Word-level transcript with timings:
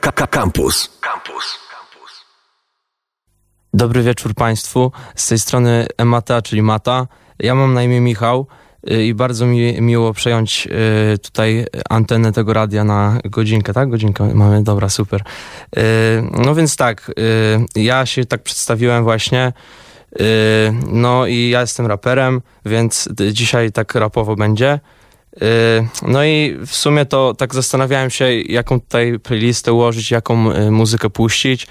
Campus. 0.00 0.90
Campus. 1.00 1.58
Dobry 3.74 4.02
wieczór 4.02 4.34
Państwu. 4.34 4.92
Z 5.14 5.28
tej 5.28 5.38
strony 5.38 5.86
Emata, 5.98 6.42
czyli 6.42 6.62
Mata. 6.62 7.06
Ja 7.38 7.54
mam 7.54 7.74
na 7.74 7.82
imię 7.82 8.00
Michał 8.00 8.46
y, 8.90 9.04
i 9.04 9.14
bardzo 9.14 9.46
mi 9.46 9.80
miło 9.80 10.12
przejąć 10.12 10.68
y, 11.14 11.18
tutaj 11.18 11.66
antenę 11.90 12.32
tego 12.32 12.52
radia 12.52 12.84
na 12.84 13.18
godzinkę, 13.24 13.72
tak? 13.72 13.90
Godzinkę 13.90 14.34
mamy, 14.34 14.62
dobra, 14.62 14.88
super. 14.88 15.20
Y, 15.78 15.82
no 16.32 16.54
więc 16.54 16.76
tak, 16.76 17.12
ja 17.74 18.06
się 18.06 18.24
tak 18.24 18.42
przedstawiłem 18.42 19.04
właśnie. 19.04 19.52
No 20.86 21.26
i 21.26 21.48
ja 21.48 21.60
jestem 21.60 21.86
raperem, 21.86 22.42
więc 22.66 23.08
dzisiaj 23.32 23.72
tak 23.72 23.94
rapowo 23.94 24.36
będzie. 24.36 24.80
No 26.02 26.24
i 26.24 26.56
w 26.66 26.76
sumie 26.76 27.06
to 27.06 27.34
tak 27.34 27.54
zastanawiałem 27.54 28.10
się, 28.10 28.32
jaką 28.32 28.80
tutaj 28.80 29.18
playlistę 29.18 29.72
ułożyć, 29.72 30.10
jaką 30.10 30.36
muzykę 30.70 31.10
puścić. 31.10 31.66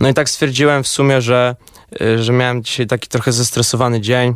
No 0.00 0.08
i 0.08 0.14
tak 0.14 0.28
stwierdziłem 0.28 0.82
w 0.82 0.88
sumie, 0.88 1.22
że, 1.22 1.56
y, 2.02 2.22
że 2.22 2.32
miałem 2.32 2.62
dzisiaj 2.62 2.86
taki 2.86 3.08
trochę 3.08 3.32
zestresowany 3.32 4.00
dzień 4.00 4.34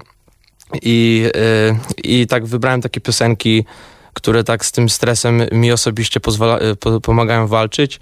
i, 0.83 1.27
y, 1.37 1.77
i 2.05 2.27
tak 2.27 2.47
wybrałem 2.47 2.80
takie 2.80 3.01
piosenki, 3.01 3.65
które 4.12 4.45
tak 4.45 4.65
z 4.65 4.73
tym 4.73 4.88
stresem 4.88 5.47
mi 5.52 5.73
osobiście 5.73 6.21
pozwala, 6.21 6.59
y, 6.97 7.01
pomagają 7.01 7.47
walczyć. 7.47 8.01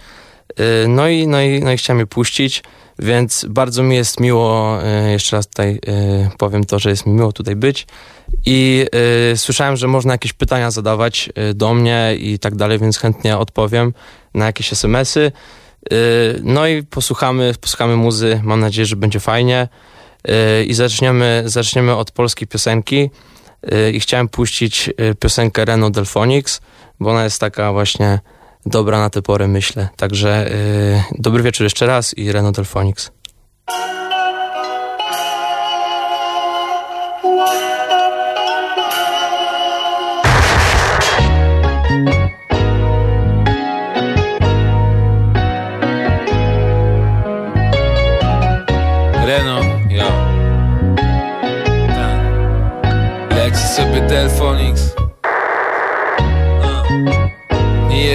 No 0.88 1.08
i, 1.08 1.27
no, 1.27 1.41
i, 1.41 1.61
no 1.61 1.72
i 1.72 1.77
chciałem 1.77 2.00
je 2.00 2.06
puścić, 2.06 2.62
więc 3.02 3.46
bardzo 3.48 3.82
mi 3.82 3.96
jest 3.96 4.20
miło, 4.20 4.78
jeszcze 5.08 5.36
raz 5.36 5.46
tutaj 5.46 5.80
powiem 6.38 6.64
to, 6.64 6.78
że 6.78 6.91
jest 6.91 7.06
mi 7.06 7.12
miło 7.12 7.32
tutaj 7.32 7.56
być. 7.56 7.86
I 8.46 8.86
słyszałem, 9.36 9.77
że 9.77 9.86
można 9.88 10.12
jakieś 10.12 10.32
pytania 10.32 10.70
zadawać 10.70 11.30
do 11.55 11.74
mnie 11.74 12.16
i 12.18 12.38
tak 12.38 12.56
dalej, 12.56 12.78
więc 12.78 12.98
chętnie 12.98 13.38
odpowiem 13.38 13.94
na 14.34 14.46
jakieś 14.46 14.72
SMS-y. 14.72 15.32
No 16.42 16.66
i 16.66 16.82
posłuchamy, 16.82 17.55
posłuchamy 17.60 17.96
muzy, 17.96 18.41
mam 18.44 18.60
nadzieję, 18.60 18.86
że 18.86 18.96
będzie 18.96 19.20
fajnie. 19.20 19.69
I 20.66 20.75
zaczniemy, 20.75 21.42
zaczniemy 21.47 21.97
od 21.97 22.10
polskiej 22.10 22.48
piosenki. 22.48 23.10
I 23.92 24.00
chciałem 24.00 24.28
puścić 24.28 24.91
piosenkę 25.20 25.64
Renault 25.64 25.94
Delphonics, 25.94 26.60
bo 27.00 27.10
ona 27.10 27.25
jest 27.25 27.41
taka 27.41 27.72
właśnie 27.72 28.20
dobra 28.66 28.98
na 28.98 29.11
tę 29.11 29.22
porę, 29.22 29.48
myślę. 29.48 29.89
Także 29.97 30.50
dobry 31.19 31.42
wieczór 31.42 31.64
jeszcze 31.64 31.86
raz 31.86 32.19
i 32.19 32.33
Renault. 32.33 32.56
Delphonics 32.56 33.11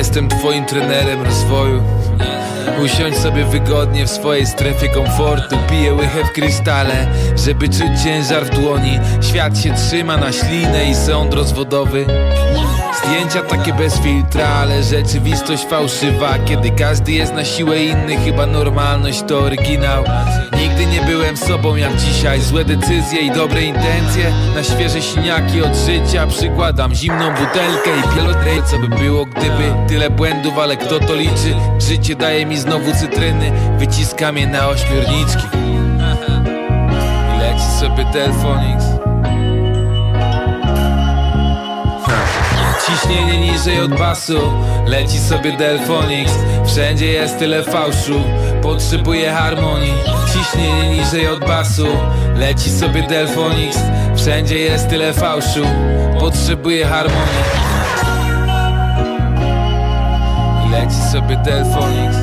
jestem 0.05 0.27
twoim 0.27 0.65
trenerem 0.65 1.21
rozwoju 1.21 1.83
Usiądź 2.83 3.17
sobie 3.17 3.45
wygodnie 3.45 4.05
w 4.05 4.09
swojej 4.09 4.45
strefie 4.45 4.89
komfortu. 4.89 5.57
Piję 5.69 5.93
łychę 5.93 6.23
w 6.23 6.31
krystale, 6.31 7.07
żeby 7.45 7.69
czuć 7.69 8.03
ciężar 8.03 8.45
w 8.45 8.49
dłoni. 8.49 8.99
Świat 9.21 9.59
się 9.59 9.73
trzyma 9.73 10.17
na 10.17 10.31
ślinę 10.31 10.85
i 10.85 10.95
sąd 10.95 11.33
rozwodowy. 11.33 12.05
Zdjęcia 13.03 13.41
takie 13.41 13.73
bez 13.73 13.99
filtra, 13.99 14.47
ale 14.47 14.83
rzeczywistość 14.83 15.65
fałszywa. 15.65 16.39
Kiedy 16.45 16.71
każdy 16.71 17.11
jest 17.11 17.33
na 17.33 17.45
siłę 17.45 17.83
inny, 17.83 18.17
chyba 18.17 18.45
normalność 18.45 19.23
to 19.27 19.39
oryginał. 19.39 20.03
Nigdy 20.59 20.85
nie 20.85 21.01
byłem 21.01 21.37
sobą 21.37 21.75
jak 21.75 21.95
dzisiaj. 21.95 22.41
Złe 22.41 22.65
decyzje 22.65 23.21
i 23.21 23.31
dobre 23.31 23.61
intencje. 23.61 24.33
Na 24.55 24.63
świeże 24.63 25.01
siniaki 25.01 25.61
od 25.61 25.75
życia 25.75 26.27
Przykładam 26.27 26.95
zimną 26.95 27.29
butelkę 27.31 27.89
i 27.99 28.15
pielotrej 28.15 28.61
Co 28.71 28.79
by 28.79 28.87
było 28.87 29.25
gdyby 29.25 29.73
tyle 29.87 30.09
błędów, 30.09 30.57
ale 30.57 30.77
kto 30.77 30.99
to 30.99 31.15
liczy? 31.15 31.55
Życie 31.79 32.15
daje 32.15 32.45
mi 32.45 32.54
znowu 32.57 32.93
cytryny 32.93 33.51
Wyciskam 33.77 34.37
je 34.37 34.47
na 34.47 34.67
ośmiorniczki. 34.67 35.47
I 37.35 37.39
leci 37.39 37.65
sobie 37.79 38.05
Delphonics 38.13 38.85
Ciśnienie 42.87 43.39
niżej 43.51 43.79
od 43.79 43.97
basu 43.99 44.39
Leci 44.87 45.19
sobie 45.19 45.57
Delphonics 45.57 46.33
Wszędzie 46.65 47.05
jest 47.05 47.39
tyle 47.39 47.63
fałszu 47.63 48.23
Potrzebuję 48.61 49.31
harmonii. 49.31 49.93
Ciśnienie 50.33 50.89
niżej 50.89 51.27
od 51.27 51.39
basu 51.39 51.87
Leci 52.35 52.69
sobie 52.69 53.03
Delphonics 53.03 53.79
Wszędzie 54.15 54.59
jest 54.59 54.89
tyle 54.89 55.13
fałszu 55.13 55.65
Potrzebuję 56.19 56.85
harmonii. 56.85 57.43
Leci 60.71 61.11
sobie 61.11 61.37
Delphonics 61.37 62.14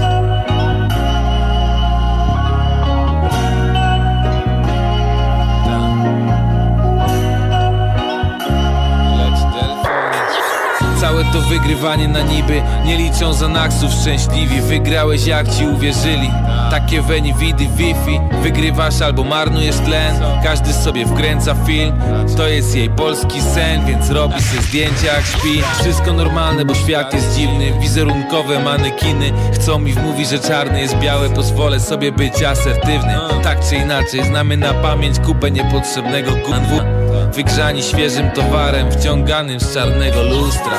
to 11.33 11.41
wygrywanie 11.41 12.09
na 12.09 12.21
niby. 12.23 12.63
Nie 12.85 12.97
liczą 12.97 13.33
za 13.33 13.49
naksów 13.49 13.93
szczęśliwi. 13.93 14.61
Wygrałeś 14.61 15.27
jak 15.27 15.49
ci 15.55 15.67
uwierzyli. 15.67 16.31
Takie 16.71 17.03
weni 17.03 17.35
widy 17.35 17.67
wifi. 17.77 18.21
Wygrywasz 18.43 19.03
albo 19.03 19.25
marnujesz 19.25 19.77
tlen. 19.77 20.15
Każdy 20.45 20.73
sobie 20.73 21.07
wkręca 21.07 21.55
film. 21.55 21.93
To 22.37 22.49
jest 22.49 22.77
jej 22.77 22.91
polski 22.91 23.41
sen 23.41 23.87
Więc 23.87 24.11
robi 24.11 24.43
sobie 24.43 24.63
zdjęcia 24.63 25.07
jak 25.07 25.27
śpi. 25.27 25.63
Wszystko 25.81 26.13
normalne, 26.13 26.65
bo 26.65 26.75
świat 26.75 27.15
jest 27.15 27.37
dziwny. 27.37 27.73
Wizerunkowe 27.81 28.59
manekiny. 28.65 29.33
Chcą 29.55 29.79
mi 29.79 29.93
wmówić, 29.93 30.29
że 30.29 30.39
czarny 30.39 30.81
jest 30.81 30.97
biały. 30.97 31.31
Pozwolę 31.31 31.81
sobie 31.81 32.13
być 32.13 32.43
asertywny. 32.43 33.19
Tak 33.43 33.59
czy 33.69 33.77
inaczej 33.77 34.25
znamy 34.25 34.57
na 34.57 34.75
pamięć 34.75 35.19
Kupę 35.19 35.51
niepotrzebnego 35.51 36.31
gówna 36.31 37.12
Wygrzani 37.35 37.83
świeżym 37.83 38.31
towarem 38.31 38.93
Wciąganym 38.93 39.61
z 39.61 39.75
czarnego 39.75 40.23
lustra. 40.23 40.79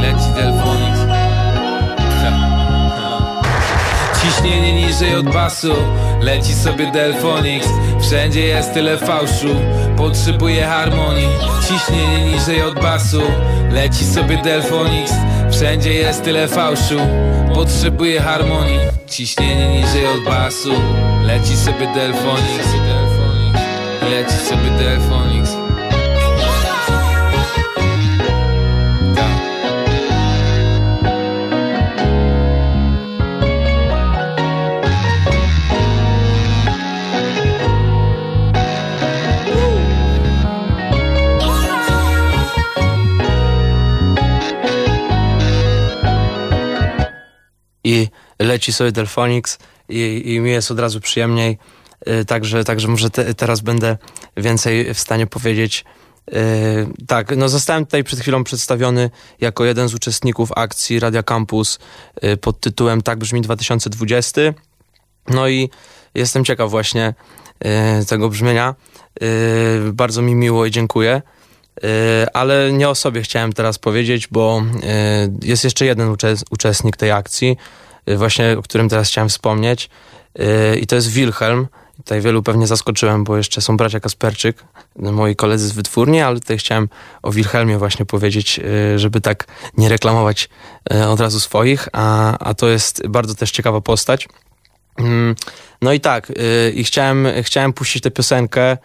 Leci 0.00 0.34
Delphonics 0.34 1.00
Ciśnienie 4.22 4.86
niżej 4.86 5.14
od 5.14 5.32
basu. 5.32 5.72
Leci 6.20 6.54
sobie 6.54 6.90
Delphonics 6.92 7.68
Wszędzie 8.00 8.40
jest 8.40 8.74
tyle 8.74 8.98
fałszu. 8.98 9.56
Potrzebuję 9.96 10.66
harmonii. 10.66 11.28
Ciśnienie 11.68 12.32
niżej 12.32 12.62
od 12.62 12.74
basu. 12.74 13.22
Leci 13.70 14.04
sobie 14.04 14.36
Delphonics 14.42 15.12
Wszędzie 15.50 15.94
jest 15.94 16.24
tyle 16.24 16.48
fałszu. 16.48 16.98
Potrzebuję 17.54 18.20
harmonii. 18.20 18.78
Ciśnienie 19.06 19.68
niżej 19.68 20.06
od 20.06 20.24
basu. 20.24 20.72
Leci 21.26 21.56
sobie 21.56 21.94
Delphonics 21.94 22.99
leci 24.10 24.36
sobie 24.36 24.70
Delphonics 24.70 25.56
I 47.84 48.08
leci 48.38 48.72
sobie 48.72 48.92
Delphonics 48.92 49.58
i, 49.88 50.22
i 50.24 50.40
mi 50.40 50.50
jest 50.50 50.70
od 50.70 50.78
razu 50.78 51.00
przyjemniej 51.00 51.58
także, 52.26 52.64
także 52.64 52.88
może 52.88 53.10
te, 53.10 53.34
teraz 53.34 53.60
będę 53.60 53.96
więcej 54.36 54.94
w 54.94 55.00
stanie 55.00 55.26
powiedzieć. 55.26 55.84
Yy, 56.32 57.06
tak, 57.06 57.36
no 57.36 57.48
zostałem 57.48 57.86
tutaj 57.86 58.04
przed 58.04 58.20
chwilą 58.20 58.44
przedstawiony 58.44 59.10
jako 59.40 59.64
jeden 59.64 59.88
z 59.88 59.94
uczestników 59.94 60.52
akcji 60.56 61.00
Radia 61.00 61.22
Campus 61.22 61.78
yy, 62.22 62.36
pod 62.36 62.60
tytułem 62.60 63.02
Tak 63.02 63.18
brzmi 63.18 63.40
2020. 63.40 64.40
No 65.28 65.48
i 65.48 65.70
jestem 66.14 66.44
ciekaw 66.44 66.70
właśnie 66.70 67.14
yy, 67.64 67.70
tego 68.06 68.28
brzmienia. 68.28 68.74
Bardzo 69.92 70.22
mi 70.22 70.34
miło 70.34 70.66
i 70.66 70.70
dziękuję. 70.70 71.22
Ale 72.32 72.72
nie 72.72 72.88
o 72.88 72.94
sobie 72.94 73.22
chciałem 73.22 73.52
teraz 73.52 73.78
powiedzieć, 73.78 74.28
bo 74.28 74.62
jest 75.42 75.64
jeszcze 75.64 75.84
jeden 75.84 76.16
uczestnik 76.50 76.96
tej 76.96 77.10
akcji, 77.10 77.56
właśnie 78.16 78.58
o 78.58 78.62
którym 78.62 78.88
teraz 78.88 79.08
chciałem 79.08 79.28
wspomnieć. 79.28 79.90
I 80.80 80.86
to 80.86 80.96
jest 80.96 81.08
Wilhelm. 81.08 81.66
Tutaj 82.04 82.20
wielu 82.20 82.42
pewnie 82.42 82.66
zaskoczyłem, 82.66 83.24
bo 83.24 83.36
jeszcze 83.36 83.60
są 83.60 83.76
bracia 83.76 84.00
Kasperczyk, 84.00 84.64
moi 84.96 85.36
koledzy 85.36 85.68
z 85.68 85.72
wytwórni, 85.72 86.20
ale 86.20 86.40
tutaj 86.40 86.58
chciałem 86.58 86.88
o 87.22 87.30
Wilhelmie 87.30 87.78
właśnie 87.78 88.06
powiedzieć, 88.06 88.60
y, 88.94 88.98
żeby 88.98 89.20
tak 89.20 89.46
nie 89.76 89.88
reklamować 89.88 90.48
y, 90.94 91.06
od 91.06 91.20
razu 91.20 91.40
swoich, 91.40 91.88
a, 91.92 92.38
a 92.38 92.54
to 92.54 92.68
jest 92.68 93.06
bardzo 93.08 93.34
też 93.34 93.50
ciekawa 93.50 93.80
postać. 93.80 94.28
Mm, 94.98 95.34
no 95.82 95.92
i 95.92 96.00
tak, 96.00 96.30
y, 96.30 96.72
i 96.74 96.84
chciałem, 96.84 97.28
chciałem 97.42 97.72
puścić 97.72 98.02
tę 98.02 98.10
piosenkę 98.10 98.76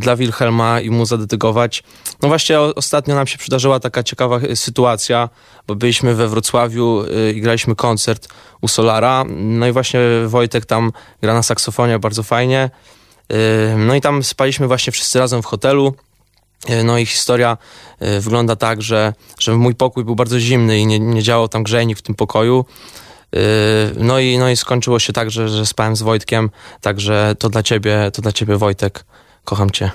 dla 0.00 0.16
Wilhelma 0.16 0.80
i 0.80 0.90
mu 0.90 1.06
zadedykować. 1.06 1.82
No 2.22 2.28
właśnie 2.28 2.60
ostatnio 2.60 3.14
nam 3.14 3.26
się 3.26 3.38
przydarzyła 3.38 3.80
taka 3.80 4.02
ciekawa 4.02 4.40
sytuacja, 4.54 5.28
bo 5.66 5.74
byliśmy 5.74 6.14
we 6.14 6.28
Wrocławiu 6.28 7.04
i 7.34 7.40
graliśmy 7.40 7.74
koncert 7.74 8.28
u 8.60 8.68
Solara. 8.68 9.24
No 9.36 9.66
i 9.66 9.72
właśnie 9.72 10.00
Wojtek 10.26 10.66
tam 10.66 10.92
gra 11.22 11.34
na 11.34 11.42
saksofonie 11.42 11.98
bardzo 11.98 12.22
fajnie. 12.22 12.70
No 13.76 13.94
i 13.94 14.00
tam 14.00 14.24
spaliśmy 14.24 14.66
właśnie 14.66 14.92
wszyscy 14.92 15.18
razem 15.18 15.42
w 15.42 15.46
hotelu. 15.46 15.94
No 16.84 16.98
i 16.98 17.06
historia 17.06 17.56
wygląda 18.20 18.56
tak, 18.56 18.82
że, 18.82 19.14
że 19.38 19.56
mój 19.56 19.74
pokój 19.74 20.04
był 20.04 20.16
bardzo 20.16 20.40
zimny 20.40 20.78
i 20.78 20.86
nie, 20.86 21.00
nie 21.00 21.22
działał 21.22 21.48
tam 21.48 21.62
grzejnik 21.62 21.98
w 21.98 22.02
tym 22.02 22.14
pokoju. 22.14 22.64
No 23.96 24.18
i, 24.18 24.38
no 24.38 24.50
i 24.50 24.56
skończyło 24.56 24.98
się 24.98 25.12
tak, 25.12 25.30
że, 25.30 25.48
że 25.48 25.66
spałem 25.66 25.96
z 25.96 26.02
Wojtkiem, 26.02 26.50
także 26.80 27.34
to 27.38 27.48
dla 27.48 27.62
ciebie, 27.62 28.10
to 28.12 28.22
dla 28.22 28.32
ciebie 28.32 28.56
Wojtek, 28.56 29.04
kocham 29.48 29.70
cię. 29.70 29.90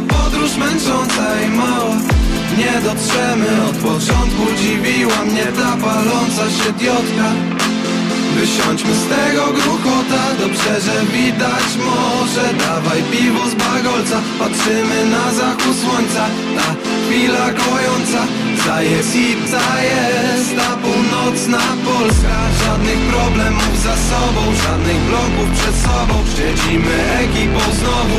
podróż 0.00 0.56
męcząca 0.56 1.40
i 1.46 1.48
mała 1.48 1.96
Nie 2.58 2.80
dotrzemy 2.80 3.48
od 3.68 3.76
początku 3.76 4.42
Dziwiła 4.60 5.24
mnie 5.24 5.46
ta 5.58 5.76
paląca 5.86 6.44
się 6.56 6.72
diotka. 6.72 7.28
Wysiądźmy 8.36 8.94
z 8.94 9.04
tego 9.14 9.46
gruchota 9.46 10.22
Dobrze, 10.40 10.80
że 10.80 10.96
widać 11.12 11.68
może. 11.88 12.54
Dawaj 12.64 13.02
piwo 13.12 13.48
z 13.48 13.54
bagolca 13.54 14.18
Patrzymy 14.38 15.06
na 15.14 15.34
zachód 15.34 15.76
słońca. 15.82 16.24
Ta 16.56 16.68
chwila 17.00 17.46
kojąca 17.60 18.20
Zajest 18.66 19.16
i 19.16 19.26
zajest 19.54 20.50
Ta 20.56 20.76
północna 20.82 21.62
Polska 21.84 22.36
Żadnych 22.62 23.00
problemów 23.12 23.74
za 23.86 23.96
sobą 24.10 24.42
Żadnych 24.64 25.00
bloków 25.08 25.48
przed 25.58 25.76
sobą. 25.86 26.14
Siedzimy 26.36 26.94
ekipą 27.24 27.60
znowu 27.80 28.18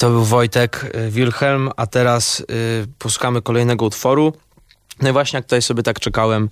był 0.00 0.24
Wojtek 0.24 0.90
y, 0.94 1.10
Wilhelm, 1.10 1.70
a 1.76 1.86
teraz 1.86 2.40
y, 2.40 2.44
posłuchamy 2.98 3.42
kolejnego 3.42 3.84
utworu. 3.84 4.32
No 5.02 5.08
i 5.08 5.12
właśnie 5.12 5.36
jak 5.36 5.44
tutaj 5.44 5.62
sobie 5.62 5.82
tak 5.82 6.00
czekałem 6.00 6.50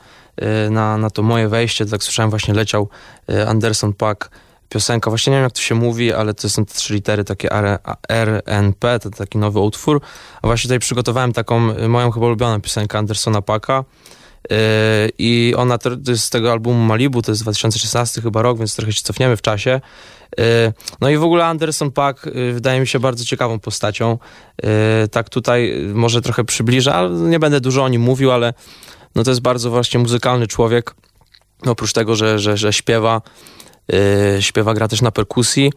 na, 0.71 0.99
na 0.99 1.11
to 1.11 1.23
moje 1.23 1.49
wejście, 1.49 1.87
tak 1.87 2.03
słyszałem 2.03 2.31
właśnie 2.31 2.55
leciał 2.55 2.89
Anderson 3.47 3.93
Pack 3.93 4.31
piosenka, 4.69 5.11
właśnie 5.11 5.31
nie 5.31 5.37
wiem 5.37 5.45
jak 5.45 5.53
to 5.53 5.61
się 5.61 5.75
mówi, 5.75 6.13
ale 6.13 6.35
to 6.35 6.51
są 6.51 6.65
te 6.65 6.75
trzy 6.75 6.95
litery, 6.95 7.25
takie 7.25 7.49
RNP, 8.09 8.99
to 8.99 9.11
taki 9.11 9.39
nowy 9.39 9.61
utwór. 9.61 10.01
A 10.43 10.47
właśnie 10.47 10.69
tutaj 10.69 10.79
przygotowałem 10.79 11.33
taką 11.33 11.89
moją 11.89 12.11
chyba 12.11 12.27
ulubioną 12.27 12.61
piosenkę 12.61 12.99
Andersona 12.99 13.43
Packa. 13.43 13.85
I 15.19 15.55
ona 15.57 15.79
z 16.17 16.31
tego 16.31 16.53
albumu 16.53 16.85
Malibu, 16.85 17.23
to 17.23 17.33
jest 17.33 17.43
2016 17.43 18.23
chyba 18.23 18.43
rok, 18.43 18.59
więc 18.59 18.77
trochę 18.77 18.93
się 18.93 19.03
cofniemy 19.03 19.37
w 19.37 19.43
czasie. 19.43 19.81
No 21.01 21.11
i 21.11 21.17
w 21.17 21.25
ogóle 21.25 21.47
Anderson 21.47 21.91
Paak 21.91 22.31
wydaje 22.55 22.81
mi 22.81 22.87
się 22.87 23.01
bardzo 23.01 23.25
ciekawą 23.25 23.59
postacią. 23.59 24.19
Tak 25.11 25.29
tutaj 25.29 25.87
może 25.95 26.23
trochę 26.23 26.45
przybliża, 26.45 26.95
ale 26.95 27.11
nie 27.11 27.39
będę 27.39 27.61
dużo 27.61 27.85
o 27.85 27.89
nim 27.89 28.03
mówił, 28.03 28.33
ale 28.33 28.55
no 29.15 29.25
to 29.25 29.31
jest 29.31 29.41
bardzo 29.41 29.71
właśnie 29.71 30.01
muzykalny 30.01 30.47
człowiek. 30.47 30.95
Oprócz 31.67 31.93
tego, 31.93 32.17
że, 32.17 32.39
że, 32.39 32.57
że 32.57 32.73
śpiewa, 32.73 33.21
Yy, 33.89 34.43
śpiewa, 34.43 34.75
gra 34.75 34.89
też 34.89 35.03
na 35.03 35.11
perkusji. 35.11 35.73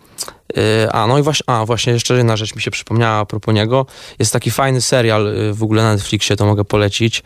Yy, 0.55 0.91
a 0.91 1.07
no 1.07 1.19
i 1.19 1.21
właśnie, 1.21 1.43
a 1.47 1.65
właśnie 1.65 1.93
jeszcze 1.93 2.17
jedna 2.17 2.37
rzecz 2.37 2.55
mi 2.55 2.61
się 2.61 2.71
przypomniała 2.71 3.19
a 3.19 3.25
propos 3.25 3.55
niego. 3.55 3.85
Jest 4.19 4.33
taki 4.33 4.51
fajny 4.51 4.81
serial 4.81 5.25
yy, 5.25 5.53
w 5.53 5.63
ogóle 5.63 5.83
na 5.83 5.93
Netflixie, 5.93 6.35
to 6.35 6.45
mogę 6.45 6.65
polecić, 6.65 7.23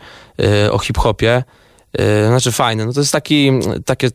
o 0.70 0.78
hip-hopie. 0.78 1.42
Znaczy 2.26 2.52
fajny, 2.52 2.86
no 2.86 2.92
to 2.92 3.00
jest 3.00 3.12
taki 3.12 3.50
takie 3.84 4.08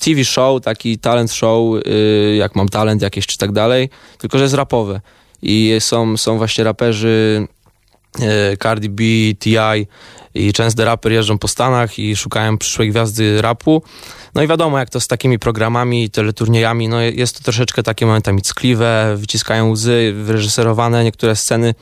TV 0.00 0.24
show, 0.24 0.62
taki 0.62 0.98
talent 0.98 1.32
show, 1.32 1.80
jak 2.38 2.56
mam 2.56 2.68
talent 2.68 3.02
jakieś 3.02 3.26
czy 3.26 3.38
tak 3.38 3.52
dalej, 3.52 3.90
tylko 4.18 4.38
że 4.38 4.44
jest 4.44 4.54
rapowe. 4.54 5.00
I 5.42 5.76
są, 5.80 6.16
są 6.16 6.38
właśnie 6.38 6.64
raperzy 6.64 7.46
Cardi 8.62 8.88
B, 8.88 9.04
T.I., 9.38 9.86
i 10.34 10.52
często 10.52 10.84
raper 10.84 11.12
jeżdżą 11.12 11.38
po 11.38 11.48
Stanach 11.48 11.98
i 11.98 12.16
szukają 12.16 12.58
przyszłej 12.58 12.90
gwiazdy 12.90 13.42
rapu. 13.42 13.82
No 14.34 14.42
i 14.42 14.46
wiadomo, 14.46 14.78
jak 14.78 14.90
to 14.90 15.00
z 15.00 15.08
takimi 15.08 15.38
programami, 15.38 16.10
teleturniejami, 16.10 16.88
no 16.88 17.00
jest 17.00 17.38
to 17.38 17.44
troszeczkę 17.44 17.82
takie 17.82 18.06
momentami 18.06 18.42
ckliwe, 18.42 19.16
wyciskają 19.18 19.70
łzy, 19.70 20.12
wyreżyserowane 20.24 21.04
niektóre 21.04 21.36
sceny. 21.36 21.74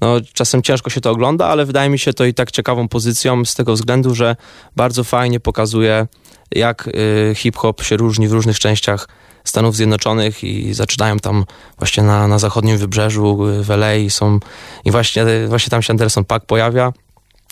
No, 0.00 0.16
czasem 0.32 0.62
ciężko 0.62 0.90
się 0.90 1.00
to 1.00 1.10
ogląda, 1.10 1.46
ale 1.46 1.64
wydaje 1.66 1.90
mi 1.90 1.98
się 1.98 2.12
to 2.12 2.24
i 2.24 2.34
tak 2.34 2.50
ciekawą 2.50 2.88
pozycją 2.88 3.44
z 3.44 3.54
tego 3.54 3.72
względu, 3.72 4.14
że 4.14 4.36
bardzo 4.76 5.04
fajnie 5.04 5.40
pokazuje, 5.40 6.06
jak 6.50 6.88
y, 6.88 7.34
hip-hop 7.34 7.82
się 7.82 7.96
różni 7.96 8.28
w 8.28 8.32
różnych 8.32 8.58
częściach 8.58 9.08
Stanów 9.44 9.76
Zjednoczonych 9.76 10.44
i 10.44 10.74
zaczynają 10.74 11.18
tam 11.18 11.44
właśnie 11.78 12.02
na, 12.02 12.28
na 12.28 12.38
zachodnim 12.38 12.78
wybrzeżu 12.78 13.48
y, 13.48 13.62
w 13.62 13.70
LA 13.70 13.94
i 13.94 14.10
są 14.10 14.40
i 14.84 14.90
właśnie, 14.90 15.24
właśnie 15.48 15.70
tam 15.70 15.82
się 15.82 15.92
Anderson 15.92 16.24
Paak 16.24 16.46
pojawia 16.46 16.92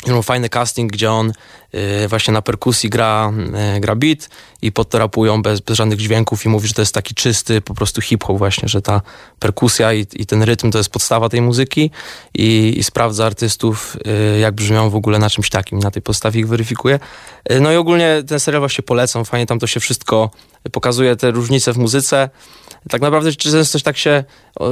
miał 0.07 0.23
fajny 0.23 0.49
casting, 0.49 0.93
gdzie 0.93 1.11
on 1.11 1.33
y, 1.75 2.09
właśnie 2.09 2.35
na 2.35 2.43
perkusji 2.43 2.91
gra, 2.91 3.33
y, 3.77 3.81
gra 3.81 3.97
beat 3.97 4.29
i 4.63 4.73
pod 4.73 4.89
to 4.89 4.99
rapują 4.99 5.43
bez, 5.43 5.61
bez 5.61 5.77
żadnych 5.77 5.99
dźwięków 5.99 6.45
i 6.45 6.49
mówi, 6.49 6.69
że 6.69 6.75
to 6.75 6.83
jest 6.83 6.95
taki 6.95 7.15
czysty 7.15 7.61
po 7.61 7.75
prostu 7.75 8.01
hip-hop 8.01 8.39
właśnie, 8.39 8.69
że 8.69 8.83
ta 8.83 9.01
perkusja 9.39 9.93
i, 9.93 10.07
i 10.13 10.27
ten 10.27 10.43
rytm 10.43 10.71
to 10.71 10.79
jest 10.79 10.91
podstawa 10.91 11.29
tej 11.29 11.43
muzyki 11.43 11.91
i, 12.35 12.75
i 12.77 12.85
sprawdza 12.85 13.27
artystów, 13.27 13.97
y, 14.37 14.39
jak 14.39 14.55
brzmią 14.55 14.91
w 14.91 14.97
ogóle 14.97 15.19
na 15.19 15.31
czymś 15.31 15.51
takim, 15.51 15.79
na 15.79 15.91
tej 15.91 16.03
podstawie 16.03 16.41
ich 16.41 16.49
weryfikuje. 16.49 16.99
No 17.61 17.73
i 17.73 17.77
ogólnie 17.77 18.23
ten 18.27 18.41
serial 18.41 18.61
właśnie 18.61 18.83
polecam, 18.83 19.25
fajnie 19.25 19.47
tam 19.47 19.59
to 19.59 19.67
się 19.67 19.81
wszystko 19.81 20.31
pokazuje, 20.73 21.17
te 21.17 21.31
różnice 21.31 21.73
w 21.73 21.79
muzyce, 21.79 22.31
tak 22.91 23.03
naprawdę 23.03 23.33
często 23.33 23.79
tak 23.81 23.97
się 23.97 24.25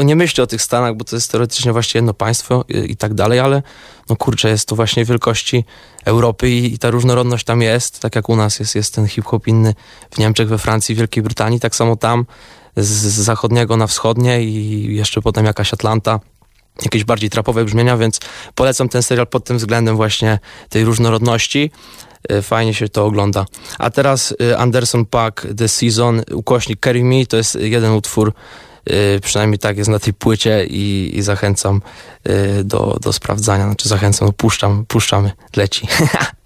nie 0.05 0.17
myśli 0.17 0.43
o 0.43 0.47
tych 0.47 0.63
Stanach, 0.63 0.97
bo 0.97 1.05
to 1.05 1.17
jest 1.17 1.33
teoretycznie 1.33 1.73
właśnie 1.73 1.99
jedno 1.99 2.15
państwo 2.15 2.65
i, 2.69 2.93
i 2.93 2.97
tak 2.97 3.15
dalej, 3.15 3.39
ale 3.39 3.63
no 4.09 4.17
kurczę, 4.17 4.49
jest 4.49 4.69
to 4.69 4.77
właśnie 4.77 5.05
wielkości 5.05 5.65
Europy 6.05 6.51
i, 6.51 6.75
i, 6.75 6.79
ta 6.79 6.91
różnorodność 6.91 7.45
tam 7.45 7.63
jest, 7.63 8.01
tak 8.01 8.17
jak 8.17 8.29
u 8.29 8.37
nas 8.37 8.61
jest, 8.61 8.75
jest 8.75 8.95
ten 8.95 9.09
hip-hop 9.09 9.47
inny 9.47 9.75
w 10.11 10.19
Niemczech, 10.19 10.49
we 10.49 10.59
Francji, 10.59 10.95
Wielkiej 10.95 11.23
Brytanii, 11.23 11.61
tak 11.61 11.77
samo 11.77 11.97
tam 11.97 12.27
z, 12.77 12.87
z 12.87 13.21
zachodniego 13.21 13.77
na 13.77 13.87
wschodnie 13.87 14.43
i 14.43 14.87
jeszcze 14.97 15.23
potem 15.23 15.45
jakaś 15.45 15.75
Atlanta 15.75 16.21
jakieś 16.83 17.05
bardziej 17.05 17.31
trapowe 17.31 17.65
brzmienia, 17.65 17.97
więc 17.97 18.21
polecam 18.55 18.89
ten 18.89 19.03
serial 19.03 19.27
pod 19.27 19.45
tym 19.45 19.59
względem 19.59 19.97
właśnie 19.97 20.39
tej 20.69 20.85
różnorodności. 20.85 21.71
E, 22.29 22.43
fajnie 22.43 22.75
się 22.75 22.89
to 22.89 23.07
ogląda. 23.07 23.47
A 23.79 23.91
teraz 23.91 24.35
e, 24.51 24.59
Anderson 24.59 25.07
Pack 25.07 25.47
The 25.57 25.69
Season, 25.69 26.23
ukośnik 26.33 26.85
Carry 26.85 27.05
Me, 27.05 27.27
to 27.27 27.37
jest 27.37 27.55
jeden 27.55 27.93
utwór, 27.93 28.33
e, 28.85 29.21
przynajmniej 29.21 29.59
tak 29.59 29.77
jest 29.77 29.91
na 29.91 29.99
tej 29.99 30.15
płycie 30.15 30.67
i, 30.67 31.11
i 31.15 31.23
zachęcam 31.23 31.83
do, 32.65 32.99
do 33.03 33.13
sprawdzania, 33.13 33.65
znaczy 33.65 33.89
zachęcam, 33.89 34.29
no 34.29 34.33
puszczam, 34.33 34.85
puszczamy, 34.89 35.33
leci. 35.57 35.89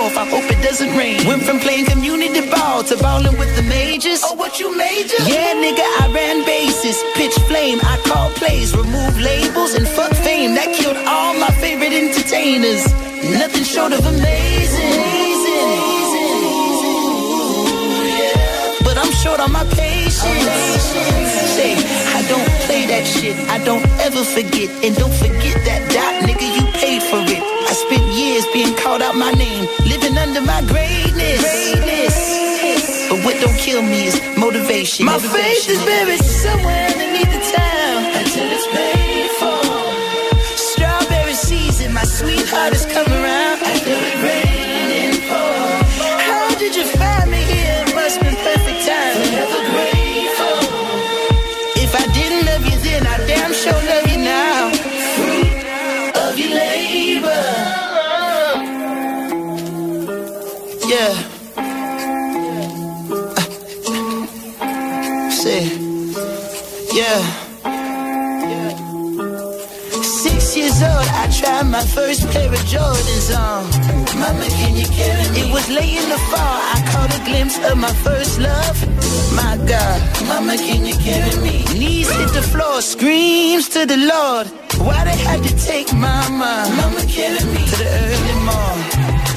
I 0.00 0.24
hope 0.24 0.50
it 0.50 0.62
doesn't 0.62 0.96
rain. 0.96 1.26
Went 1.26 1.42
from 1.42 1.60
playing 1.60 1.84
community 1.84 2.48
ball 2.50 2.82
to 2.84 2.96
balling 2.96 3.36
with 3.36 3.54
the 3.56 3.62
majors. 3.62 4.22
Oh, 4.24 4.34
what 4.34 4.58
you 4.58 4.74
major? 4.76 5.20
Yeah, 5.24 5.52
nigga, 5.52 5.84
I 6.00 6.10
ran 6.14 6.44
bases, 6.46 7.02
pitch 7.14 7.34
flame. 7.46 7.78
I 7.82 8.00
call 8.06 8.30
plays, 8.30 8.74
remove 8.74 9.18
labels, 9.20 9.74
and 9.74 9.86
fuck 9.86 10.12
fame. 10.14 10.54
That 10.54 10.74
killed 10.74 10.96
all 10.96 11.34
my 11.34 11.50
favorite 11.60 11.92
entertainers. 11.92 12.86
Nothing 13.38 13.64
short 13.64 13.92
of 13.92 14.04
amazing. 14.06 15.12
I'm 19.02 19.10
short 19.10 19.40
on 19.40 19.50
my 19.50 19.64
patience. 19.64 20.22
Say, 21.56 21.74
I 21.74 22.22
don't 22.28 22.48
play 22.66 22.86
that 22.86 23.04
shit. 23.04 23.34
I 23.48 23.58
don't 23.64 23.84
ever 23.98 24.22
forget. 24.22 24.70
And 24.84 24.94
don't 24.94 25.14
forget 25.14 25.58
that 25.64 25.82
kill 33.72 33.82
me 33.82 34.04
is 34.04 34.20
motivation. 34.36 35.06
My 35.06 35.12
motivation. 35.12 35.40
faith 35.40 35.70
is 35.70 35.84
buried 35.86 36.22
somewhere. 36.22 37.01
Late 75.72 76.02
in 76.02 76.08
the 76.10 76.18
fall, 76.30 76.58
I 76.74 76.84
caught 76.92 77.10
a 77.18 77.24
glimpse 77.24 77.56
of 77.70 77.78
my 77.78 77.92
first 78.04 78.38
love. 78.38 78.76
My 79.34 79.56
God, 79.66 79.98
Mama, 80.28 80.56
can 80.58 80.84
you 80.84 80.94
carry 80.96 81.34
me? 81.40 81.64
Knees 81.78 82.10
hit 82.10 82.28
the 82.34 82.42
floor, 82.42 82.82
screams 82.82 83.70
to 83.70 83.86
the 83.86 83.96
Lord. 83.96 84.48
Why 84.86 85.04
they 85.04 85.16
had 85.16 85.42
to 85.42 85.52
take 85.66 85.90
Mama? 85.94 86.68
Mama, 86.76 87.02
carry 87.06 87.42
me 87.54 87.62
to 87.70 87.76
the 87.82 87.88
early 88.04 88.36
morning. 88.44 88.71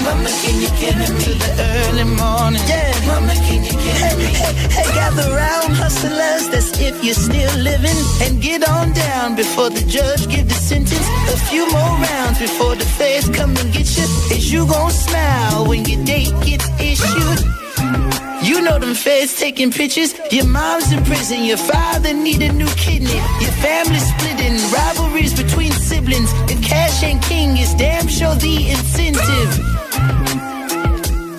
Mama, 0.06 0.30
can 0.30 0.62
you 0.62 0.70
get 0.78 0.96
it 1.02 1.14
the 1.18 1.52
early 1.82 2.04
morning? 2.04 2.62
Yeah. 2.70 2.94
Mama, 3.08 3.34
can 3.34 3.64
you 3.64 3.72
get 3.72 3.98
it 4.02 4.14
hey, 4.14 4.34
hey, 4.38 4.54
hey, 4.70 4.88
gather 4.94 5.30
round, 5.34 5.74
hustlers, 5.74 6.48
that's 6.50 6.80
if 6.80 7.04
you're 7.04 7.16
still 7.16 7.56
living. 7.58 7.98
And 8.22 8.40
get 8.42 8.68
on 8.70 8.94
down 8.94 9.36
before 9.36 9.72
the 9.72 9.82
judge 9.82 10.30
give 10.30 10.48
the 10.48 10.54
sentence. 10.54 11.08
A 11.34 11.38
few 11.50 11.66
more 11.72 11.94
rounds 12.06 12.38
before 12.38 12.76
the 12.76 12.86
feds 12.86 13.30
come 13.30 13.58
and 13.58 13.74
get 13.74 13.90
you. 13.98 14.06
Is 14.30 14.54
you 14.54 14.68
gon' 14.68 14.92
smile 14.92 15.68
when 15.68 15.86
your 15.86 16.04
date 16.06 16.34
gets 16.46 16.70
issued? 16.80 17.42
You 18.46 18.62
know 18.62 18.78
them 18.78 18.94
feds 18.94 19.40
taking 19.40 19.72
pictures. 19.72 20.14
Your 20.32 20.46
mom's 20.46 20.92
in 20.92 21.04
prison. 21.04 21.44
Your 21.46 21.58
father 21.58 22.14
need 22.14 22.44
a 22.44 22.54
new 22.54 22.70
kidney. 22.78 23.20
Your 23.42 23.56
family's 23.66 24.06
splitting. 24.14 24.58
Rivalries 24.72 25.34
between 25.34 25.72
siblings. 25.72 26.32
The 26.46 26.60
cash 26.62 27.02
ain't 27.02 27.24
king, 27.24 27.58
it's 27.58 27.74
damn 27.74 28.08
sure 28.08 28.36
the 28.36 28.70
incentive 28.70 29.75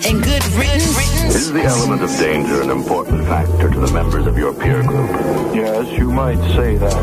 and 0.07 0.23
good 0.23 0.43
riddance. 0.53 1.35
Is 1.35 1.51
the 1.51 1.63
element 1.63 2.01
of 2.01 2.09
danger 2.17 2.61
an 2.61 2.69
important 2.69 3.25
factor 3.25 3.69
to 3.69 3.79
the 3.79 3.91
members 3.91 4.25
of 4.25 4.37
your 4.37 4.53
peer 4.53 4.81
group? 4.81 5.09
Yes, 5.53 5.85
you 5.97 6.11
might 6.11 6.39
say 6.55 6.77
that. 6.77 6.95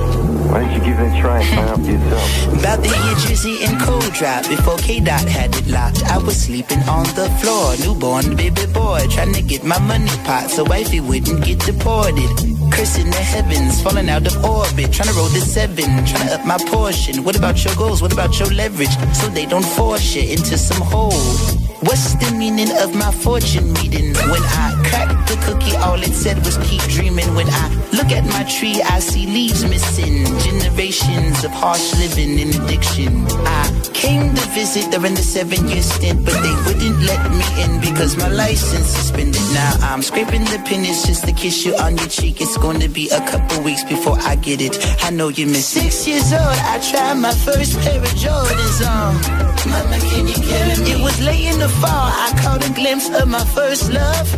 Why 0.50 0.60
don't 0.60 0.72
you 0.72 0.80
give 0.80 0.98
it 0.98 1.12
a 1.12 1.20
try 1.20 1.40
and 1.40 1.48
find 1.54 1.68
out 1.70 1.80
for 1.84 1.92
yourself? 1.92 2.58
About 2.60 2.78
the 2.80 2.88
year 2.88 3.16
Drizzy 3.24 3.56
and 3.66 3.80
Cold 3.80 4.10
Drop, 4.14 4.48
before 4.48 4.78
K-Dot 4.78 5.28
had 5.28 5.54
it 5.54 5.66
locked, 5.66 6.02
I 6.04 6.18
was 6.18 6.36
sleeping 6.36 6.80
on 6.88 7.04
the 7.14 7.28
floor. 7.40 7.76
Newborn 7.84 8.36
baby 8.36 8.66
boy, 8.72 9.00
trying 9.10 9.34
to 9.34 9.42
get 9.42 9.64
my 9.64 9.78
money 9.80 10.08
pot 10.24 10.50
so 10.50 10.64
wifey 10.64 11.00
wouldn't 11.00 11.44
get 11.44 11.60
deported. 11.60 12.30
Cursing 12.72 13.10
the 13.10 13.22
heavens, 13.34 13.82
falling 13.82 14.08
out 14.08 14.26
of 14.26 14.44
orbit, 14.44 14.92
trying 14.92 15.08
to 15.08 15.14
roll 15.14 15.28
the 15.28 15.40
seven, 15.40 15.84
trying 16.06 16.28
to 16.28 16.34
up 16.34 16.46
my 16.46 16.58
portion. 16.68 17.22
What 17.22 17.36
about 17.36 17.62
your 17.64 17.74
goals? 17.76 18.00
What 18.00 18.12
about 18.12 18.38
your 18.38 18.48
leverage? 18.48 18.96
So 19.12 19.28
they 19.28 19.44
don't 19.44 19.66
force 19.76 20.14
you 20.14 20.22
into 20.22 20.56
some 20.56 20.80
hole. 20.80 21.63
What's 21.80 22.14
the 22.14 22.34
meaning 22.36 22.70
of 22.78 22.94
my 22.94 23.10
fortune 23.10 23.74
reading? 23.74 24.14
When 24.14 24.42
I 24.42 24.74
cracked 24.86 25.28
the 25.28 25.36
cookie, 25.44 25.76
all 25.76 26.00
it 26.00 26.14
said 26.14 26.38
was 26.44 26.56
keep 26.58 26.80
dreaming. 26.82 27.34
When 27.34 27.48
I 27.50 27.68
look 27.92 28.10
at 28.12 28.24
my 28.24 28.44
tree, 28.44 28.80
I 28.82 29.00
see 29.00 29.26
leaves 29.26 29.64
missing. 29.64 30.24
Generations 30.40 31.44
of 31.44 31.50
harsh 31.50 31.94
living 31.98 32.40
and 32.40 32.54
addiction. 32.54 33.26
I 33.46 33.90
came 33.92 34.34
to 34.34 34.46
visit 34.50 34.90
during 34.92 35.14
the 35.14 35.22
seven 35.22 35.68
year 35.68 35.82
stint, 35.82 36.24
but 36.24 36.34
they 36.42 36.54
wouldn't 36.64 37.02
let 37.02 37.22
me 37.30 37.44
in 37.62 37.80
because 37.80 38.16
my 38.16 38.28
license 38.28 38.86
suspended. 38.86 39.42
Now 39.52 39.76
I'm 39.82 40.02
scraping 40.02 40.44
the 40.44 40.62
pennies 40.64 41.04
just 41.04 41.24
to 41.26 41.32
kiss 41.32 41.64
you 41.64 41.74
on 41.76 41.96
your 41.96 42.08
cheek. 42.08 42.40
It's 42.40 42.56
to 42.56 42.88
be 42.88 43.08
a 43.10 43.20
couple 43.30 43.62
weeks 43.62 43.84
before 43.84 44.18
I 44.20 44.36
get 44.36 44.60
it. 44.60 44.76
I 45.02 45.10
know 45.10 45.28
you 45.28 45.46
miss 45.46 45.66
six 45.66 46.06
years 46.06 46.32
old. 46.32 46.42
I 46.42 46.78
tried 46.90 47.14
my 47.14 47.32
first 47.32 47.78
pair 47.80 47.98
of 47.98 48.14
Jordans 48.14 48.80
on. 48.86 49.44
Mama, 49.68 49.98
can 49.98 50.28
you 50.28 50.34
carry 50.34 50.76
me? 50.80 50.92
It 50.92 51.02
was 51.02 51.18
late 51.20 51.46
in 51.46 51.58
the 51.58 51.68
I 51.82 52.32
caught 52.42 52.68
a 52.68 52.72
glimpse 52.72 53.08
of 53.10 53.28
my 53.28 53.44
first 53.56 53.92
love. 53.92 54.28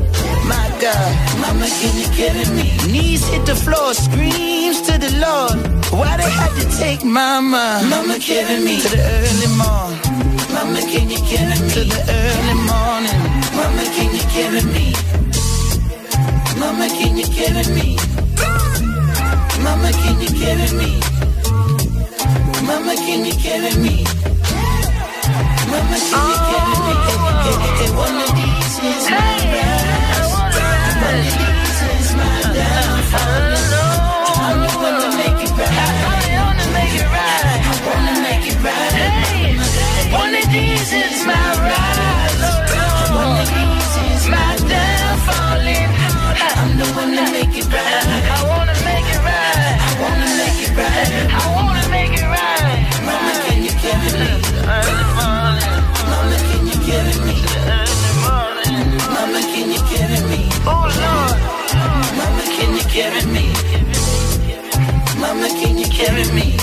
My 0.46 0.68
God, 0.80 1.12
Mama, 1.40 1.66
can 1.66 1.92
you 2.00 2.08
carry 2.16 2.46
me? 2.56 2.76
Knees 2.92 3.26
hit 3.28 3.44
the 3.46 3.54
floor, 3.54 3.94
screams 3.94 4.80
to 4.82 4.98
the 4.98 5.12
Lord. 5.20 5.56
Why 5.92 6.16
they 6.16 6.30
had 6.30 6.52
to 6.60 6.64
take 6.78 7.04
Mama? 7.04 7.82
Mama, 7.88 8.18
carry 8.18 8.60
me 8.64 8.80
to 8.80 8.88
the 8.88 9.02
early 9.16 9.50
morning. 9.60 10.00
Mama, 10.54 10.80
can 10.80 11.10
you 11.10 11.20
carry 11.30 11.58
me 11.60 11.68
to 11.76 11.82
the 11.84 12.00
early 12.20 12.56
morning? 12.70 13.20
Mama, 13.58 13.84
can 13.96 14.10
you 14.14 14.24
carry 14.34 14.62
me? 14.74 14.86
Mama, 16.60 16.88
can 16.88 17.16
you 17.16 17.26
carry 17.36 17.64
me? 17.74 17.96
Mama, 19.62 19.90
can 19.92 20.20
you 20.20 20.30
carry 20.40 20.68
me? 20.78 21.00
Mama, 22.66 22.94
can 22.96 23.24
you 23.24 23.80
me? 23.82 24.35
Hey, 29.08 29.50
I 29.58 30.28
wanna 30.32 30.56
ride. 30.56 30.96
One 31.02 31.18
of 31.18 31.38
these 31.38 31.80
is 31.92 32.14
my 32.16 32.42
downfall. 32.54 33.85
Carry 66.06 66.32
me? 66.32 66.56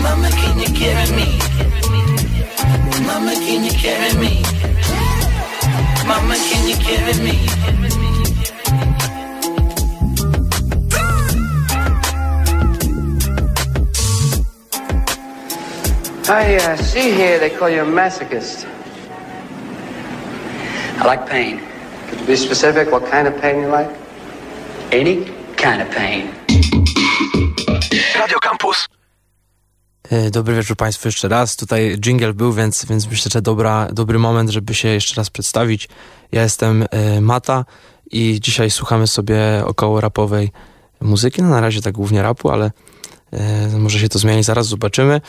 Mama, 0.00 0.30
can 0.30 0.58
you 0.58 0.70
carry 0.72 1.10
me? 1.16 1.38
Mama, 3.06 3.34
can 3.34 3.62
you 3.62 3.72
carry 3.72 4.12
me? 4.18 4.42
Mama, 6.06 6.34
can 6.48 6.68
you 6.68 6.76
carry 6.76 7.14
me? 7.20 7.36
I 16.26 16.56
uh, 16.56 16.76
see 16.76 17.10
here 17.10 17.38
they 17.38 17.50
call 17.50 17.68
you 17.68 17.82
a 17.82 17.84
masochist. 17.84 18.64
I 21.00 21.04
like 21.04 21.28
pain. 21.28 21.60
Could 22.08 22.20
you 22.20 22.26
be 22.28 22.36
specific 22.36 22.90
what 22.90 23.04
kind 23.10 23.28
of 23.28 23.38
pain 23.42 23.60
you 23.60 23.66
like? 23.66 23.94
Any 24.90 25.26
kind 25.56 25.82
of 25.82 25.90
pain. 25.90 26.43
Radio 28.18 28.38
Campus. 28.38 28.88
E, 30.10 30.30
Dobry 30.30 30.54
wieczór 30.54 30.76
Państwu 30.76 31.08
jeszcze 31.08 31.28
raz. 31.28 31.56
Tutaj 31.56 31.98
jingle 31.98 32.34
był, 32.34 32.52
więc, 32.52 32.84
więc 32.84 33.06
myślę, 33.06 33.30
że 33.32 33.42
dobra, 33.42 33.88
dobry 33.92 34.18
moment, 34.18 34.50
żeby 34.50 34.74
się 34.74 34.88
jeszcze 34.88 35.16
raz 35.16 35.30
przedstawić. 35.30 35.88
Ja 36.32 36.42
jestem 36.42 36.86
e, 36.90 37.20
Mata 37.20 37.64
i 38.10 38.40
dzisiaj 38.40 38.70
słuchamy 38.70 39.06
sobie 39.06 39.38
około 39.64 40.00
rapowej 40.00 40.52
muzyki. 41.00 41.42
No 41.42 41.48
na 41.48 41.60
razie 41.60 41.82
tak 41.82 41.94
głównie 41.94 42.22
rapu, 42.22 42.50
ale 42.50 42.70
e, 43.32 43.68
może 43.78 43.98
się 43.98 44.08
to 44.08 44.18
zmieni, 44.18 44.42
zaraz 44.42 44.66
zobaczymy. 44.66 45.20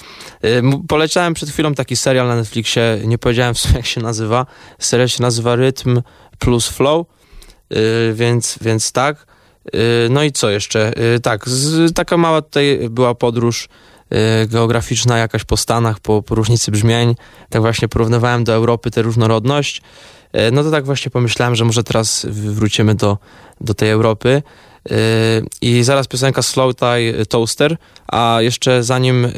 Poleciałem 0.88 1.34
przed 1.34 1.50
chwilą 1.50 1.74
taki 1.74 1.96
serial 1.96 2.28
na 2.28 2.36
Netflixie, 2.36 3.00
nie 3.06 3.18
powiedziałem 3.18 3.56
w 3.56 3.60
sumie 3.60 3.76
jak 3.76 3.86
się 3.86 4.02
nazywa. 4.02 4.46
Serial 4.80 5.10
się 5.10 5.22
nazywa 5.22 5.56
Rytm 5.56 6.02
plus 6.40 6.68
Flow, 6.68 7.08
więc, 8.14 8.58
więc 8.62 8.92
tak. 8.92 9.35
E, 9.74 10.10
No 10.10 10.24
i 10.24 10.32
co 10.32 10.50
jeszcze? 10.50 10.94
E, 11.16 11.20
Tak, 11.20 11.50
z, 11.50 11.94
taka 11.94 12.18
mała 12.18 12.42
tutaj 12.42 12.80
była 12.90 13.16
podróż 13.16 13.68
e, 14.10 14.48
geograficzna 14.48 15.18
jakaś 15.18 15.44
po 15.44 15.58
Stanach, 15.58 16.00
po, 16.00 16.22
po 16.22 16.36
różnicy 16.36 16.72
brzmień. 16.72 17.16
Tak 17.50 17.62
właśnie 17.62 17.88
porównywałem 17.88 18.44
do 18.44 18.54
Europy 18.54 18.92
tę 18.92 19.02
różnorodność. 19.02 19.82
E, 20.34 20.52
No 20.52 20.64
to 20.64 20.72
tak 20.72 20.86
właśnie 20.86 21.12
pomyślałem, 21.12 21.56
że 21.56 21.66
może 21.66 21.84
teraz 21.84 22.26
wrócimy 22.30 22.96
do, 22.96 23.18
do 23.62 23.74
tej 23.74 23.90
Europy. 23.90 24.44
E, 24.90 24.96
I 25.62 25.84
zaraz 25.84 26.08
piosenka 26.08 26.42
Slow 26.42 26.76
Tie 26.76 27.26
Toaster, 27.26 27.78
a 28.08 28.38
jeszcze 28.42 28.84
zanim 28.84 29.26
e, 29.26 29.32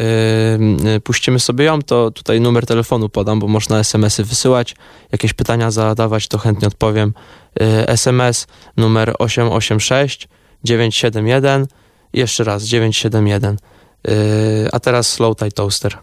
puścimy 1.04 1.40
sobie 1.40 1.66
ją, 1.66 1.82
to 1.82 2.12
tutaj 2.12 2.42
numer 2.42 2.66
telefonu 2.66 3.10
podam, 3.10 3.40
bo 3.40 3.48
można 3.48 3.80
SMS-y 3.80 4.24
wysyłać, 4.24 4.76
jakieś 5.12 5.34
pytania 5.34 5.72
zadawać, 5.72 6.28
to 6.28 6.38
chętnie 6.38 6.68
odpowiem. 6.68 7.14
SMS 7.88 8.48
numer 8.78 9.14
886 9.20 10.28
971 10.64 11.68
i 12.14 12.20
jeszcze 12.20 12.44
raz 12.44 12.64
971. 12.64 13.58
Yy, 14.08 14.14
a 14.72 14.80
teraz 14.80 15.10
Slow 15.10 15.36
Tie 15.36 15.52
Toaster. 15.52 15.98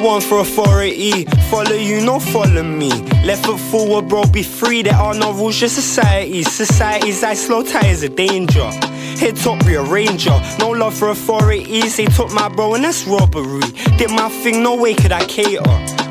One 0.00 0.20
for 0.20 0.40
authority, 0.40 1.24
follow 1.50 1.72
you, 1.72 2.04
not 2.04 2.22
follow 2.22 2.62
me. 2.62 2.90
Left 3.24 3.44
foot 3.44 3.60
forward, 3.60 4.08
bro, 4.08 4.24
be 4.24 4.42
free. 4.42 4.82
There 4.82 4.94
are 4.94 5.14
no 5.14 5.32
rules, 5.32 5.58
just 5.58 5.74
society. 5.74 6.42
Society's 6.42 7.22
like 7.22 7.36
slow 7.36 7.62
tie 7.62 7.86
is 7.86 8.02
a 8.02 8.08
danger. 8.08 8.70
Hit 9.18 9.36
top 9.36 9.64
rearranger, 9.64 10.38
no 10.58 10.70
love 10.70 10.94
for 10.94 11.10
authorities. 11.10 11.96
They 11.96 12.06
took 12.06 12.32
my 12.32 12.48
bro, 12.48 12.74
and 12.74 12.84
that's 12.84 13.06
robbery. 13.06 13.60
Did 13.98 14.10
my 14.10 14.28
thing, 14.28 14.62
no 14.62 14.76
way 14.76 14.94
could 14.94 15.12
I 15.12 15.24
cater. 15.26 15.62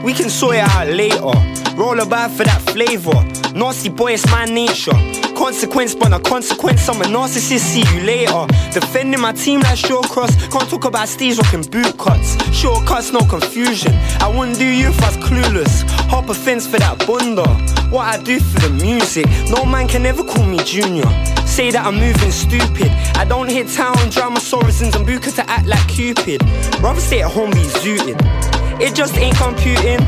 We 0.04 0.14
can 0.14 0.30
sort 0.30 0.56
it 0.56 0.62
out 0.62 0.88
later. 0.88 1.34
Roll 1.76 2.00
a 2.00 2.06
for 2.06 2.44
that 2.44 2.62
flavor. 2.74 3.24
Nasty 3.54 3.90
boy, 3.90 4.14
it's 4.14 4.26
my 4.30 4.46
nature. 4.46 5.29
Consequence, 5.40 5.96
but 5.96 6.12
a 6.12 6.20
consequence. 6.20 6.90
I'm 6.90 7.02
a 7.02 7.06
narcissist. 7.06 7.60
See 7.60 7.86
you 7.96 8.02
later. 8.04 8.46
Defending 8.74 9.22
my 9.22 9.32
team 9.32 9.62
like 9.62 9.78
short 9.78 10.10
cross. 10.10 10.36
Can't 10.50 10.70
talk 10.70 10.84
about 10.84 11.08
Steve's 11.08 11.38
rocking 11.38 11.64
boot 11.64 11.98
cuts. 11.98 12.36
Shortcuts, 12.54 13.14
no 13.14 13.22
confusion. 13.22 13.94
I 14.20 14.28
wouldn't 14.28 14.60
do 14.60 14.66
you 14.66 14.90
if 14.90 15.02
I 15.02 15.08
was 15.08 15.18
clueless. 15.18 15.84
Hop 16.12 16.28
a 16.28 16.34
fence 16.34 16.68
for 16.68 16.78
that 16.80 17.08
bunda. 17.08 17.48
What 17.90 18.14
I 18.14 18.22
do 18.22 18.38
for 18.42 18.60
the 18.60 18.70
music. 18.70 19.28
No 19.50 19.64
man 19.64 19.88
can 19.88 20.06
ever 20.06 20.26
call 20.26 20.46
me 20.46 20.58
junior. 20.66 21.08
Say 21.48 21.72
that 21.72 21.86
I'm 21.86 21.96
moving 21.96 22.32
stupid. 22.32 22.92
I 23.16 23.24
don't 23.24 23.50
hit 23.50 23.70
town, 23.70 23.96
drama 24.10 24.42
Sorrisons 24.42 24.94
and 24.98 25.08
Buka 25.08 25.34
to 25.36 25.50
act 25.50 25.68
like 25.68 25.88
Cupid. 25.88 26.44
Rather 26.82 27.00
stay 27.00 27.22
at 27.22 27.32
home, 27.32 27.52
be 27.52 27.64
zooted. 27.80 28.20
It 28.82 28.94
just 28.94 29.18
ain't 29.18 29.36
computing. 29.38 30.00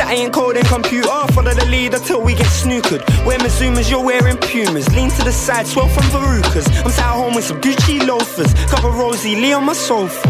That 0.00 0.16
ain't 0.16 0.32
code 0.32 0.56
and 0.56 0.66
computer. 0.66 1.12
Follow 1.36 1.52
the 1.52 1.66
leader 1.66 1.98
till 1.98 2.22
we 2.22 2.32
get 2.34 2.46
snookered. 2.46 3.04
Wear 3.26 3.38
Mizumas, 3.38 3.90
you're 3.90 4.02
wearing 4.02 4.38
Pumas. 4.38 4.88
Lean 4.96 5.10
to 5.10 5.22
the 5.22 5.30
side, 5.30 5.66
swell 5.66 5.88
from 5.88 6.04
Verucas. 6.04 6.64
I'm 6.82 6.90
sat 6.90 7.04
at 7.04 7.16
home 7.20 7.34
with 7.34 7.44
some 7.44 7.60
Gucci 7.60 8.00
loafers. 8.08 8.54
Cup 8.72 8.82
of 8.82 8.96
Rosie 8.96 9.36
Lee 9.36 9.52
on 9.52 9.66
my 9.66 9.74
sofa. 9.74 10.26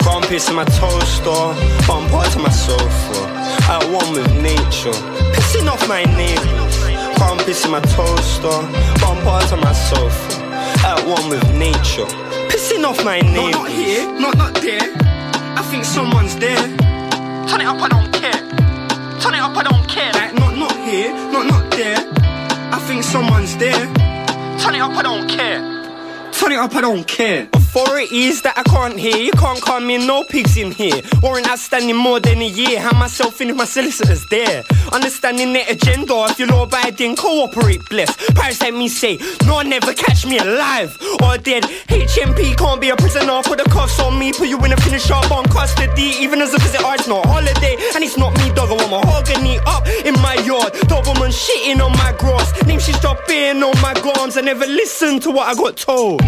Got 0.00 0.24
piss 0.28 0.48
in 0.48 0.56
my 0.56 0.64
toaster. 0.64 1.44
Bump 1.86 2.08
to 2.32 2.38
my 2.38 2.48
sofa. 2.48 3.28
At 3.68 3.84
one 3.92 4.12
with 4.16 4.32
nature. 4.40 4.96
Pissing 5.36 5.68
off 5.68 5.86
my 5.86 6.04
neighbors. 6.16 7.18
Got 7.18 7.44
piss 7.44 7.66
in 7.66 7.70
my 7.70 7.80
toaster. 7.80 8.48
Bump 9.04 9.20
to 9.50 9.56
my 9.58 9.74
sofa. 9.74 10.40
At 10.88 11.04
one 11.06 11.28
with 11.28 11.44
nature. 11.52 12.08
Pissing 12.48 12.82
off 12.88 13.04
my 13.04 13.20
neighbors. 13.20 13.60
Not, 13.60 13.68
not 13.68 13.70
here, 13.70 14.04
not 14.20 14.36
not 14.38 14.54
there. 14.54 14.88
I 15.52 15.62
think 15.70 15.84
someone's 15.84 16.34
there. 16.36 16.93
Turn 17.48 17.60
it 17.60 17.66
up, 17.66 17.80
I 17.80 17.88
don't 17.88 18.12
care. 18.12 18.40
Turn 19.20 19.34
it 19.34 19.40
up, 19.40 19.56
I 19.56 19.62
don't 19.62 19.88
care. 19.88 20.12
Like, 20.12 20.34
not, 20.34 20.56
not 20.56 20.76
here, 20.88 21.12
not, 21.30 21.46
not 21.46 21.70
there. 21.70 21.98
I 22.72 22.78
think 22.86 23.02
someone's 23.02 23.56
there. 23.56 23.86
Turn 24.58 24.74
it 24.74 24.80
up, 24.80 24.92
I 24.92 25.02
don't 25.02 25.28
care. 25.28 25.60
Turn 26.32 26.52
it 26.52 26.58
up, 26.58 26.74
I 26.74 26.80
don't 26.80 27.06
care. 27.06 27.48
Authorities 27.76 28.40
that 28.42 28.56
I 28.56 28.62
can't 28.62 28.96
hear. 28.96 29.16
You 29.16 29.32
can't 29.32 29.60
come 29.60 29.90
in, 29.90 30.06
no 30.06 30.22
pigs 30.22 30.56
in 30.56 30.70
here. 30.70 31.02
Warrant 31.20 31.50
outstanding 31.50 31.96
more 31.96 32.20
than 32.20 32.38
a 32.38 32.46
year. 32.46 32.78
Have 32.78 32.94
myself 32.94 33.40
in 33.40 33.50
if 33.50 33.56
my 33.56 33.64
solicitors 33.64 34.24
there. 34.30 34.62
Understanding 34.92 35.52
their 35.52 35.66
agenda. 35.68 36.14
If 36.30 36.38
you're 36.38 36.46
law 36.46 36.62
abiding, 36.62 37.16
cooperate, 37.16 37.84
bless. 37.90 38.14
Paris 38.30 38.60
let 38.60 38.74
me 38.74 38.86
say, 38.86 39.18
no, 39.44 39.60
never 39.62 39.92
catch 39.92 40.24
me 40.24 40.38
alive 40.38 40.96
or 41.20 41.36
dead. 41.36 41.64
HMP 41.90 42.56
can't 42.56 42.80
be 42.80 42.90
a 42.90 42.96
prisoner. 42.96 43.42
Put 43.42 43.58
the 43.58 43.64
cuffs 43.64 43.98
on 43.98 44.20
me, 44.20 44.32
put 44.32 44.46
you 44.46 44.64
in 44.64 44.72
a 44.72 44.76
finish 44.76 45.10
up 45.10 45.32
on 45.32 45.42
custody. 45.46 46.14
Even 46.22 46.42
as 46.42 46.54
a 46.54 46.58
visitor, 46.58 46.84
oh, 46.86 46.94
it's 46.94 47.08
not 47.08 47.26
holiday. 47.26 47.74
And 47.96 48.04
it's 48.04 48.16
not 48.16 48.38
me, 48.38 48.54
dog. 48.54 48.70
I 48.70 48.74
want 48.74 49.02
mahogany 49.02 49.58
up 49.66 49.84
in 50.06 50.14
my 50.22 50.34
yard. 50.46 50.74
Doberman 50.86 51.34
shitting 51.34 51.84
on 51.84 51.90
my 51.98 52.14
grass. 52.20 52.54
Name 52.66 52.78
she's 52.78 53.00
dropping 53.00 53.64
on 53.64 53.74
my 53.82 53.94
gums. 53.94 54.36
I 54.36 54.42
never 54.42 54.64
listened 54.64 55.22
to 55.22 55.32
what 55.32 55.48
I 55.48 55.54
got 55.60 55.76
told. 55.76 56.22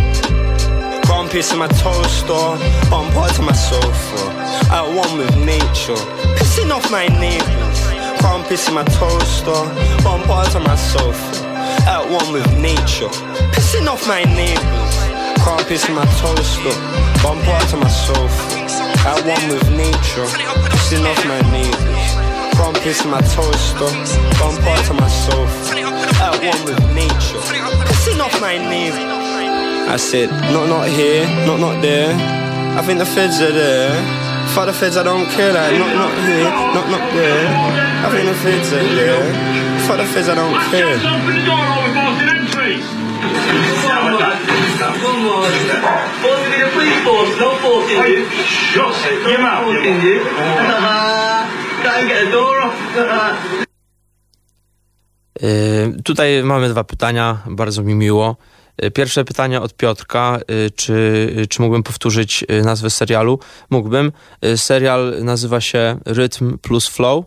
Got 1.16 1.30
piss 1.30 1.50
in 1.50 1.58
my 1.58 1.66
toaster, 1.68 2.44
bump 2.90 3.14
to 3.14 3.42
my 3.42 3.52
sofa. 3.54 4.20
At 4.68 4.84
one 4.84 5.16
with 5.16 5.34
nature, 5.34 5.96
pissing 6.36 6.70
off 6.70 6.90
my 6.90 7.08
neighbors. 7.08 7.80
Got 8.20 8.46
piss 8.46 8.68
in 8.68 8.74
my 8.74 8.84
toaster, 8.84 9.64
bump 10.04 10.26
to 10.52 10.60
my 10.60 10.76
sofa. 10.76 11.46
At 11.88 12.04
one 12.10 12.34
with 12.34 12.46
nature, 12.60 13.08
pissing 13.56 13.88
off 13.88 14.06
my 14.06 14.24
neighbors. 14.24 14.94
Got 15.40 15.66
piss 15.66 15.88
in 15.88 15.94
my 15.94 16.04
toaster, 16.20 16.76
bump 17.24 17.40
to 17.70 17.76
my 17.78 17.88
sofa. 17.88 18.60
At 19.08 19.24
one 19.24 19.48
with 19.48 19.70
nature, 19.72 20.28
pissing 20.68 21.06
off 21.08 21.24
my 21.24 21.40
neighbors. 21.50 22.12
Piss 22.84 23.04
in 23.04 23.10
my 23.10 23.22
toaster, 23.22 23.88
bump 24.38 24.60
to 24.84 24.92
my 24.92 25.08
sofa. 25.08 25.80
At 26.20 26.36
one 26.44 26.62
with 26.66 26.78
nature, 26.94 27.40
pissing 27.88 28.20
off 28.20 28.38
my 28.38 28.58
neighbors. 28.58 29.15
I 29.88 29.96
said, 29.98 30.30
not 30.52 30.68
not 30.68 30.88
here, 30.88 31.24
not 31.46 31.60
not 31.60 31.80
there. 31.80 32.10
I 32.78 32.82
think 32.82 32.98
the 32.98 33.06
feds 33.06 33.40
are 33.40 33.52
there. 33.52 33.94
For 34.54 34.66
the 34.66 34.72
feds, 34.72 34.96
I 34.96 35.02
don't 35.04 35.26
care. 35.30 35.52
Like, 35.52 35.78
not 35.78 35.94
not 35.94 36.12
here, 36.26 36.50
not 36.74 36.90
not 36.90 37.04
there. 37.14 37.46
I 38.04 38.08
think 38.10 38.26
the 38.26 38.34
feds 38.34 38.72
are 38.72 38.82
there. 38.82 39.22
For 39.86 39.96
the 39.96 40.04
feds, 40.04 40.28
I 40.28 40.34
don't 40.34 40.58
care. 40.70 40.96
Tutaj 56.04 56.42
mamy 56.42 56.68
dwa 56.68 56.84
pytania, 56.84 57.38
bardzo 57.46 57.82
mi 57.82 57.94
miło. 57.94 58.36
Y, 58.84 58.90
pierwsze 58.90 59.24
pytanie 59.24 59.60
od 59.60 59.74
Piotrka, 59.74 60.38
y, 60.50 60.70
czy, 60.70 60.92
y, 61.38 61.46
czy 61.46 61.62
mógłbym 61.62 61.82
powtórzyć 61.82 62.44
nazwę 62.64 62.90
serialu? 62.90 63.38
Mógłbym. 63.70 64.12
Serial 64.56 65.14
nazywa 65.24 65.60
się 65.60 65.98
Rytm 66.06 66.58
plus 66.58 66.88
Flow. 66.88 67.24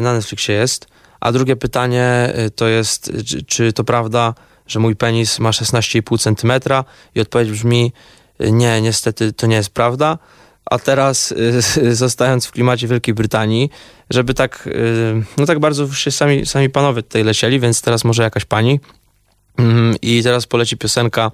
Na 0.00 0.12
Netflixie 0.12 0.54
jest. 0.54 0.86
A 1.20 1.32
drugie 1.32 1.56
pytanie 1.56 2.32
to 2.56 2.68
jest, 2.68 3.12
czy, 3.26 3.42
czy 3.42 3.72
to 3.72 3.84
prawda, 3.84 4.34
że 4.66 4.78
mój 4.78 4.96
penis 4.96 5.38
ma 5.38 5.50
16,5 5.50 6.18
cm? 6.18 6.74
I 7.14 7.20
odpowiedź 7.20 7.50
brzmi, 7.50 7.92
nie, 8.40 8.82
niestety 8.82 9.32
to 9.32 9.46
nie 9.46 9.56
jest 9.56 9.70
prawda. 9.70 10.18
A 10.64 10.78
teraz, 10.78 11.34
zostając 11.92 12.46
w 12.46 12.50
klimacie 12.50 12.88
Wielkiej 12.88 13.14
Brytanii, 13.14 13.70
żeby 14.10 14.34
tak, 14.34 14.68
no 15.36 15.46
tak 15.46 15.58
bardzo 15.60 15.82
już 15.82 16.00
się 16.00 16.10
sami, 16.10 16.46
sami 16.46 16.70
panowie 16.70 17.02
tutaj 17.02 17.24
lecieli, 17.24 17.60
więc 17.60 17.82
teraz 17.82 18.04
może 18.04 18.22
jakaś 18.22 18.44
pani 18.44 18.80
I 20.02 20.22
teraz 20.22 20.46
poleci 20.46 20.76
piosenka 20.76 21.30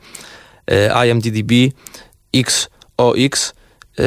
e, 0.70 1.08
IMDDB 1.08 1.52
XOX. 2.34 3.54
E, 3.98 4.04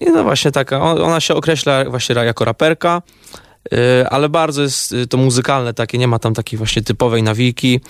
I 0.00 0.10
no 0.10 0.22
właśnie 0.22 0.52
taka, 0.52 0.82
ona 0.82 1.20
się 1.20 1.34
określa 1.34 1.84
właśnie 1.84 2.14
jako 2.14 2.44
raperka, 2.44 3.02
e, 3.72 4.10
ale 4.10 4.28
bardzo 4.28 4.62
jest 4.62 4.94
to 5.10 5.16
muzykalne 5.16 5.74
takie, 5.74 5.98
nie 5.98 6.08
ma 6.08 6.18
tam 6.18 6.34
takiej 6.34 6.56
właśnie 6.56 6.82
typowej 6.82 7.22
nawiki, 7.22 7.80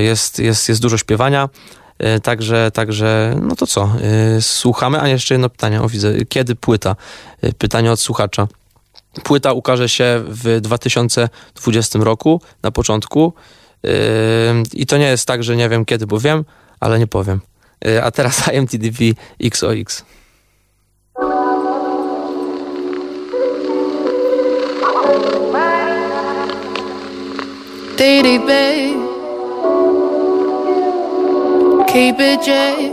jest, 0.00 0.38
jest, 0.38 0.68
jest 0.68 0.82
dużo 0.82 0.98
śpiewania. 0.98 1.48
Także, 2.22 2.70
także, 2.70 3.36
no 3.42 3.56
to 3.56 3.66
co? 3.66 3.92
Słuchamy, 4.40 5.00
a 5.00 5.08
jeszcze 5.08 5.34
jedno 5.34 5.48
pytanie. 5.48 5.82
O, 5.82 5.88
widzę, 5.88 6.24
kiedy 6.28 6.54
płyta? 6.54 6.96
Pytanie 7.58 7.92
od 7.92 8.00
słuchacza. 8.00 8.48
Płyta 9.22 9.52
ukaże 9.52 9.88
się 9.88 10.22
w 10.26 10.60
2020 10.60 11.98
roku, 11.98 12.40
na 12.62 12.70
początku. 12.70 13.32
I 14.74 14.86
to 14.86 14.96
nie 14.96 15.06
jest 15.06 15.26
tak, 15.26 15.44
że 15.44 15.56
nie 15.56 15.68
wiem 15.68 15.84
kiedy, 15.84 16.06
bo 16.06 16.20
wiem, 16.20 16.44
ale 16.80 16.98
nie 16.98 17.06
powiem. 17.06 17.40
Yy, 17.84 18.02
a 18.02 18.10
teraz 18.10 18.48
IMTDV 18.54 18.98
XOX. 19.40 20.04
DDB 27.96 28.50
Keep 31.88 32.20
it 32.20 32.46
J. 32.46 32.90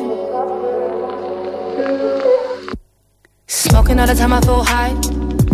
Smoking 3.47 3.99
all 3.99 4.07
the 4.07 4.15
time 4.15 4.33
I 4.33 4.41
feel 4.41 4.63
high. 4.63 4.93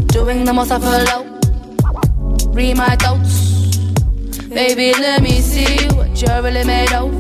Doing 0.07 0.45
the 0.45 0.53
most 0.53 0.71
I 0.71 0.79
feel 0.79 1.03
low. 1.05 2.53
Read 2.53 2.75
my 2.75 2.95
thoughts 2.97 3.46
Baby, 4.57 4.91
let 4.99 5.21
me 5.21 5.39
see 5.39 5.85
what 5.89 6.19
you're 6.19 6.41
really 6.41 6.63
made 6.63 6.91
of. 6.91 7.11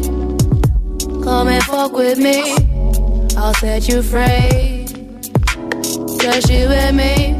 Come 1.23 1.49
and 1.49 1.63
fuck 1.65 1.91
with 1.91 2.17
me, 2.17 2.55
I'll 3.37 3.53
set 3.53 3.87
you 3.87 4.01
free. 4.01 4.87
Just 6.17 6.49
you 6.49 6.65
and 6.65 6.97
me. 6.97 7.37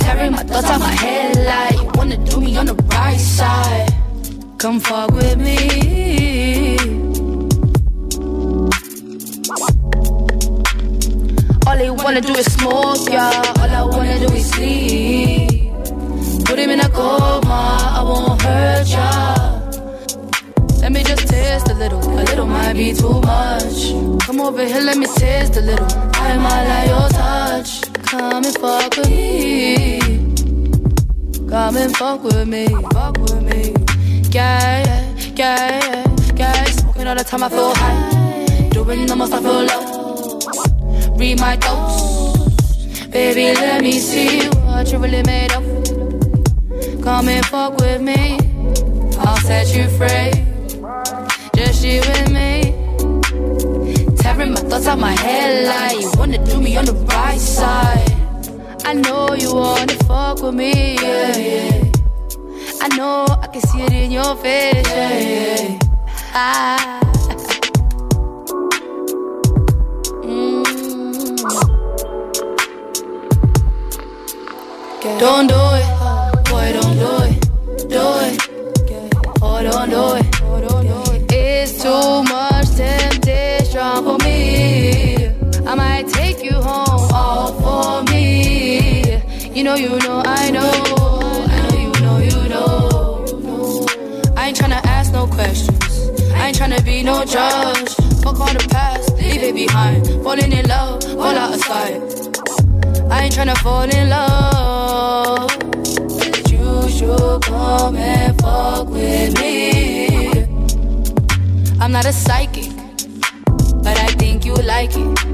Tearing 0.00 0.32
my 0.32 0.42
thoughts 0.42 0.68
out 0.68 0.80
my 0.80 0.92
head 0.92 1.34
like 1.46 1.80
you 1.80 1.90
wanna 1.94 2.18
do 2.26 2.42
me 2.42 2.58
on 2.58 2.66
the 2.66 2.74
right 2.74 3.18
side. 3.18 3.88
Come 4.58 4.78
fuck 4.80 5.12
with 5.12 5.38
me. 5.38 6.76
All 11.66 11.76
they 11.78 11.88
wanna 11.88 12.20
do 12.20 12.34
is 12.34 12.52
smoke, 12.52 13.08
yeah. 13.08 13.54
All 13.60 13.70
I 13.70 13.82
wanna 13.82 14.18
do 14.18 14.34
is 14.34 14.50
sleep. 14.50 15.49
Put 16.50 16.58
him 16.58 16.70
in 16.70 16.80
a 16.80 16.88
coma, 16.88 17.94
I 17.96 18.02
won't 18.02 18.42
hurt 18.42 18.88
ya. 18.88 19.60
Let 20.80 20.90
me 20.90 21.04
just 21.04 21.28
taste 21.28 21.68
a 21.68 21.74
little, 21.74 22.00
a 22.02 22.24
little 22.24 22.44
might 22.44 22.72
be 22.72 22.92
too 22.92 23.20
much. 23.20 23.92
Come 24.26 24.40
over 24.40 24.64
here, 24.66 24.80
let 24.80 24.96
me 24.98 25.06
taste 25.06 25.56
a 25.58 25.60
little. 25.60 25.86
I 26.14 26.36
might 26.38 26.64
like 26.66 26.88
your 26.88 27.08
touch. 27.10 27.82
Come 28.02 28.44
and 28.44 28.58
fuck 28.58 28.96
with 28.96 29.08
me. 29.08 30.00
Come 31.48 31.76
and 31.76 31.96
fuck 31.96 32.24
with 32.24 32.48
me, 32.48 32.66
fuck 32.94 33.16
with 33.18 33.42
me. 33.42 33.72
Yeah, 34.32 34.82
yeah, 34.84 35.14
yeah, 35.36 36.04
yeah. 36.34 36.64
Smoking 36.64 37.06
all 37.06 37.14
the 37.14 37.22
time, 37.22 37.44
I 37.44 37.48
feel 37.48 37.72
high. 37.76 38.68
Doing 38.70 39.06
the 39.06 39.14
most, 39.14 39.32
I 39.32 39.40
feel 39.40 39.62
low. 39.70 41.16
Read 41.16 41.38
my 41.38 41.54
dose. 41.54 43.06
Baby, 43.06 43.54
let 43.54 43.82
me 43.82 44.00
see 44.00 44.48
what 44.66 44.90
you 44.90 44.98
really 44.98 45.22
made 45.22 45.52
of. 45.52 45.99
Come 47.02 47.28
and 47.28 47.46
fuck 47.46 47.76
with 47.78 48.00
me. 48.02 48.38
I'll 49.18 49.36
set 49.38 49.74
you 49.74 49.88
free. 49.98 50.30
Just 51.54 51.84
you 51.84 52.00
and 52.02 52.32
me. 52.32 52.74
Tearing 54.16 54.52
my 54.52 54.60
thoughts 54.60 54.86
out 54.86 54.98
my 54.98 55.12
head 55.12 55.66
like 55.66 56.00
you 56.00 56.10
wanna 56.16 56.44
do 56.44 56.60
me 56.60 56.76
on 56.76 56.84
the 56.84 56.92
right 56.92 57.40
side. 57.40 58.10
I 58.84 58.94
know 58.94 59.34
you 59.34 59.54
wanna 59.54 59.94
fuck 60.04 60.42
with 60.42 60.54
me, 60.54 60.96
yeah, 60.96 61.36
yeah. 61.36 61.84
I 62.82 62.88
know 62.96 63.26
I 63.28 63.46
can 63.46 63.62
see 63.62 63.82
it 63.82 63.92
in 63.92 64.10
your 64.10 64.36
face, 64.36 64.86
yeah, 64.88 65.18
yeah. 65.18 65.78
Ah. 66.34 67.00
Mm. 70.24 70.64
Don't 75.18 75.46
do 75.46 75.60
it, 75.80 75.89
It's 79.82 81.72
too 81.82 82.22
much 82.24 82.68
temptation 82.76 84.04
for 84.04 84.18
me. 84.18 85.26
I 85.66 85.74
might 85.74 86.06
take 86.08 86.44
you 86.44 86.52
home 86.52 87.08
all 87.14 87.54
for 87.62 88.02
me. 88.12 89.22
You 89.54 89.64
know, 89.64 89.76
you 89.76 89.98
know, 90.00 90.22
I 90.26 90.50
know. 90.50 90.70
I 91.48 91.62
know, 91.62 91.78
you 91.78 91.92
know, 92.02 92.18
you 92.18 92.48
know. 92.50 93.86
I 94.36 94.48
ain't 94.48 94.58
tryna 94.58 94.84
ask 94.84 95.14
no 95.14 95.26
questions. 95.26 96.10
I 96.34 96.48
ain't 96.48 96.58
tryna 96.58 96.84
be 96.84 97.02
no 97.02 97.24
judge. 97.24 97.94
Fuck 98.22 98.38
all 98.38 98.52
the 98.52 98.66
past, 98.70 99.14
leave 99.16 99.42
it 99.42 99.54
behind. 99.54 100.06
Falling 100.22 100.52
in 100.52 100.66
love, 100.68 101.02
fall 101.04 101.38
out 101.38 101.54
of 101.54 101.60
sight. 101.64 102.02
I 103.10 103.22
ain't 103.24 103.34
tryna 103.34 103.56
fall 103.58 103.88
in 103.88 104.10
love. 104.10 105.39
You 107.00 107.38
come 107.40 107.96
and 107.96 108.38
fuck 108.42 108.86
with 108.88 109.40
me. 109.40 110.28
I'm 111.80 111.92
not 111.92 112.04
a 112.04 112.12
psychic, 112.12 112.70
but 113.82 113.96
I 113.98 114.08
think 114.18 114.44
you 114.44 114.52
like 114.54 114.90
it. 114.90 115.24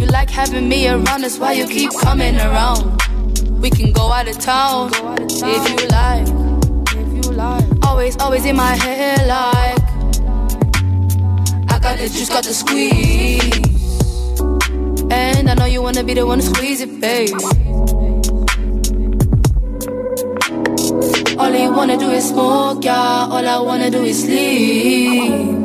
You 0.00 0.06
like 0.06 0.30
having 0.30 0.70
me 0.70 0.88
around, 0.88 1.20
that's 1.20 1.36
why 1.36 1.52
you 1.52 1.66
keep 1.66 1.90
coming 2.00 2.36
around. 2.36 2.98
We 3.60 3.68
can 3.68 3.92
go 3.92 4.10
out 4.10 4.26
of 4.26 4.38
town 4.38 4.90
if 4.94 5.68
you 5.68 5.86
like. 5.88 6.26
Always, 7.84 8.16
always 8.16 8.46
in 8.46 8.56
my 8.56 8.74
head, 8.74 9.26
like 9.28 9.78
I 11.70 11.78
got 11.78 11.98
the 11.98 12.08
juice, 12.08 12.30
got 12.30 12.44
the 12.44 12.54
squeeze. 12.54 13.42
And 15.10 15.50
I 15.50 15.54
know 15.54 15.66
you 15.66 15.82
wanna 15.82 16.02
be 16.04 16.14
the 16.14 16.24
one 16.24 16.38
to 16.40 16.46
squeeze 16.46 16.80
it, 16.80 17.00
babe. 17.02 17.65
Wanna 21.56 21.96
do 21.96 22.10
is 22.10 22.28
smoke, 22.28 22.84
yeah. 22.84 23.28
All 23.30 23.46
I 23.46 23.58
wanna 23.58 23.90
do 23.90 24.04
is 24.04 24.24
sleep. 24.24 25.56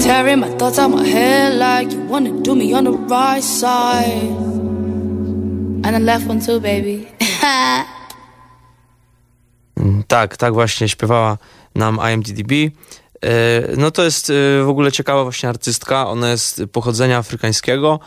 Tearing 0.00 0.40
my 0.40 0.50
thoughts 0.58 0.78
out 0.78 0.90
my 0.90 1.04
head 1.04 1.54
like 1.58 1.92
you 1.92 2.00
wanna 2.08 2.30
do 2.42 2.54
me 2.54 2.74
on 2.74 2.84
the 2.84 2.92
right 2.92 3.42
side. 3.42 4.30
And 5.84 5.94
the 5.94 6.00
left 6.00 6.26
one 6.28 6.40
too, 6.40 6.60
baby. 6.60 7.06
Tak, 10.08 10.36
tak 10.36 10.54
właśnie 10.54 10.88
śpiewała 10.88 11.38
nam 11.74 11.98
IMDb. 12.12 12.52
No 13.76 13.90
to 13.90 14.04
jest 14.04 14.32
w 14.64 14.68
ogóle 14.68 14.92
ciekawa 14.92 15.22
właśnie 15.22 15.48
artystka. 15.48 16.08
Ona 16.08 16.30
jest 16.30 16.62
pochodzenia 16.72 17.18
afrykańskiego, 17.18 18.00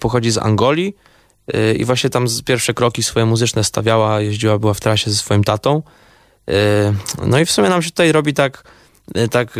pochodzi 0.00 0.30
z 0.30 0.38
Angolii 0.38 0.96
i 1.76 1.84
właśnie 1.84 2.10
tam 2.10 2.26
pierwsze 2.44 2.74
kroki 2.74 3.02
swoje 3.02 3.26
muzyczne 3.26 3.64
stawiała, 3.64 4.20
jeździła, 4.20 4.58
była 4.58 4.74
w 4.74 4.80
trasie 4.80 5.10
ze 5.10 5.16
swoim 5.16 5.44
tatą. 5.44 5.82
No 7.26 7.38
i 7.38 7.44
w 7.44 7.50
sumie 7.50 7.68
nam 7.68 7.82
się 7.82 7.90
tutaj 7.90 8.12
robi 8.12 8.34
tak, 8.34 8.64
tak 9.30 9.54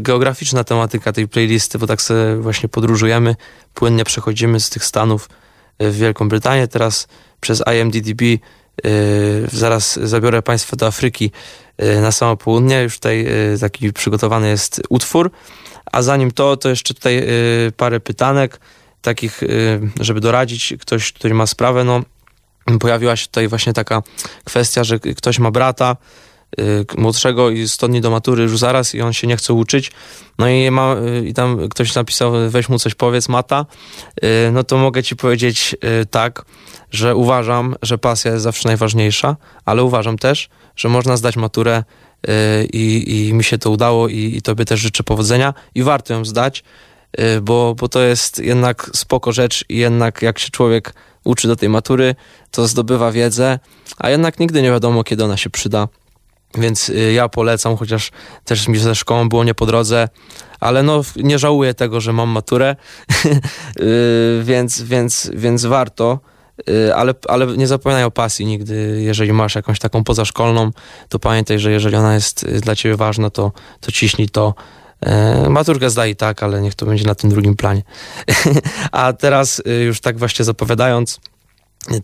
geograficzna 0.00 0.64
tematyka 0.64 1.12
tej 1.12 1.28
playlisty, 1.28 1.78
bo 1.78 1.86
tak 1.86 2.02
sobie 2.02 2.36
właśnie 2.36 2.68
podróżujemy, 2.68 3.36
płynnie 3.74 4.04
przechodzimy 4.04 4.60
z 4.60 4.70
tych 4.70 4.84
Stanów 4.84 5.28
w 5.80 5.96
Wielką 5.96 6.28
Brytanię, 6.28 6.68
teraz 6.68 7.08
przez 7.40 7.62
IMDb 7.74 8.22
zaraz 9.52 9.98
zabiorę 10.02 10.42
Państwa 10.42 10.76
do 10.76 10.86
Afryki 10.86 11.30
na 12.02 12.12
samo 12.12 12.36
południe. 12.36 12.82
Już 12.82 12.94
tutaj 12.94 13.26
taki 13.60 13.92
przygotowany 13.92 14.48
jest 14.48 14.82
utwór. 14.88 15.30
A 15.92 16.02
zanim 16.02 16.30
to, 16.30 16.56
to 16.56 16.68
jeszcze 16.68 16.94
tutaj 16.94 17.26
parę 17.76 18.00
pytanek, 18.00 18.60
takich, 19.02 19.40
żeby 20.00 20.20
doradzić 20.20 20.74
ktoś, 20.80 21.12
który 21.12 21.34
ma 21.34 21.46
sprawę. 21.46 21.84
No, 21.84 22.02
pojawiła 22.80 23.16
się 23.16 23.26
tutaj 23.26 23.48
właśnie 23.48 23.72
taka 23.72 24.02
kwestia, 24.44 24.84
że 24.84 24.98
ktoś 24.98 25.38
ma 25.38 25.50
brata 25.50 25.96
młodszego 26.98 27.50
i 27.50 27.68
100 27.68 27.88
dni 27.88 28.00
do 28.00 28.10
matury 28.10 28.42
już 28.42 28.58
zaraz 28.58 28.94
i 28.94 29.00
on 29.00 29.12
się 29.12 29.26
nie 29.26 29.36
chce 29.36 29.52
uczyć. 29.52 29.92
No 30.38 30.48
i, 30.48 30.70
ma, 30.70 30.96
i 31.24 31.34
tam 31.34 31.68
ktoś 31.68 31.94
napisał, 31.94 32.32
weź 32.48 32.68
mu 32.68 32.78
coś 32.78 32.94
powiedz, 32.94 33.28
mata. 33.28 33.66
No 34.52 34.64
to 34.64 34.76
mogę 34.76 35.02
ci 35.02 35.16
powiedzieć 35.16 35.76
tak, 36.10 36.44
że 36.90 37.16
uważam, 37.16 37.76
że 37.82 37.98
pasja 37.98 38.32
jest 38.32 38.42
zawsze 38.42 38.68
najważniejsza, 38.68 39.36
ale 39.64 39.84
uważam 39.84 40.18
też, 40.18 40.48
że 40.76 40.88
można 40.88 41.16
zdać 41.16 41.36
maturę 41.36 41.84
i, 42.72 43.04
i 43.28 43.34
mi 43.34 43.44
się 43.44 43.58
to 43.58 43.70
udało 43.70 44.08
i, 44.08 44.36
i 44.36 44.42
tobie 44.42 44.64
też 44.64 44.80
życzę 44.80 45.02
powodzenia 45.02 45.54
i 45.74 45.82
warto 45.82 46.14
ją 46.14 46.24
zdać, 46.24 46.64
bo, 47.42 47.74
bo 47.74 47.88
to 47.88 48.00
jest 48.02 48.38
jednak 48.38 48.90
spoko 48.94 49.32
rzecz 49.32 49.64
i 49.68 49.76
jednak 49.76 50.22
jak 50.22 50.38
się 50.38 50.50
człowiek 50.50 50.94
uczy 51.24 51.48
do 51.48 51.56
tej 51.56 51.68
matury, 51.68 52.14
to 52.50 52.68
zdobywa 52.68 53.12
wiedzę, 53.12 53.58
a 53.98 54.10
jednak 54.10 54.40
nigdy 54.40 54.62
nie 54.62 54.70
wiadomo, 54.70 55.04
kiedy 55.04 55.24
ona 55.24 55.36
się 55.36 55.50
przyda. 55.50 55.88
Więc 56.54 56.92
ja 57.14 57.28
polecam, 57.28 57.76
chociaż 57.76 58.10
też 58.44 58.68
mi 58.68 58.78
ze 58.78 58.94
szkołą 58.94 59.28
było 59.28 59.44
nie 59.44 59.54
po 59.54 59.66
drodze, 59.66 60.08
ale 60.60 60.82
no 60.82 61.02
nie 61.16 61.38
żałuję 61.38 61.74
tego, 61.74 62.00
że 62.00 62.12
mam 62.12 62.28
maturę, 62.28 62.76
więc, 64.42 64.82
więc, 64.82 65.30
więc 65.34 65.64
warto. 65.64 66.20
Ale, 66.94 67.14
ale 67.28 67.46
nie 67.46 67.66
zapominaj 67.66 68.04
o 68.04 68.10
pasji 68.10 68.46
nigdy. 68.46 69.00
Jeżeli 69.02 69.32
masz 69.32 69.54
jakąś 69.54 69.78
taką 69.78 70.04
pozaszkolną, 70.04 70.70
to 71.08 71.18
pamiętaj, 71.18 71.58
że 71.58 71.72
jeżeli 71.72 71.96
ona 71.96 72.14
jest 72.14 72.46
dla 72.60 72.76
ciebie 72.76 72.96
ważna, 72.96 73.30
to, 73.30 73.52
to 73.80 73.92
ciśnij 73.92 74.28
to. 74.28 74.54
Maturkę 75.48 75.90
zdaj 75.90 76.16
tak, 76.16 76.42
ale 76.42 76.60
niech 76.60 76.74
to 76.74 76.86
będzie 76.86 77.04
na 77.04 77.14
tym 77.14 77.30
drugim 77.30 77.56
planie. 77.56 77.82
A 78.92 79.12
teraz 79.12 79.62
już 79.86 80.00
tak 80.00 80.18
właśnie 80.18 80.44
zapowiadając, 80.44 81.20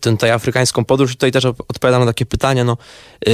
tutaj 0.01 0.31
afrykańską 0.31 0.85
podróż. 0.85 1.11
Tutaj 1.11 1.31
też 1.31 1.45
odpowiadam 1.45 2.01
na 2.01 2.07
takie 2.07 2.25
pytanie. 2.25 2.63
No, 2.63 2.77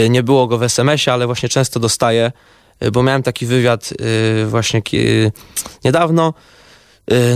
nie 0.10 0.23
było 0.23 0.47
go 0.47 0.58
w 0.58 0.63
SMS-ie, 0.63 1.13
ale 1.13 1.26
właśnie 1.26 1.49
często 1.49 1.80
dostaję, 1.80 2.32
bo 2.91 3.04
miałem 3.04 3.23
taki 3.23 3.45
wywiad 3.45 3.93
właśnie 4.47 4.82
niedawno. 5.86 6.34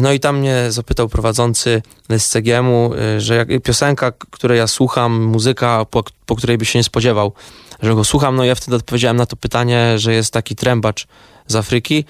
No 0.01 0.13
i 0.13 0.19
tam 0.19 0.39
mnie 0.39 0.65
zapytał 0.69 1.09
prowadzący 1.09 1.81
z 2.17 2.29
CGM-u, 2.29 2.91
że 3.17 3.35
jak 3.35 3.47
piosenka, 3.63 4.11
której 4.11 4.57
ja 4.57 4.67
słucham, 4.67 5.23
muzyka, 5.23 5.85
po, 5.85 6.03
po 6.25 6.35
której 6.35 6.57
by 6.57 6.65
się 6.65 6.79
nie 6.79 6.83
spodziewał, 6.83 7.33
że 7.81 7.95
go 7.95 8.03
słucham. 8.03 8.35
No 8.35 8.43
i 8.43 8.47
ja 8.47 8.55
wtedy 8.55 8.75
odpowiedziałem 8.75 9.17
na 9.17 9.25
to 9.25 9.35
pytanie, 9.35 9.99
że 9.99 10.13
jest 10.13 10.33
taki 10.33 10.55
trębacz 10.55 11.07
z 11.47 11.55
Afryki. 11.55 12.05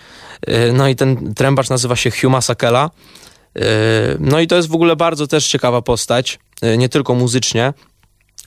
No 0.73 0.87
i 0.87 0.95
ten 0.95 1.33
trębacz 1.33 1.69
nazywa 1.69 1.95
się 1.95 2.11
Huma 2.11 2.41
Sakela. 2.41 2.89
No 4.19 4.39
i 4.39 4.47
to 4.47 4.55
jest 4.55 4.67
w 4.67 4.75
ogóle 4.75 4.95
bardzo 4.95 5.27
też 5.27 5.47
ciekawa 5.47 5.81
postać, 5.81 6.39
nie 6.77 6.89
tylko 6.89 7.15
muzycznie, 7.15 7.73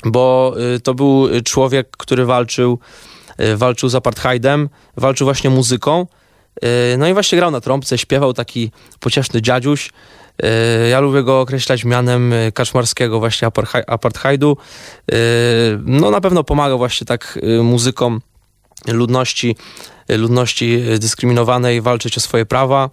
bo 0.04 0.54
to 0.82 0.94
był 0.94 1.28
człowiek, 1.44 1.90
który 1.90 2.24
walczył, 2.24 2.78
walczył 3.56 3.88
z 3.88 3.94
apartheidem, 3.94 4.68
walczył 4.96 5.24
właśnie 5.24 5.50
muzyką, 5.50 6.06
no 6.98 7.08
i 7.08 7.12
właśnie 7.12 7.38
grał 7.38 7.50
na 7.50 7.60
trąbce, 7.60 7.98
śpiewał 7.98 8.32
taki 8.32 8.70
pocieszny 9.00 9.42
dziadziuś. 9.42 9.90
Ja 10.90 11.00
lubię 11.00 11.22
go 11.22 11.40
określać 11.40 11.84
mianem 11.84 12.34
kaczmarskiego 12.54 13.18
właśnie 13.18 13.48
apartheidu. 13.86 14.56
No 15.84 16.10
na 16.10 16.20
pewno 16.20 16.44
pomagał 16.44 16.78
właśnie 16.78 17.06
tak 17.06 17.38
muzykom 17.62 18.20
ludności, 18.88 19.56
ludności 20.16 20.82
dyskryminowanej 20.98 21.80
walczyć 21.80 22.16
o 22.18 22.20
swoje 22.20 22.46
prawa. 22.46 22.90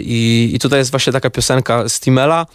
I, 0.00 0.50
i 0.54 0.58
tutaj 0.58 0.78
jest 0.78 0.90
właśnie 0.90 1.12
taka 1.12 1.30
piosenka 1.30 1.88
Stimela 1.88 2.46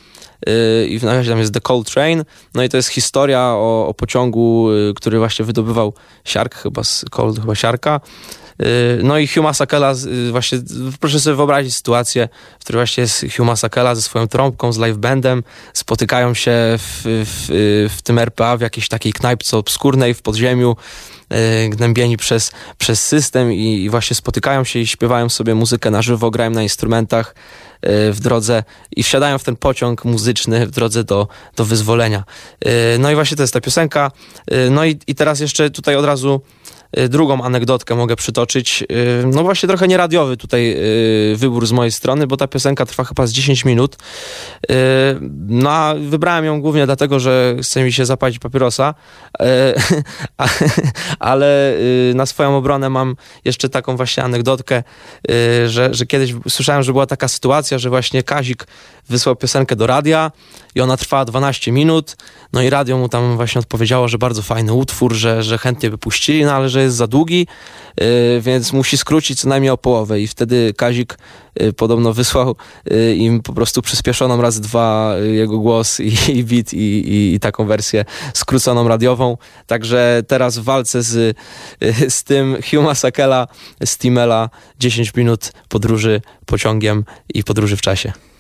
i 0.88 1.00
w 1.00 1.04
nawiasie 1.04 1.30
tam 1.30 1.40
jest 1.40 1.54
The 1.54 1.62
Cold 1.62 1.94
Train. 1.94 2.24
No 2.54 2.64
i 2.64 2.70
to 2.70 2.78
jest 2.78 2.90
historia 2.90 3.40
o, 3.40 3.88
o 3.88 3.94
pociągu, 3.94 4.68
który 4.96 5.20
właśnie 5.20 5.46
wydobywał 5.46 5.94
siarkę, 6.26 6.58
chyba 6.58 6.84
z 6.84 7.06
Cold, 7.12 7.40
chyba 7.40 7.56
siarka. 7.56 8.02
No 9.04 9.18
i 9.18 9.28
Huma 9.28 9.54
Sakela, 9.54 9.94
właśnie 10.32 10.60
proszę 11.00 11.20
sobie 11.20 11.36
wyobrazić 11.36 11.76
sytuację, 11.76 12.30
w 12.60 12.64
której 12.64 12.80
właśnie 12.80 13.02
jest 13.02 13.26
Huma 13.38 13.56
Sakela 13.56 13.96
ze 13.96 14.02
swoją 14.02 14.28
trąbką, 14.28 14.74
z 14.74 14.78
live 14.78 14.98
bandem, 14.98 15.44
spotykają 15.74 16.34
się 16.34 16.52
w, 16.78 17.02
w, 17.06 17.88
w 17.98 18.02
tym 18.02 18.20
RPA 18.20 18.58
w 18.58 18.62
jakiejś 18.62 18.88
takiej 18.88 19.14
knajpce 19.14 19.58
obskurnej 19.58 20.14
w 20.14 20.22
podziemiu, 20.22 20.76
gnębieni 21.70 22.18
przez, 22.18 22.52
przez 22.78 23.08
system 23.08 23.54
i, 23.54 23.90
właśnie 23.90 24.16
spotykają 24.16 24.64
się 24.64 24.80
i 24.80 24.88
śpiewają 24.88 25.30
sobie 25.30 25.56
muzykę 25.56 25.92
na 25.92 26.02
żywo, 26.02 26.32
grają 26.32 26.52
na 26.52 26.64
instrumentach 26.64 27.36
w 27.84 28.18
drodze 28.20 28.64
i 28.96 29.04
wsiadają 29.04 29.38
w 29.38 29.44
ten 29.44 29.56
pociąg 29.56 30.06
muzyczny 30.06 30.68
w 30.68 30.72
drodze 30.72 31.04
do, 31.04 31.28
do 31.56 31.66
wyzwolenia. 31.66 32.24
No 33.00 33.12
i 33.12 33.16
właśnie 33.16 33.38
to 33.38 33.44
jest 33.44 33.54
ta 33.54 33.62
piosenka. 33.62 34.12
No 34.72 34.86
i, 34.86 35.00
i 35.08 35.16
teraz 35.16 35.40
jeszcze 35.40 35.70
tutaj 35.70 35.96
od 35.96 36.06
razu 36.06 36.42
drugą 37.10 37.44
anegdotkę 37.44 37.96
mogę 37.96 38.16
przytoczyć. 38.16 38.84
Y, 38.92 39.24
no 39.28 39.44
właśnie 39.44 39.70
trochę 39.70 39.88
nieradiowy 39.88 40.38
tutaj 40.38 40.76
y, 41.34 41.36
wybór 41.38 41.68
z 41.68 41.72
mojej 41.72 41.92
strony, 41.92 42.28
bo 42.28 42.38
ta 42.38 42.48
piosenka 42.48 42.86
trwa 42.86 43.04
chyba 43.04 43.28
z 43.28 43.32
10 43.32 43.66
minut. 43.66 43.96
Y, 44.72 44.76
No 45.48 45.70
a 45.72 45.96
wybrałem 45.96 46.46
ją 46.46 46.62
głównie 46.62 46.86
dlatego, 46.86 47.20
że 47.20 47.56
chce 47.62 47.84
mi 47.84 47.94
się 47.94 48.06
zapalić 48.06 48.40
papierosa, 48.40 48.94
y, 49.42 49.46
ale 51.20 51.74
y, 51.74 52.14
na 52.16 52.26
swoją 52.26 52.58
obronę 52.58 52.90
mam 52.90 53.16
jeszcze 53.46 53.70
taką 53.70 53.98
właśnie 53.98 54.24
anegdotkę, 54.24 54.84
y, 55.32 55.70
że, 55.70 55.94
że 55.94 56.06
kiedyś 56.06 56.34
słyszałem, 56.50 56.84
że 56.84 56.92
była 56.92 57.06
taka 57.06 57.28
sytuacja, 57.28 57.78
że 57.80 57.90
właśnie 57.90 58.24
Kazik 58.24 58.68
wysłał 59.10 59.36
piosenkę 59.36 59.76
do 59.76 59.88
radia 59.88 60.32
i 60.76 60.82
ona 60.82 60.98
trwała 60.98 61.26
12 61.26 61.72
minut, 61.72 62.16
no 62.54 62.62
i 62.62 62.70
radio 62.70 62.98
mu 62.98 63.10
tam 63.10 63.36
właśnie 63.36 63.60
odpowiedziało, 63.60 64.08
że 64.08 64.18
bardzo 64.18 64.42
fajny 64.42 64.74
utwór, 64.74 65.14
że, 65.14 65.44
że 65.44 65.58
chętnie 65.58 65.90
by 65.90 65.98
puścili, 65.98 66.46
no 66.46 66.54
ale 66.54 66.70
że 66.70 66.82
jest 66.82 66.96
za 66.96 67.08
długi, 67.08 67.48
y, 68.02 68.42
więc 68.42 68.74
musi 68.74 68.98
skrócić 68.98 69.40
co 69.40 69.50
najmniej 69.50 69.72
o 69.72 69.78
połowę 69.78 70.22
i 70.22 70.28
wtedy 70.28 70.74
Kazik 70.78 71.18
y, 71.62 71.74
podobno 71.74 72.14
wysłał 72.14 72.56
y, 72.92 73.16
im 73.16 73.42
po 73.42 73.54
prostu 73.54 73.82
przyspieszoną 73.82 74.42
raz 74.42 74.60
dwa 74.60 75.16
y, 75.22 75.32
jego 75.32 75.60
głos 75.60 76.00
i, 76.00 76.14
i 76.38 76.44
beat 76.44 76.74
i, 76.74 76.78
i, 76.78 77.34
i 77.34 77.40
taką 77.40 77.66
wersję 77.66 78.06
skróconą 78.34 78.88
radiową, 78.88 79.38
także 79.68 80.24
teraz 80.28 80.58
w 80.58 80.64
walce 80.64 81.02
z, 81.02 81.38
y, 81.84 82.10
z 82.10 82.24
tym 82.24 82.58
Huma 82.72 82.96
Sakela, 82.96 83.48
z 83.86 83.98
Timela 83.98 84.50
10 84.80 85.16
minut 85.16 85.52
podróży 85.70 86.22
pociągiem 86.46 87.06
i 87.34 87.44
podróży 87.44 87.78
w 87.78 87.82
czasie. 87.82 88.31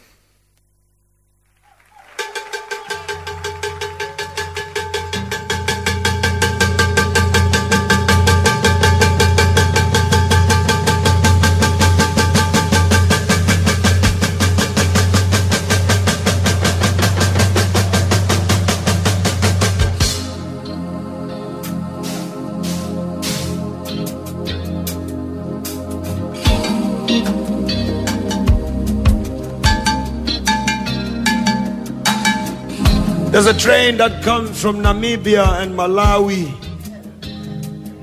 There's 33.41 33.56
a 33.56 33.60
train 33.60 33.97
that 33.97 34.21
comes 34.21 34.62
from 34.62 34.84
Namibia 34.84 35.63
and 35.63 35.73
Malawi. 35.73 36.45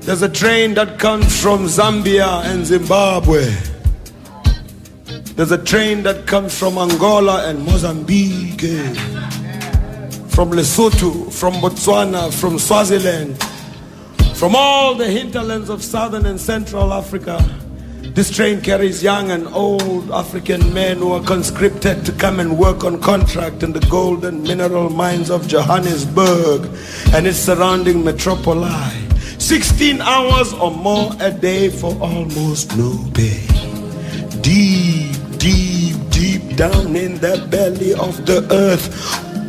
There's 0.01 0.21
a 0.21 0.27
train 0.27 0.73
that 0.73 0.99
comes 0.99 1.41
from 1.41 1.61
Zambia 1.63 2.43
and 2.43 2.65
Zimbabwe. 2.65 3.45
There's 5.37 5.53
a 5.53 5.63
train 5.63 6.03
that 6.03 6.27
comes 6.27 6.59
from 6.59 6.77
Angola 6.77 7.47
and 7.47 7.63
Mozambique. 7.63 8.59
From 10.27 10.51
Lesotho, 10.51 11.31
from 11.31 11.53
Botswana, 11.53 12.33
from 12.33 12.59
Swaziland, 12.59 13.41
from 14.35 14.57
all 14.57 14.93
the 14.93 15.09
hinterlands 15.09 15.69
of 15.69 15.81
southern 15.81 16.25
and 16.25 16.37
central 16.37 16.91
Africa. 16.91 17.37
This 18.01 18.31
train 18.31 18.61
carries 18.61 19.03
young 19.03 19.31
and 19.31 19.47
old 19.47 20.11
African 20.11 20.73
men 20.73 20.97
who 20.97 21.11
are 21.13 21.23
conscripted 21.23 22.05
to 22.05 22.11
come 22.13 22.39
and 22.39 22.57
work 22.57 22.83
on 22.83 23.01
contract 23.01 23.61
in 23.61 23.73
the 23.73 23.79
gold 23.89 24.25
and 24.25 24.41
mineral 24.43 24.89
mines 24.89 25.29
of 25.29 25.47
Johannesburg 25.47 26.65
and 27.13 27.27
its 27.27 27.37
surrounding 27.37 28.03
metropoli. 28.03 29.41
16 29.41 30.01
hours 30.01 30.53
or 30.53 30.71
more 30.71 31.11
a 31.19 31.31
day 31.31 31.69
for 31.69 31.93
almost 32.01 32.75
no 32.77 32.97
pay. 33.13 33.45
Deep, 34.41 35.15
deep, 35.37 35.95
deep 36.09 36.55
down 36.55 36.95
in 36.95 37.19
the 37.19 37.47
belly 37.49 37.93
of 37.93 38.25
the 38.25 38.47
earth. 38.51 38.87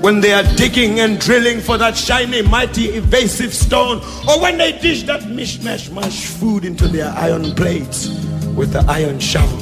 When 0.03 0.21
they 0.21 0.33
are 0.33 0.45
digging 0.57 1.01
and 1.01 1.21
drilling 1.21 1.61
for 1.61 1.77
that 1.79 1.97
shiny, 1.97 2.43
mighty, 2.43 2.89
evasive 2.91 3.53
stone, 3.53 3.99
or 4.29 4.41
when 4.41 4.59
they 4.59 4.79
dish 4.79 5.03
that 5.05 5.23
mishmash 5.23 5.93
mash 5.93 6.27
food 6.27 6.65
into 6.65 6.89
their 6.89 7.11
iron 7.11 7.55
plates 7.55 8.09
with 8.57 8.73
the 8.73 8.85
iron 8.89 9.19
shovel. 9.19 9.59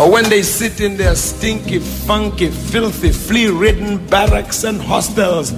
Or 0.00 0.10
when 0.10 0.28
they 0.28 0.42
sit 0.42 0.80
in 0.80 0.96
their 0.96 1.14
stinky, 1.14 1.78
funky, 1.78 2.50
filthy, 2.50 3.12
flea 3.12 3.48
ridden 3.48 4.04
barracks 4.06 4.64
and 4.64 4.80
hostels, 4.80 5.52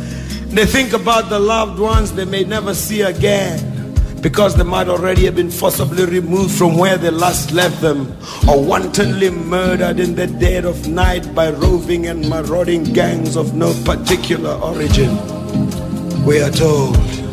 they 0.48 0.66
think 0.66 0.92
about 0.92 1.30
the 1.30 1.38
loved 1.38 1.78
ones 1.78 2.12
they 2.12 2.24
may 2.24 2.44
never 2.44 2.74
see 2.74 3.02
again 3.02 3.74
because 4.20 4.56
they 4.56 4.62
might 4.62 4.88
already 4.88 5.26
have 5.26 5.37
been 5.37 5.50
forcibly 5.50 6.06
removed 6.06 6.56
from 6.56 6.78
where 6.78 6.96
they 6.96 7.10
last 7.10 7.52
left 7.52 7.80
them 7.80 8.16
or 8.48 8.64
wantonly 8.64 9.28
murdered 9.28 10.00
in 10.00 10.14
the 10.14 10.26
dead 10.26 10.64
of 10.64 10.88
night 10.88 11.34
by 11.34 11.50
roving 11.50 12.06
and 12.06 12.28
marauding 12.28 12.84
gangs 12.84 13.37
of 13.37 13.54
no 13.54 13.74
particular 13.84 14.54
origin. 14.54 15.14
We 16.24 16.40
are 16.40 16.50
told. 16.50 17.23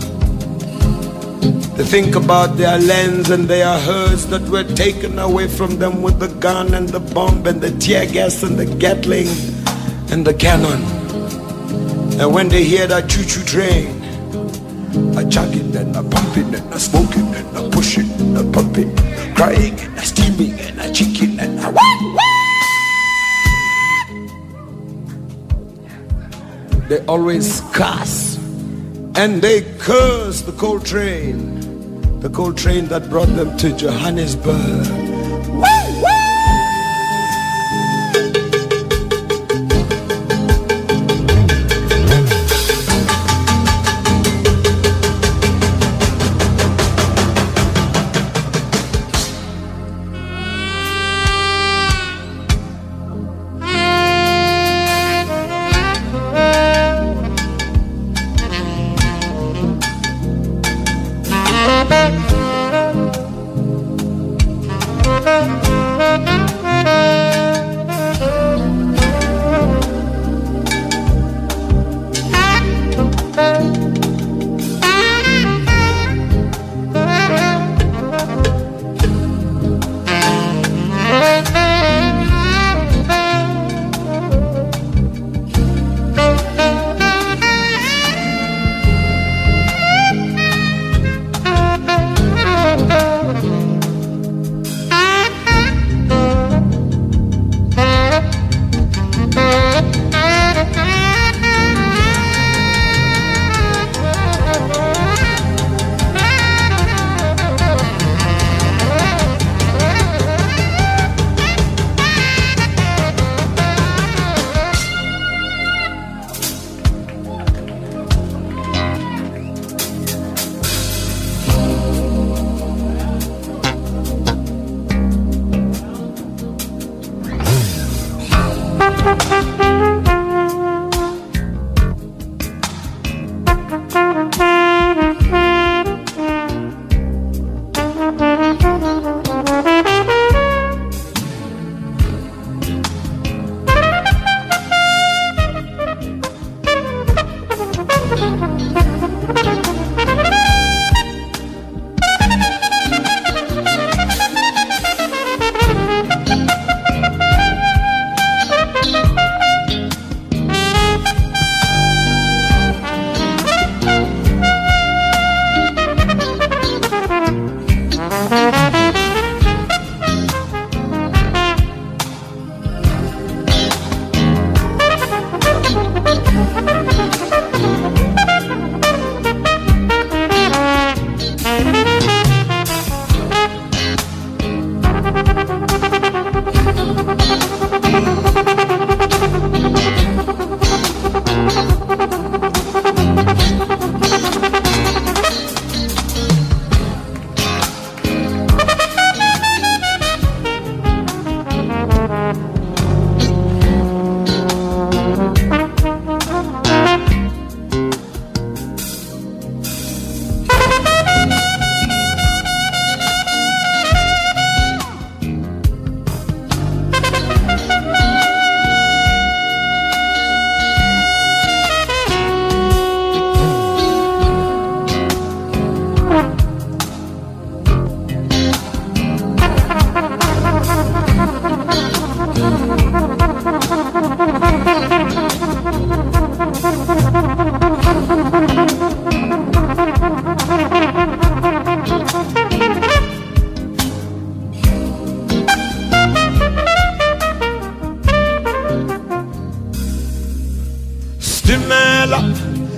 They 1.82 1.88
think 1.88 2.15
about 2.15 2.58
their 2.58 2.78
lands 2.78 3.32
and 3.32 3.48
their 3.48 3.80
herds 3.80 4.28
that 4.28 4.48
were 4.50 4.63
taken 4.63 5.17
away 5.17 5.48
from 5.48 5.80
them 5.80 6.04
with 6.04 6.20
the 6.20 6.28
gun 6.28 6.76
and 6.76 6.88
the 6.88 7.00
bomb 7.00 7.48
and 7.48 7.60
the 7.60 7.72
tear 7.80 8.06
gas 8.06 8.44
and 8.44 8.56
the 8.56 8.67
gatling 8.67 9.28
and 10.12 10.24
the 10.24 10.32
cannon. 10.32 10.84
And 12.22 12.32
when 12.36 12.50
they 12.50 12.63
hear 12.65 12.86
that 12.86 13.10
choo-choo 13.10 13.44
train, 13.46 14.00
a 15.17 15.26
it 15.26 15.76
and 15.76 15.98
I 15.98 16.04
pump 16.04 16.38
it 16.38 16.54
and 16.54 16.72
I 16.72 16.78
smoke 16.78 17.17
it 17.17 17.26
and 17.36 17.58
I 17.58 17.67
push 17.72 17.98
it 17.98 18.06
and 18.22 18.38
I 18.38 18.44
pump 18.54 18.78
it, 18.78 19.36
crying 19.36 19.80
and 19.80 19.98
a 19.98 20.06
steaming 20.06 20.60
and 20.60 20.80
a 20.82 20.94
chicken 20.94 21.39
and 21.39 21.60
I 21.60 21.70
wah, 21.72 21.82
wah. 22.13 22.22
They 26.89 27.04
always 27.08 27.62
cuss 27.74 28.38
and 29.15 29.41
they 29.41 29.62
curse 29.80 30.41
the 30.41 30.52
coal 30.52 30.80
train, 30.80 31.61
the 32.21 32.29
coal 32.29 32.53
train 32.53 32.86
that 32.88 33.10
brought 33.10 33.27
them 33.29 33.57
to 33.57 33.75
Johannesburg. 33.75 35.11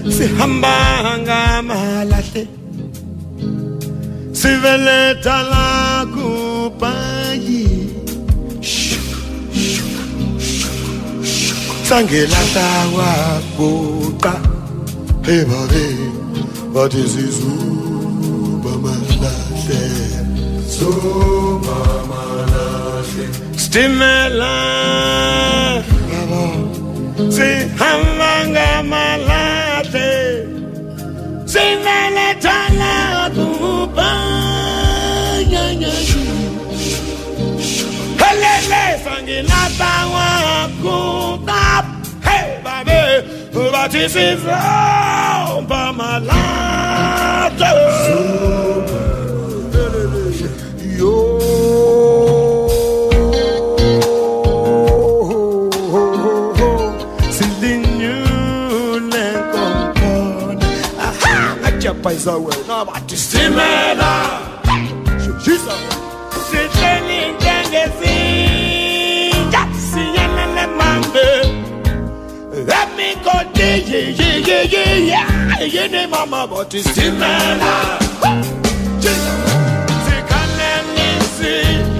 Sihamba 0.09 0.75
ngamalahle 1.23 2.43
siveleta 4.31 5.37
la 5.51 6.05
kupayi. 6.13 7.67
Sangelahla 11.87 12.69
wabuqa 12.95 14.33
hey 15.25 15.43
babe 15.49 15.85
bathi 16.73 17.03
sizuba 17.13 18.73
malahle. 18.83 19.83
Zuba 20.75 21.79
malahle. 22.09 23.25
Stimela 23.63 24.55
yabo 26.11 26.62
sihamba 27.17 28.31
ngamalahle 28.49 30.11
sinalethana 31.45 32.93
kubanya 33.35 34.53
helelesa 38.19 39.13
nginata 39.23 39.93
wakuta 40.13 41.63
babe 42.63 43.01
paisawe. 62.03 62.53
Naba 62.67 62.99
tisimena 63.01 64.09
shushisa 65.23 65.75
siteni 66.49 67.19
njenge 67.35 67.83
zinja 67.99 69.63
siyenene 69.91 70.67
mambe. 70.77 71.27
Emi 72.79 73.15
kote 73.23 73.67
ye 73.91 74.01
ye 74.19 74.29
ye 74.47 74.59
ye 74.73 74.85
ye 75.07 75.67
ye 75.73 75.87
ne 75.87 76.07
mama 76.07 76.47
boti 76.47 76.83
simena 76.83 77.73
Jesus. 78.99 79.51
Sikane 80.05 80.71
nisi. 80.95 81.92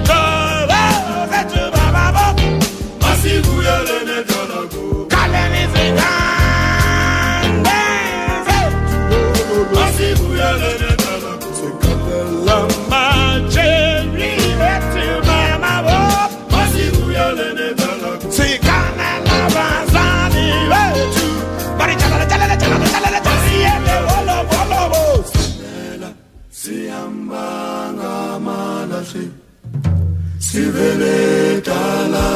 sibeleta 30.54 32.08
la 32.08 32.33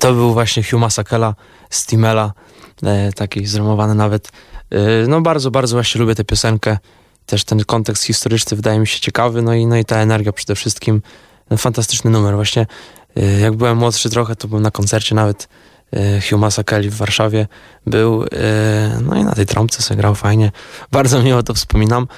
To 0.00 0.12
był 0.12 0.32
właśnie 0.32 0.62
Hugh 0.62 0.92
Sakela 0.92 1.34
z 1.70 1.86
Timela, 1.86 2.32
e, 2.82 3.12
taki 3.12 3.46
zrymowany 3.46 3.94
nawet. 3.94 4.28
E, 4.70 4.78
No 5.08 5.20
bardzo, 5.20 5.50
bardzo 5.50 5.76
właśnie 5.76 6.00
lubię 6.00 6.14
tę 6.14 6.24
piosenkę. 6.24 6.78
Też 7.26 7.44
ten 7.44 7.64
kontekst 7.64 8.04
historyczny 8.04 8.56
wydaje 8.56 8.78
mi 8.78 8.86
się 8.86 9.00
ciekawy, 9.00 9.42
no 9.42 9.54
i, 9.54 9.66
no 9.66 9.76
i 9.76 9.84
ta 9.84 9.96
energia 9.96 10.32
przede 10.32 10.54
wszystkim. 10.54 11.02
No, 11.50 11.56
fantastyczny 11.56 12.10
numer. 12.10 12.34
Właśnie 12.34 12.66
e, 13.16 13.40
jak 13.40 13.54
byłem 13.54 13.78
młodszy 13.78 14.10
trochę, 14.10 14.36
to 14.36 14.48
byłem 14.48 14.62
na 14.62 14.70
koncercie 14.70 15.14
nawet 15.14 15.48
e, 15.92 16.20
Hugh 16.20 16.52
Sakeli 16.52 16.90
w 16.90 16.94
Warszawie 16.96 17.46
był, 17.86 18.22
e, 18.22 18.26
no 19.02 19.16
i 19.16 19.24
na 19.24 19.32
tej 19.32 19.46
trąbce 19.46 19.82
sobie 19.82 19.98
grał 19.98 20.14
fajnie. 20.14 20.52
Bardzo 20.92 21.22
miło 21.22 21.42
to 21.42 21.54
wspominam. 21.54 22.08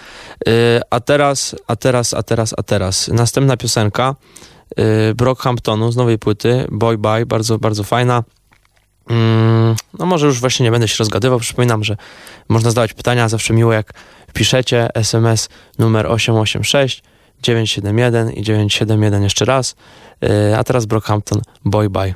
E, 0.49 0.81
A 0.91 1.01
teraz, 1.01 1.57
a 1.66 1.76
teraz, 1.76 2.14
a 2.14 2.22
teraz, 2.22 2.55
a 2.59 2.62
teraz. 2.62 3.09
Następna 3.09 3.57
piosenka 3.57 4.14
Brockhamptonu 5.14 5.93
z 5.93 5.97
nowej 5.97 6.18
płyty 6.18 6.66
Boy 6.71 6.99
Bye, 6.99 7.27
bardzo, 7.27 7.59
bardzo 7.59 7.85
fajna. 7.85 8.25
Mm, 9.11 9.77
No 9.99 10.07
może 10.07 10.27
już 10.27 10.41
właśnie 10.41 10.64
nie 10.64 10.71
będę 10.71 10.89
się 10.89 10.97
rozgadywał. 10.99 11.39
Przypominam, 11.39 11.85
że 11.85 11.97
można 12.49 12.71
zadawać 12.71 12.93
pytania. 12.93 13.29
Zawsze 13.29 13.55
miło 13.55 13.73
jak 13.73 13.93
piszecie 14.33 14.89
SMS 14.95 15.49
numer 15.79 16.07
886 16.07 17.03
971 17.43 18.31
i 18.31 18.43
971 18.43 19.23
jeszcze 19.23 19.45
raz. 19.45 19.75
Y, 20.25 20.57
A 20.57 20.64
teraz 20.64 20.87
Brockhampton 20.87 21.41
Boy 21.64 21.91
Bye. 21.91 22.14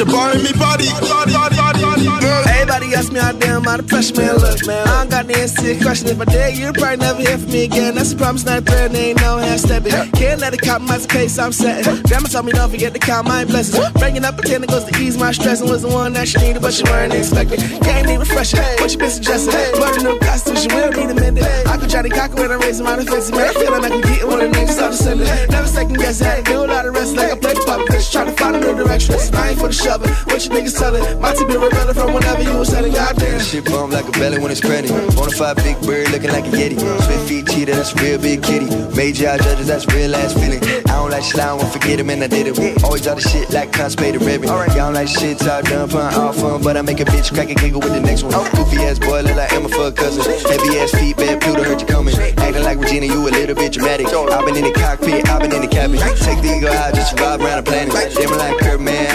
To 0.00 0.06
burn 0.06 0.42
me 0.42 0.52
body. 0.56 0.88
body, 1.04 1.32
body, 1.32 1.56
body, 1.56 1.82
body. 1.82 2.26
Everybody 2.48 2.94
ask 2.94 3.12
me 3.12 3.20
how 3.20 3.32
damn 3.32 3.66
out 3.68 3.80
of 3.80 3.86
pressure, 3.86 4.14
man. 4.16 4.36
Look, 4.36 4.66
man, 4.66 4.88
I 4.88 5.04
don't 5.04 5.10
got 5.10 5.26
the 5.26 5.36
answer 5.36 5.60
to 5.60 5.80
question. 5.84 6.08
If 6.08 6.20
I 6.20 6.24
did, 6.24 6.56
you'd 6.56 6.74
probably 6.74 6.96
never 6.96 7.20
hear 7.20 7.36
from 7.36 7.50
me 7.50 7.64
again. 7.64 7.94
That's 7.94 8.12
a 8.12 8.16
promise, 8.16 8.44
not 8.44 8.58
a 8.58 8.62
threat, 8.62 8.94
ain't 8.94 9.20
no 9.20 9.36
half 9.36 9.60
stepping. 9.60 9.92
Can't 10.12 10.40
let 10.40 10.54
it 10.54 10.62
compromise 10.62 11.06
the 11.06 11.12
case 11.12 11.38
I'm 11.38 11.52
setting. 11.52 12.02
Grandma 12.04 12.28
told 12.28 12.46
me 12.46 12.52
don't 12.52 12.70
forget 12.70 12.94
to 12.94 12.98
count 12.98 13.28
my 13.28 13.44
blessings. 13.44 13.76
Bringing 14.00 14.24
up 14.24 14.38
a 14.38 14.42
ten 14.42 14.62
goes 14.62 14.84
to 14.84 14.96
ease 15.02 15.18
my 15.18 15.32
stress 15.32 15.60
and 15.60 15.68
was 15.68 15.82
the 15.82 15.88
one 15.88 16.14
that 16.14 16.28
she 16.28 16.38
needed, 16.38 16.62
but 16.62 16.72
she 16.72 16.84
weren't 16.84 17.12
expecting. 17.12 17.60
Can't 17.80 18.08
even 18.08 18.24
fresh 18.24 18.54
what 18.54 18.90
you 18.92 18.98
been 18.98 19.10
suggesting. 19.10 19.52
Put 19.76 20.00
a 20.00 20.02
new 20.02 20.18
costume, 20.20 20.56
she 20.56 20.68
will 20.68 20.92
need 20.92 21.10
amended. 21.10 21.44
I 21.66 21.76
could 21.76 21.90
try 21.90 22.00
to 22.00 22.08
cock 22.08 22.32
when 22.34 22.50
I'm 22.50 22.60
raising 22.60 22.84
my 22.84 22.96
defenses, 22.96 23.32
man. 23.32 23.48
I 23.48 23.52
feel 23.52 23.70
like 23.70 23.92
I'm 23.92 24.00
getting 24.00 24.28
one 24.28 24.40
of 24.40 24.50
the 24.50 24.56
niggas 24.56 24.76
start 24.80 24.92
descending. 24.92 25.28
Never 25.50 25.68
second 25.68 25.98
guess, 25.98 26.22
I 26.22 26.40
do 26.40 26.64
a 26.64 26.66
lot 26.66 26.86
of 26.86 26.94
rest 26.94 27.16
like 27.16 27.32
I 27.32 27.36
play 27.36 27.52
the 27.52 27.64
puppet. 27.66 27.92
Just 27.92 28.12
try 28.12 28.24
to 28.24 28.32
find 28.32 28.56
a 28.56 28.60
new 28.60 28.74
direction. 28.74 29.16
I 29.34 29.50
ain't 29.50 29.60
for 29.60 29.68
the 29.68 29.74
shoving. 29.90 30.14
What 30.30 30.44
you 30.44 30.50
niggas 30.50 30.78
telling? 30.78 31.20
My 31.20 31.34
team 31.34 31.48
been 31.48 31.60
rebelling 31.60 31.94
from 31.94 32.12
whenever 32.14 32.42
you 32.42 32.56
was 32.56 32.68
selling. 32.68 32.92
Goddamn. 32.92 33.40
Shit 33.40 33.64
bump 33.64 33.92
like 33.92 34.06
a 34.06 34.12
belly 34.12 34.38
when 34.38 34.50
it's 34.50 34.60
credit. 34.60 34.90
Bonafide 35.16 35.56
big 35.56 35.80
bird 35.82 36.10
looking 36.10 36.30
like 36.30 36.46
a 36.46 36.50
yeti. 36.50 36.78
Spit 36.78 37.20
feet 37.28 37.46
cheetah, 37.48 37.74
that's 37.74 37.94
real 38.00 38.18
big 38.18 38.42
kitty. 38.42 38.68
Major 38.94 39.28
eye 39.30 39.38
judges, 39.38 39.66
that's 39.66 39.86
real 39.94 40.14
ass 40.14 40.34
feeling. 40.34 40.62
I 40.90 40.94
don't 41.00 41.10
like 41.10 41.24
slime, 41.24 41.58
won't 41.58 41.72
forget 41.72 41.98
him, 41.98 42.10
and 42.10 42.22
I 42.22 42.28
did 42.28 42.46
it. 42.46 42.84
Always 42.84 43.06
all 43.06 43.16
the 43.16 43.22
shit 43.22 43.50
like 43.50 43.72
constipated 43.72 44.22
ribbon. 44.22 44.48
Y'all 44.48 44.74
don't 44.76 44.94
like 44.94 45.08
shit, 45.08 45.38
talk 45.38 45.64
done, 45.64 45.88
fun, 45.88 46.14
all 46.14 46.32
fun, 46.32 46.62
but 46.62 46.76
I 46.76 46.82
make 46.82 47.00
a 47.00 47.04
bitch 47.04 47.32
crack 47.34 47.50
a 47.50 47.54
giggle 47.54 47.80
with 47.80 47.92
the 47.92 48.00
next 48.00 48.22
one. 48.22 48.32
Goofy 48.54 48.78
ass 48.78 48.98
boy, 48.98 49.22
look 49.22 49.36
like 49.36 49.52
Emma 49.52 49.68
for 49.68 49.86
a 49.88 49.92
cousin. 49.92 50.22
Heavy 50.22 50.78
ass 50.78 50.90
feet, 50.92 51.16
bad 51.16 51.40
Pluto 51.40 51.64
heard 51.64 51.80
you 51.80 51.86
coming. 51.86 52.14
Acting 52.14 52.62
like 52.62 52.78
Regina, 52.78 53.06
you 53.06 53.26
a 53.26 53.30
little 53.30 53.54
bit 53.54 53.72
dramatic. 53.72 54.06
I've 54.08 54.44
been 54.46 54.56
in 54.56 54.64
the 54.64 54.72
cockpit, 54.72 55.28
I've 55.28 55.40
been 55.40 55.52
in 55.52 55.62
the 55.62 55.68
cabin. 55.68 55.98
Take 55.98 56.42
the 56.42 56.56
eagle 56.56 56.70
eye, 56.70 56.92
just 56.92 57.18
ride 57.18 57.40
around 57.40 57.64
the 57.64 57.70
planet. 57.70 57.92
Damn 58.14 58.30
like 58.38 58.58
Kurt, 58.58 58.80
man, 58.80 59.09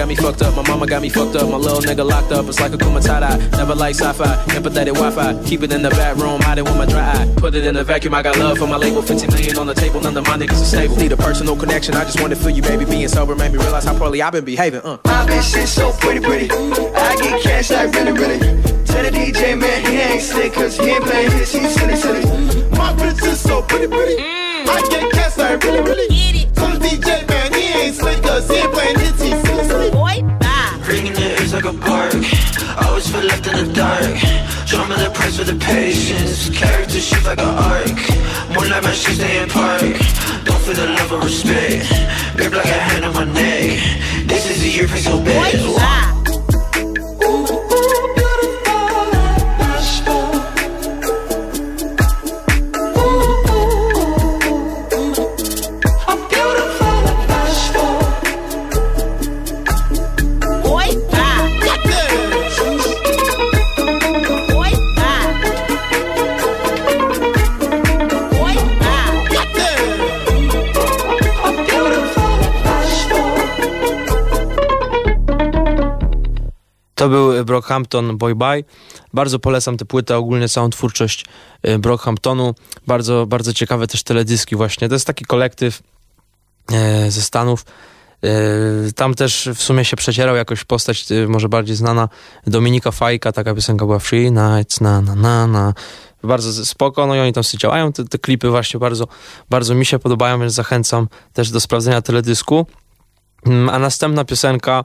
got 0.00 0.08
me 0.08 0.16
fucked 0.16 0.40
up, 0.40 0.56
my 0.56 0.66
mama 0.66 0.86
got 0.86 1.02
me 1.02 1.10
fucked 1.10 1.36
up, 1.36 1.46
my 1.50 1.58
little 1.58 1.82
nigga 1.82 2.08
locked 2.08 2.32
up. 2.32 2.46
It's 2.46 2.58
like 2.58 2.72
a 2.72 2.78
kumatata. 2.78 3.36
Never 3.52 3.74
like 3.74 3.94
sci-fi, 3.94 4.24
empathetic 4.56 4.94
Wi-Fi. 4.94 5.44
Keep 5.44 5.64
it 5.64 5.72
in 5.72 5.82
the 5.82 5.90
back 5.90 6.16
room, 6.16 6.40
hide 6.40 6.56
it 6.56 6.64
with 6.64 6.74
my 6.78 6.86
dry 6.86 7.12
eye. 7.12 7.34
Put 7.36 7.54
it 7.54 7.66
in 7.66 7.74
the 7.74 7.84
vacuum, 7.84 8.14
I 8.14 8.22
got 8.22 8.38
love 8.38 8.56
for 8.56 8.66
my 8.66 8.78
label. 8.78 9.02
50 9.02 9.26
million 9.26 9.58
on 9.58 9.66
the 9.66 9.74
table, 9.74 10.00
none 10.00 10.16
of 10.16 10.24
my 10.26 10.38
niggas 10.38 10.62
are 10.62 10.64
stable. 10.64 10.96
Need 10.96 11.12
a 11.12 11.18
personal 11.18 11.54
connection, 11.54 11.94
I 11.96 12.04
just 12.04 12.18
wanna 12.18 12.34
feel 12.34 12.48
you, 12.48 12.62
baby. 12.62 12.86
Being 12.86 13.08
sober 13.08 13.36
made 13.36 13.52
me 13.52 13.58
realize 13.58 13.84
how 13.84 13.92
poorly 13.98 14.22
I've 14.22 14.32
been 14.32 14.46
behaving. 14.46 14.80
Uh. 14.80 14.96
My 15.04 15.26
bitch 15.26 15.52
shit 15.52 15.68
so 15.68 15.92
pretty, 15.92 16.20
pretty. 16.20 16.50
I 16.50 17.16
get 17.20 17.42
cash 17.42 17.70
like 17.70 17.92
really, 17.92 18.12
really. 18.12 18.38
Tell 18.86 19.04
the 19.04 19.10
DJ 19.10 19.60
man 19.60 19.84
he 19.84 20.00
ain't 20.00 20.22
sick, 20.22 20.54
cause 20.54 20.78
he 20.78 20.92
ain't 20.96 21.04
playing 21.04 21.30
his, 21.32 21.52
he's 21.52 21.74
silly, 21.74 21.96
silly. 21.96 22.24
My 22.70 22.94
bitch 22.94 23.22
is 23.22 23.38
so 23.38 23.60
pretty, 23.60 23.86
pretty. 23.86 24.16
I 24.16 24.80
get 24.88 25.12
cash 25.12 25.36
like 25.36 25.62
really, 25.62 25.82
really. 25.82 26.08
Tell 26.54 26.72
the 26.72 26.78
DJ 26.88 27.28
man 27.28 27.52
he 27.52 27.84
ain't 27.84 27.94
slick, 27.96 28.22
cause 28.22 28.48
he 28.48 28.56
ain't 28.56 28.72
playing 28.72 28.98
his, 28.98 29.19
a 31.70 31.72
bark. 31.72 32.14
Always 32.84 33.06
feel 33.10 33.24
left 33.24 33.46
in 33.46 33.66
the 33.66 33.72
dark. 33.72 34.16
Trauma 34.66 34.96
the 34.96 35.10
price 35.14 35.36
for 35.36 35.44
the 35.44 35.58
patience. 35.58 36.50
Character 36.50 37.00
shift 37.00 37.24
like 37.24 37.38
an 37.38 37.54
arc. 37.70 37.98
More 38.54 38.66
like 38.66 38.82
my 38.82 38.92
shit 38.92 39.16
stay 39.16 39.42
in 39.42 39.48
park. 39.48 39.80
Don't 40.44 40.60
feel 40.64 40.74
the 40.74 40.88
love 40.98 41.12
or 41.12 41.20
respect. 41.20 41.86
Grip 42.36 42.52
like 42.52 42.64
a 42.64 42.80
hand 42.88 43.04
on 43.04 43.14
my 43.14 43.24
neck. 43.24 43.78
This 44.26 44.50
is 44.50 44.62
the 44.62 44.68
year 44.68 44.88
for 44.88 44.96
so 44.96 45.20
To 77.00 77.08
był 77.08 77.44
Brockhampton 77.44 78.18
Boy 78.18 78.34
Bye. 78.34 78.64
Bardzo 79.14 79.38
polecam 79.38 79.76
tę 79.76 79.84
płytę, 79.84 80.16
ogólnie 80.16 80.48
całą 80.48 80.70
twórczość 80.70 81.24
y, 81.68 81.78
Brockhamptonu. 81.78 82.54
Bardzo, 82.86 83.26
bardzo 83.26 83.52
ciekawe 83.52 83.86
też 83.86 84.02
teledyski 84.02 84.56
właśnie. 84.56 84.88
To 84.88 84.94
jest 84.94 85.06
taki 85.06 85.24
kolektyw 85.24 85.82
e, 86.72 87.10
ze 87.10 87.22
Stanów. 87.22 87.64
E, 88.24 88.92
tam 88.92 89.14
też 89.14 89.48
w 89.54 89.62
sumie 89.62 89.84
się 89.84 89.96
przecierał 89.96 90.36
jakoś 90.36 90.64
postać 90.64 91.12
e, 91.12 91.28
może 91.28 91.48
bardziej 91.48 91.76
znana 91.76 92.08
Dominika 92.46 92.90
Fajka, 92.90 93.32
taka 93.32 93.54
piosenka 93.54 93.86
była 93.86 93.98
Free 93.98 94.32
Nights, 94.32 94.80
na 94.80 95.00
na 95.00 95.14
na 95.14 95.46
na. 95.46 95.74
Bardzo 96.22 96.64
spoko, 96.64 97.06
no 97.06 97.14
i 97.14 97.20
oni 97.20 97.32
tam 97.32 97.44
sobie 97.44 97.60
działają. 97.60 97.92
Te, 97.92 98.04
te 98.04 98.18
klipy 98.18 98.48
właśnie 98.48 98.80
bardzo, 98.80 99.08
bardzo 99.50 99.74
mi 99.74 99.86
się 99.86 99.98
podobają, 99.98 100.40
więc 100.40 100.52
zachęcam 100.52 101.08
też 101.32 101.50
do 101.50 101.60
sprawdzenia 101.60 102.02
teledysku. 102.02 102.66
Mm, 103.46 103.68
a 103.68 103.78
następna 103.78 104.24
piosenka 104.24 104.84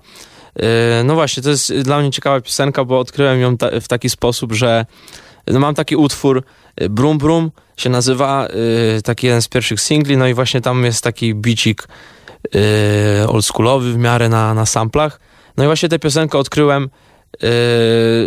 no 1.04 1.14
właśnie, 1.14 1.44
to 1.44 1.50
jest 1.50 1.74
dla 1.74 2.00
mnie 2.00 2.12
ciekawa 2.12 2.42
piosenka, 2.42 2.86
bo 2.86 3.00
odkryłem 3.00 3.40
ją 3.40 3.58
ta, 3.58 3.70
w 3.82 3.88
taki 3.88 4.10
sposób, 4.10 4.54
że 4.54 4.86
no 5.48 5.60
mam 5.60 5.76
taki 5.76 5.96
utwór 5.96 6.44
Brum 6.90 7.18
Brum 7.18 7.52
się 7.78 7.90
nazywa, 7.90 8.48
taki 9.04 9.28
jeden 9.28 9.42
z 9.42 9.48
pierwszych 9.48 9.82
singli, 9.82 10.18
no 10.18 10.28
i 10.28 10.34
właśnie 10.34 10.62
tam 10.62 10.86
jest 10.86 11.04
taki 11.04 11.36
bicik 11.36 11.88
oldschoolowy 13.28 13.94
w 13.94 13.98
miarę 13.98 14.30
na, 14.30 14.54
na 14.54 14.66
samplach. 14.66 15.20
No 15.58 15.64
i 15.64 15.68
właśnie 15.68 15.90
tę 15.90 16.00
piosenkę 16.00 16.38
odkryłem, 16.38 16.90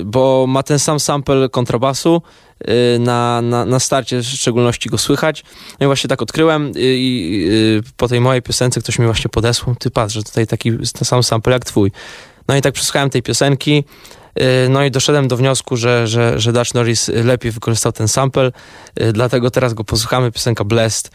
bo 0.04 0.44
ma 0.48 0.62
ten 0.62 0.78
sam 0.78 1.00
sample 1.00 1.48
kontrabasu, 1.48 2.22
na, 2.98 3.42
na, 3.42 3.64
na 3.64 3.80
starcie 3.80 4.18
w 4.18 4.24
szczególności 4.24 4.88
go 4.88 4.98
słychać. 4.98 5.44
No 5.80 5.84
i 5.84 5.86
właśnie 5.86 6.09
tak 6.09 6.22
odkryłem 6.22 6.70
i, 6.70 6.74
i 6.76 7.92
po 7.96 8.09
tej 8.09 8.20
mojej 8.20 8.42
piosence 8.42 8.80
ktoś 8.80 8.98
mi 8.98 9.06
właśnie 9.06 9.28
podesłał, 9.28 9.76
ty 9.76 9.90
patrz, 9.90 10.14
że 10.14 10.22
tutaj 10.22 10.46
taki 10.46 10.72
sam 11.04 11.22
sample 11.22 11.52
jak 11.52 11.64
twój. 11.64 11.92
No 12.48 12.56
i 12.56 12.62
tak 12.62 12.74
przesłuchałem 12.74 13.11
tej 13.11 13.22
piosenki, 13.22 13.84
no 14.68 14.84
i 14.84 14.90
doszedłem 14.90 15.28
do 15.28 15.36
wniosku, 15.36 15.76
że, 15.76 16.06
że, 16.06 16.40
że 16.40 16.52
Dutch 16.52 16.74
Norris 16.74 17.09
lepiej 17.09 17.52
wykorzystał 17.52 17.92
ten 17.92 18.09
sample, 18.09 18.52
dlatego 19.12 19.50
teraz 19.50 19.74
go 19.74 19.84
posłuchamy, 19.84 20.32
piosenka 20.32 20.64
Blessed. 20.64 21.11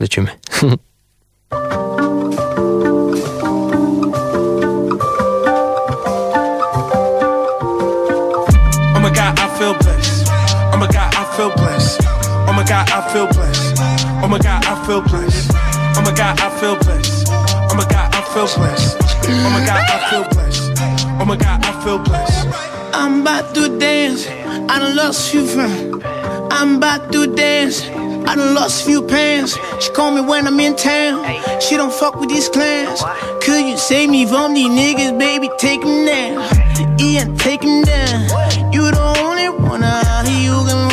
Lecimy. 0.00 0.28
my 12.64 12.70
god, 12.70 12.90
I 12.92 13.12
feel 13.12 13.26
blessed. 13.26 13.76
Oh 14.22 14.28
my 14.28 14.38
god, 14.38 14.64
I 14.64 14.86
feel 14.86 15.02
blessed. 15.02 15.50
Oh 15.52 16.02
my 16.02 16.14
god, 16.14 16.40
I 16.40 16.48
feel 16.58 16.76
blessed. 16.76 17.28
Oh 17.28 17.74
my 17.76 17.84
god, 17.84 18.14
I 18.14 18.22
feel 18.32 18.46
blessed. 18.46 18.96
Oh 19.28 19.50
my 19.50 19.66
god, 19.66 19.84
I 19.90 20.10
feel 20.10 20.24
blessed. 20.32 20.72
Oh 21.20 21.24
my 21.26 21.36
god, 21.36 21.62
I 21.62 21.84
feel 21.84 21.98
blessed. 21.98 22.48
I'm 22.94 23.20
about 23.20 23.54
to 23.54 23.78
dance. 23.78 24.26
I 24.70 24.78
lost 24.94 25.30
few 25.30 25.46
friends. 25.46 26.02
I'm 26.50 26.76
about 26.76 27.12
to 27.12 27.34
dance. 27.34 27.82
I 28.26 28.34
lost 28.34 28.86
few 28.86 29.02
pants. 29.02 29.58
She 29.80 29.90
call 29.92 30.12
me 30.12 30.22
when 30.22 30.46
I'm 30.46 30.58
in 30.58 30.74
town. 30.74 31.22
She 31.60 31.76
don't 31.76 31.92
fuck 31.92 32.18
with 32.18 32.30
these 32.30 32.48
clans. 32.48 33.02
Could 33.42 33.66
you 33.66 33.76
save 33.76 34.08
me 34.08 34.24
from 34.24 34.54
these 34.54 34.70
niggas, 34.70 35.18
baby? 35.18 35.50
Take 35.58 35.82
them 35.82 36.06
down. 36.06 36.98
Ian, 36.98 37.36
take 37.36 37.60
them 37.60 37.82
down. 37.82 38.72
You 38.72 38.90
the 38.90 39.14
only 39.18 39.50
one 39.50 39.84
out 39.84 40.26
here 40.26 40.52
who 40.52 40.66
can 40.66 40.83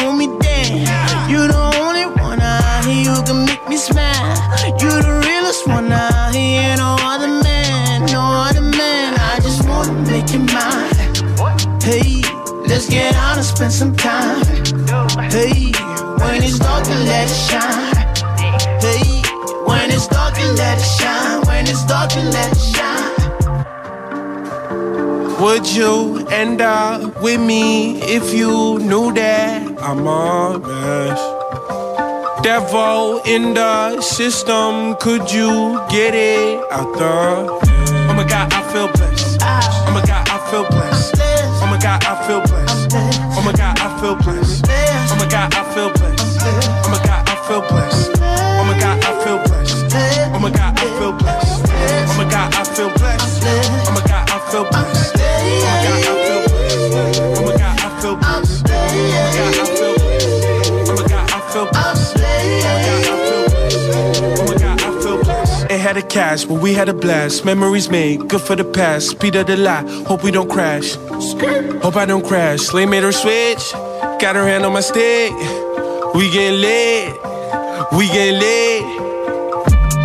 me 3.82 3.94
smile. 3.94 4.38
You 4.80 4.90
the 5.02 5.24
realest 5.28 5.68
one 5.68 5.92
out 5.92 6.36
here, 6.36 6.76
no 6.78 6.96
other 7.00 7.28
man, 7.28 8.06
no 8.12 8.22
other 8.22 8.62
man. 8.62 9.16
I 9.18 9.40
just 9.42 9.68
wanna 9.68 9.94
make 10.10 10.32
you 10.34 10.40
mine. 10.40 10.94
Hey, 11.82 12.22
let's 12.68 12.88
get 12.90 13.16
out 13.16 13.38
and 13.38 13.46
spend 13.46 13.74
some 13.74 13.96
time. 13.96 14.46
Hey, 15.30 15.72
when 16.22 16.44
it's 16.44 16.60
dark, 16.60 16.88
let 16.88 17.28
it 17.30 17.40
shine. 17.50 17.96
Hey, 18.86 19.22
when 19.66 19.90
it's 19.90 20.08
dark, 20.08 20.38
let 20.38 20.78
it 20.78 20.90
shine. 21.00 21.42
When 21.48 21.68
it's 21.68 21.86
dark, 21.86 22.16
let 22.16 22.52
it 22.52 22.62
shine. 22.74 23.10
Would 25.42 25.68
you 25.68 26.28
end 26.30 26.62
up 26.62 27.22
with 27.22 27.42
me 27.42 28.00
if 28.02 28.34
you 28.34 28.78
knew 28.80 29.12
that 29.14 29.82
I'm 29.82 30.06
a 30.06 30.60
mess? 30.60 31.41
Devil 32.44 33.22
in 33.26 33.54
the 33.54 34.02
system, 34.02 34.96
could 35.00 35.32
you 35.32 35.80
get 35.90 36.16
it 36.16 36.60
out 36.72 36.92
the? 36.98 37.48
Oh 38.10 38.14
my 38.16 38.24
god, 38.24 38.52
I 38.52 38.64
feel 38.74 38.88
blessed. 38.88 39.38
Oh 39.44 39.92
my 39.94 40.02
god, 40.06 40.28
I 40.28 40.40
feel 40.50 40.66
blessed. 40.68 41.22
Oh 41.62 41.68
my 41.70 41.78
god, 41.78 42.04
I 42.04 42.16
feel 42.26 42.42
blessed. 42.42 42.94
Oh 43.38 43.42
my 43.46 43.52
god, 43.54 43.78
I 43.80 44.02
feel 44.02 44.16
blessed. 44.16 44.66
Oh 44.68 45.16
my 45.20 45.28
god, 45.30 45.54
I 45.54 45.62
feel 45.76 45.92
blessed. 45.94 46.42
Oh 46.42 46.90
my 46.90 46.98
god, 47.06 47.30
I 47.30 47.36
feel 47.46 47.62
blessed. 47.62 48.18
Oh 48.18 48.64
my 48.66 48.74
god, 48.80 48.98
I 49.06 49.12
feel 49.24 49.38
blessed. 49.38 49.94
Oh 50.34 50.40
my 50.40 50.50
god, 50.50 50.74
I 50.74 50.90
feel 50.98 51.14
blessed. 51.14 51.62
Oh 52.10 52.18
my 52.18 52.26
god, 52.26 52.54
I 52.56 52.66
feel 52.66 52.90
blessed. 52.90 53.46
Oh 53.86 53.94
my 53.94 54.02
god, 54.02 54.30
I 54.30 54.42
feel 54.50 54.66
blessed. 54.66 55.14
Oh 55.16 55.22
my 55.22 55.94
god, 56.50 56.66
I 56.82 56.82
feel 57.02 57.06
blessed. 57.22 57.36
Oh 57.38 57.46
my 57.46 57.54
god, 57.58 57.78
I 57.80 58.02
feel 58.02 58.16
blessed. 58.16 58.66
Oh 60.90 60.96
my 60.96 61.08
god, 61.08 61.30
I 61.32 61.40
feel 61.54 61.66
blessed 61.72 62.01
had 65.82 65.98
a 65.98 66.08
cash, 66.08 66.46
but 66.46 66.62
we 66.62 66.74
had 66.74 66.88
a 66.88 66.94
blast. 66.94 67.44
Memories 67.44 67.90
made, 67.90 68.30
good 68.30 68.40
for 68.40 68.56
the 68.56 68.64
past. 68.64 69.10
Speed 69.10 69.36
of 69.36 69.48
the 69.48 69.58
lie, 69.58 69.84
hope 70.08 70.24
we 70.24 70.32
don't 70.32 70.50
crash. 70.50 70.96
Hope 71.84 71.98
I 71.98 72.06
don't 72.06 72.26
crash. 72.26 72.62
Slay 72.62 72.86
made 72.86 73.04
her 73.04 73.12
switch, 73.12 73.74
got 74.22 74.36
her 74.38 74.48
hand 74.48 74.64
on 74.64 74.72
my 74.72 74.80
stick. 74.80 75.34
We 76.16 76.32
get 76.32 76.54
lit, 76.54 77.14
we 77.98 78.08
get 78.08 78.34
lit. 78.36 79.01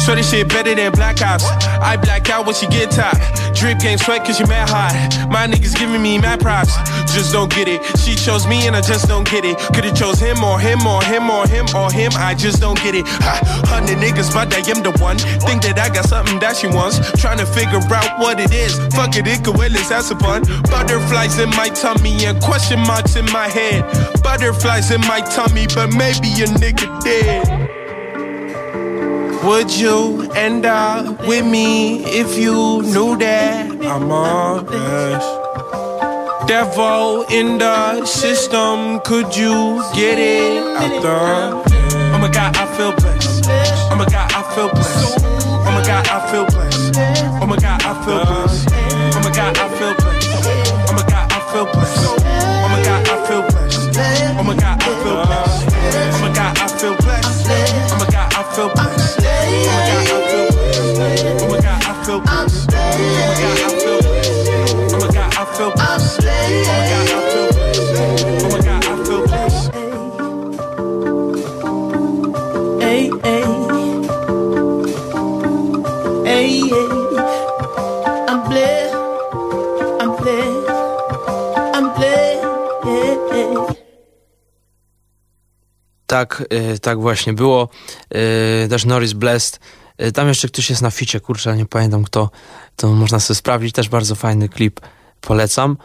So 0.07 0.15
this 0.15 0.31
shit 0.31 0.49
better 0.49 0.73
than 0.73 0.93
black 0.93 1.21
ops. 1.21 1.43
I 1.83 1.97
black 1.97 2.31
out 2.31 2.47
when 2.47 2.55
she 2.55 2.69
get 2.69 2.93
top. 2.93 3.19
Drip 3.57 3.81
game 3.81 3.99
sweat 3.99 4.25
cause 4.25 4.39
you 4.39 4.47
mad 4.47 4.71
hot. 4.71 4.95
My 5.33 5.49
niggas 5.49 5.75
giving 5.75 6.01
me 6.01 6.17
mad 6.17 6.39
props. 6.39 6.71
Just 7.13 7.33
don't 7.33 7.51
get 7.51 7.67
it. 7.67 7.83
She 7.99 8.15
chose 8.15 8.47
me 8.47 8.69
and 8.69 8.77
I 8.77 8.83
just 8.83 9.09
don't 9.09 9.29
get 9.29 9.45
it. 9.45 9.59
Could've 9.75 9.97
chose 9.97 10.21
him 10.21 10.45
or 10.45 10.61
him 10.61 10.87
or 10.87 11.03
him 11.03 11.29
or 11.29 11.49
him 11.49 11.67
or 11.75 11.91
him. 11.91 12.13
I 12.15 12.37
just 12.39 12.61
don't 12.61 12.79
get 12.79 12.95
it. 12.95 13.05
Ha, 13.19 13.43
hundred 13.67 13.99
niggas, 13.99 14.31
but 14.33 14.55
I 14.55 14.63
am 14.71 14.87
the 14.87 14.95
one. 15.03 15.19
Think 15.43 15.67
that 15.67 15.77
I 15.77 15.91
got 15.91 16.07
something 16.07 16.39
that 16.39 16.55
she 16.55 16.69
wants. 16.69 17.03
Trying 17.21 17.39
to 17.39 17.47
figure 17.47 17.83
out 17.91 18.21
what 18.21 18.39
it 18.39 18.55
is. 18.55 18.79
Fuck 18.95 19.17
it, 19.17 19.27
it 19.27 19.43
could 19.43 19.59
well, 19.59 19.73
let's 19.75 19.91
fun. 19.91 20.47
Butterflies 20.71 21.41
in 21.41 21.51
my 21.59 21.67
tummy 21.75 22.15
and 22.27 22.41
question 22.41 22.79
marks 22.87 23.17
in 23.17 23.25
my 23.35 23.49
head. 23.49 23.83
Butterflies 24.23 24.93
in 24.93 25.01
my 25.01 25.19
tummy, 25.35 25.67
but 25.75 25.91
maybe 25.91 26.31
a 26.39 26.47
nigga 26.47 26.87
dead. 27.03 27.66
Would 29.47 29.71
you 29.71 30.29
end 30.33 30.67
up 30.67 31.21
with 31.29 31.47
me 31.47 32.03
if 32.05 32.37
you 32.37 32.83
knew 32.83 33.17
that 33.19 33.71
I'm 33.87 34.11
honest? 34.11 35.29
Devil 36.49 37.23
in 37.31 37.57
the 37.59 38.05
system, 38.07 38.99
could 39.05 39.37
you 39.37 39.85
get 39.95 40.19
it 40.19 40.67
out 40.77 41.01
the? 41.01 41.77
Oh 42.13 42.19
my 42.19 42.29
god, 42.29 42.57
I 42.57 42.67
feel 42.77 42.91
blessed. 42.91 43.47
Oh 43.47 43.95
my 43.97 44.05
god, 44.07 44.33
I 44.35 44.43
feel 44.53 44.69
blessed. 44.69 45.25
Oh 45.25 45.71
my 45.71 45.83
god, 45.87 46.09
I 46.09 46.19
feel 46.29 46.47
blessed. 46.47 46.97
Oh 47.41 47.47
my 47.47 47.57
god, 47.57 47.83
I 47.85 48.05
feel 48.05 48.25
blessed. 48.27 48.69
Oh 49.15 49.21
my 49.23 49.31
god, 49.31 49.57
I 49.59 49.69
feel 49.79 49.95
blessed. 49.95 50.37
Oh 50.83 50.93
my 50.93 51.07
god, 51.07 51.31
I 51.31 51.39
feel 51.53 51.67
blessed. 51.67 52.27
Oh 52.27 52.69
my 52.69 52.83
god, 52.83 53.09
I 53.09 53.27
feel 53.29 53.43
blessed. 53.43 53.95
Oh 53.95 54.43
my 54.43 54.57
god, 54.57 54.83
I 54.83 54.91
feel 55.05 55.25
blessed. 55.25 55.71
Oh 55.71 56.19
my 56.21 56.35
god, 56.35 56.59
I 56.59 56.67
feel 56.67 56.97
blessed. 56.97 58.06
Oh 58.59 58.69
my 58.69 58.75
god, 61.61 61.83
I 61.85 62.05
feel 62.05 62.21
blessed. 62.21 62.71
feel 62.73 62.91
blessed. 62.91 63.43
Oh 64.93 64.99
my 64.99 65.13
god, 65.13 65.35
I 65.37 65.45
feel 65.45 65.71
blessed. 65.73 66.21
Oh, 66.23 66.31
oh 66.31 66.71
my 66.71 66.89
god, 66.89 67.09
I 67.13 67.25
feel. 67.33 67.49
Oh 68.41 68.51
my 68.51 68.61
god, 68.65 68.85
I 68.87 69.05
feel 69.05 69.36
Tak, 86.27 86.45
yy, 86.51 86.79
tak 86.79 87.01
właśnie 87.01 87.33
było. 87.33 87.69
Yy, 88.11 88.69
też 88.69 88.85
Norris 88.85 89.13
Blessed 89.13 89.61
Y, 90.03 90.13
tam 90.13 90.29
jeszcze 90.29 90.49
ktoś 90.49 90.71
jest 90.71 90.83
na 90.83 90.91
ficie, 90.91 91.21
kurczę, 91.21 91.57
nie 91.57 91.67
pamiętam 91.67 92.05
kto, 92.05 92.31
to 92.77 92.89
można 92.89 93.21
sobie 93.21 93.35
sprawdzić, 93.35 93.75
też 93.75 93.89
bardzo 93.89 94.15
fajny 94.15 94.49
klip, 94.49 94.81
polecam. 95.21 95.77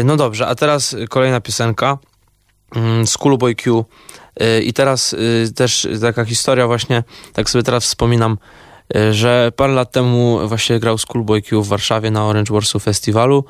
Y, 0.00 0.04
no 0.04 0.16
dobrze, 0.16 0.46
a 0.46 0.54
teraz 0.54 0.96
kolejna 1.08 1.40
piosenka, 1.40 1.98
mm, 2.76 3.06
Schoolboy 3.06 3.54
Q. 3.54 3.84
Y, 4.42 4.62
i 4.62 4.72
teraz 4.72 5.16
też 5.56 5.88
taka 6.00 6.24
historia 6.24 6.66
właśnie, 6.66 7.04
tak 7.32 7.50
sobie 7.50 7.62
teraz 7.62 7.84
wspominam, 7.84 8.38
że 9.10 9.52
parę 9.56 9.72
lat 9.72 9.92
temu 9.92 10.48
właśnie 10.48 10.80
grał 10.80 10.98
Schoolboy 10.98 11.42
Q 11.42 11.62
w 11.62 11.68
Warszawie 11.68 12.10
na 12.10 12.24
Orange 12.24 12.54
Warsaw 12.54 12.82
Festiwalu, 12.82 13.44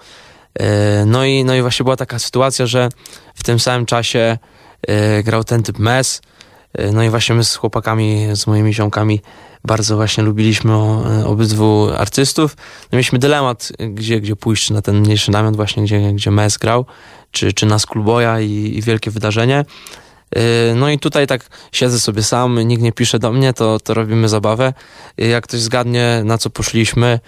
no 1.06 1.24
i, 1.24 1.44
no 1.44 1.54
i 1.54 1.62
właśnie 1.62 1.84
była 1.84 1.96
taka 1.96 2.18
sytuacja, 2.18 2.66
że 2.66 2.88
w 3.34 3.42
tym 3.42 3.60
samym 3.60 3.86
czasie 3.86 4.38
grał 5.24 5.44
ten 5.44 5.62
typ 5.62 5.78
Mes, 5.78 6.22
no 6.92 7.02
i 7.02 7.10
właśnie 7.10 7.34
my 7.34 7.44
z 7.44 7.56
chłopakami, 7.56 8.26
z 8.32 8.46
moimi 8.46 8.74
ziomkami 8.74 9.20
bardzo 9.64 9.96
właśnie 9.96 10.24
lubiliśmy 10.24 10.72
e, 10.72 11.26
obydwu 11.26 11.90
artystów. 11.98 12.56
No 12.92 12.96
mieliśmy 12.96 13.18
dylemat, 13.18 13.72
gdzie, 13.90 14.20
gdzie 14.20 14.36
pójść, 14.36 14.70
na 14.70 14.82
ten 14.82 15.00
mniejszy 15.00 15.30
namiot 15.30 15.56
właśnie, 15.56 15.82
gdzie, 15.82 16.12
gdzie 16.12 16.30
Mes 16.30 16.58
grał, 16.58 16.86
czy, 17.30 17.52
czy 17.52 17.66
na 17.66 17.78
Schoolboya 17.78 18.40
i, 18.40 18.72
i 18.76 18.82
wielkie 18.82 19.10
wydarzenie. 19.10 19.64
E, 20.36 20.74
no 20.74 20.90
i 20.90 20.98
tutaj 20.98 21.26
tak 21.26 21.46
siedzę 21.72 22.00
sobie 22.00 22.22
sam, 22.22 22.60
nikt 22.60 22.82
nie 22.82 22.92
pisze 22.92 23.18
do 23.18 23.32
mnie, 23.32 23.52
to, 23.52 23.80
to 23.80 23.94
robimy 23.94 24.28
zabawę. 24.28 24.72
E, 25.18 25.26
jak 25.26 25.44
ktoś 25.44 25.60
zgadnie, 25.60 26.22
na 26.24 26.38
co 26.38 26.50
poszliśmy, 26.50 27.20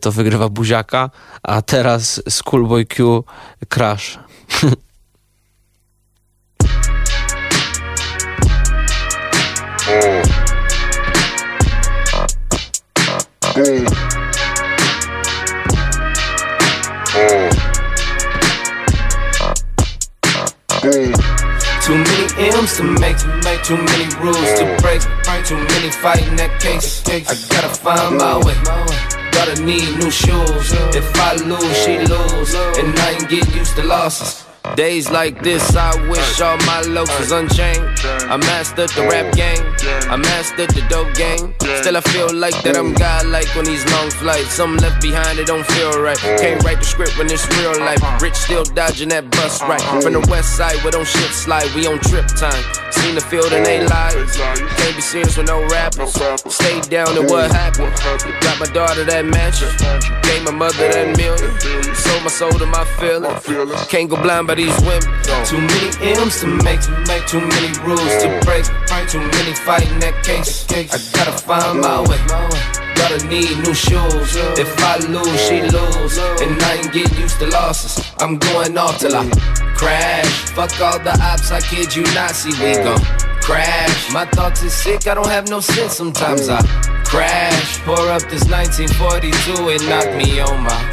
to 0.00 0.12
wygrywa 0.12 0.48
buziaka, 0.48 1.10
a 1.42 1.62
teraz 1.62 2.22
Schoolboy 2.28 2.86
Q 2.86 3.24
Crash. 3.68 4.18
Too 9.90 9.96
many 21.96 22.26
M's 22.38 22.76
to 22.76 22.84
make, 22.84 23.16
make 23.42 23.64
too 23.64 23.76
many 23.76 24.06
rules 24.22 24.36
to 24.60 24.78
break, 24.80 25.02
break 25.24 25.44
too 25.44 25.56
many 25.56 25.90
fighting 25.90 26.36
that 26.36 26.60
case. 26.60 27.02
I 27.08 27.34
gotta 27.50 27.68
find 27.68 28.16
my 28.16 28.36
way. 28.38 28.54
Gotta 29.32 29.60
need 29.64 29.98
new 29.98 30.10
shoes. 30.10 30.72
If 30.94 31.16
I 31.16 31.34
lose, 31.34 31.76
she 31.78 31.98
lose, 31.98 32.54
and 32.78 32.96
I 32.96 33.10
ain't 33.14 33.28
get 33.28 33.52
used 33.56 33.74
to 33.74 33.82
losses. 33.82 34.49
Days 34.76 35.10
like 35.10 35.42
this, 35.42 35.74
I 35.74 35.90
wish 36.08 36.40
all 36.40 36.56
my 36.58 36.82
locals 36.82 37.18
was 37.18 37.32
unchained. 37.32 37.82
I 38.28 38.36
mastered 38.36 38.90
the 38.90 39.02
rap 39.08 39.34
game, 39.34 39.64
I 40.08 40.16
mastered 40.16 40.70
the 40.70 40.82
dope 40.88 41.12
game. 41.14 41.54
Still, 41.80 41.96
I 41.96 42.00
feel 42.12 42.32
like 42.32 42.54
that 42.62 42.76
I'm 42.76 42.92
godlike 42.92 43.56
on 43.56 43.64
these 43.64 43.84
long 43.92 44.10
flights. 44.10 44.52
Some 44.52 44.76
left 44.76 45.00
behind, 45.00 45.38
it 45.38 45.46
don't 45.46 45.66
feel 45.66 46.02
right. 46.02 46.18
Can't 46.18 46.62
write 46.62 46.78
the 46.78 46.84
script 46.84 47.16
when 47.16 47.26
it's 47.30 47.48
real 47.56 47.72
life. 47.80 48.00
Rich 48.20 48.36
still 48.36 48.64
dodging 48.64 49.08
that 49.08 49.30
bus 49.30 49.62
right. 49.62 49.80
From 50.02 50.12
the 50.12 50.20
west 50.30 50.56
side 50.56 50.76
where 50.84 50.92
don't 50.92 51.08
shit 51.08 51.32
slide, 51.32 51.68
we 51.74 51.86
on 51.86 51.98
trip 52.00 52.26
time. 52.28 52.62
Seen 52.92 53.14
the 53.14 53.20
field 53.20 53.52
and 53.52 53.64
they 53.64 53.80
lies. 53.86 54.36
Can't 54.36 54.94
be 54.94 55.00
serious 55.00 55.36
with 55.36 55.48
no 55.48 55.66
rappers. 55.68 56.12
Stay 56.52 56.80
down 56.82 57.16
and 57.16 57.28
what 57.30 57.50
happened? 57.50 57.96
Got 58.44 58.60
my 58.60 58.66
daughter 58.66 59.04
that 59.04 59.24
mansion. 59.24 59.72
Gave 60.22 60.44
my 60.44 60.52
mother 60.52 60.88
that 60.92 61.16
million. 61.16 61.50
Sold 61.94 62.22
my 62.22 62.28
soul 62.28 62.52
to 62.52 62.66
my 62.66 62.84
feelings. 63.00 63.40
Can't 63.88 64.10
go 64.10 64.20
blind 64.20 64.49
Too 64.50 65.60
many 65.60 66.10
M's 66.18 66.40
to 66.40 66.48
make, 66.48 66.80
make 67.06 67.24
too 67.28 67.38
many 67.38 67.70
rules 67.86 68.14
to 68.18 68.40
break. 68.44 68.64
Too 69.06 69.20
many 69.20 69.54
fighting 69.54 70.00
that 70.00 70.24
case. 70.24 70.66
I 70.68 70.98
gotta 71.14 71.38
find 71.38 71.80
my 71.80 72.00
way. 72.00 72.18
Gotta 72.96 73.24
need 73.28 73.58
new 73.62 73.72
shoes. 73.72 74.34
If 74.58 74.76
I 74.82 74.96
lose, 75.06 75.40
she 75.46 75.62
lose. 75.62 76.18
And 76.42 76.60
I 76.62 76.82
ain't 76.82 76.92
get 76.92 77.16
used 77.16 77.38
to 77.38 77.46
losses. 77.46 78.04
I'm 78.18 78.38
going 78.38 78.76
off 78.76 78.98
till 78.98 79.14
I 79.14 79.30
crash. 79.76 80.26
Fuck 80.50 80.80
all 80.80 80.98
the 80.98 81.16
ops, 81.22 81.52
I 81.52 81.60
kid 81.60 81.94
you 81.94 82.02
not. 82.14 82.32
See, 82.32 82.50
we 82.60 82.74
gon' 82.82 82.98
crash. 83.40 84.12
My 84.12 84.26
thoughts 84.26 84.64
is 84.64 84.74
sick, 84.74 85.06
I 85.06 85.14
don't 85.14 85.28
have 85.28 85.48
no 85.48 85.60
sense. 85.60 85.94
Sometimes 85.94 86.48
I 86.48 86.60
crash. 87.04 87.78
Pour 87.84 88.10
up 88.10 88.22
this 88.22 88.44
1942, 88.50 89.68
it 89.70 89.88
knocked 89.88 90.16
me 90.16 90.40
on 90.40 90.64
my. 90.64 90.90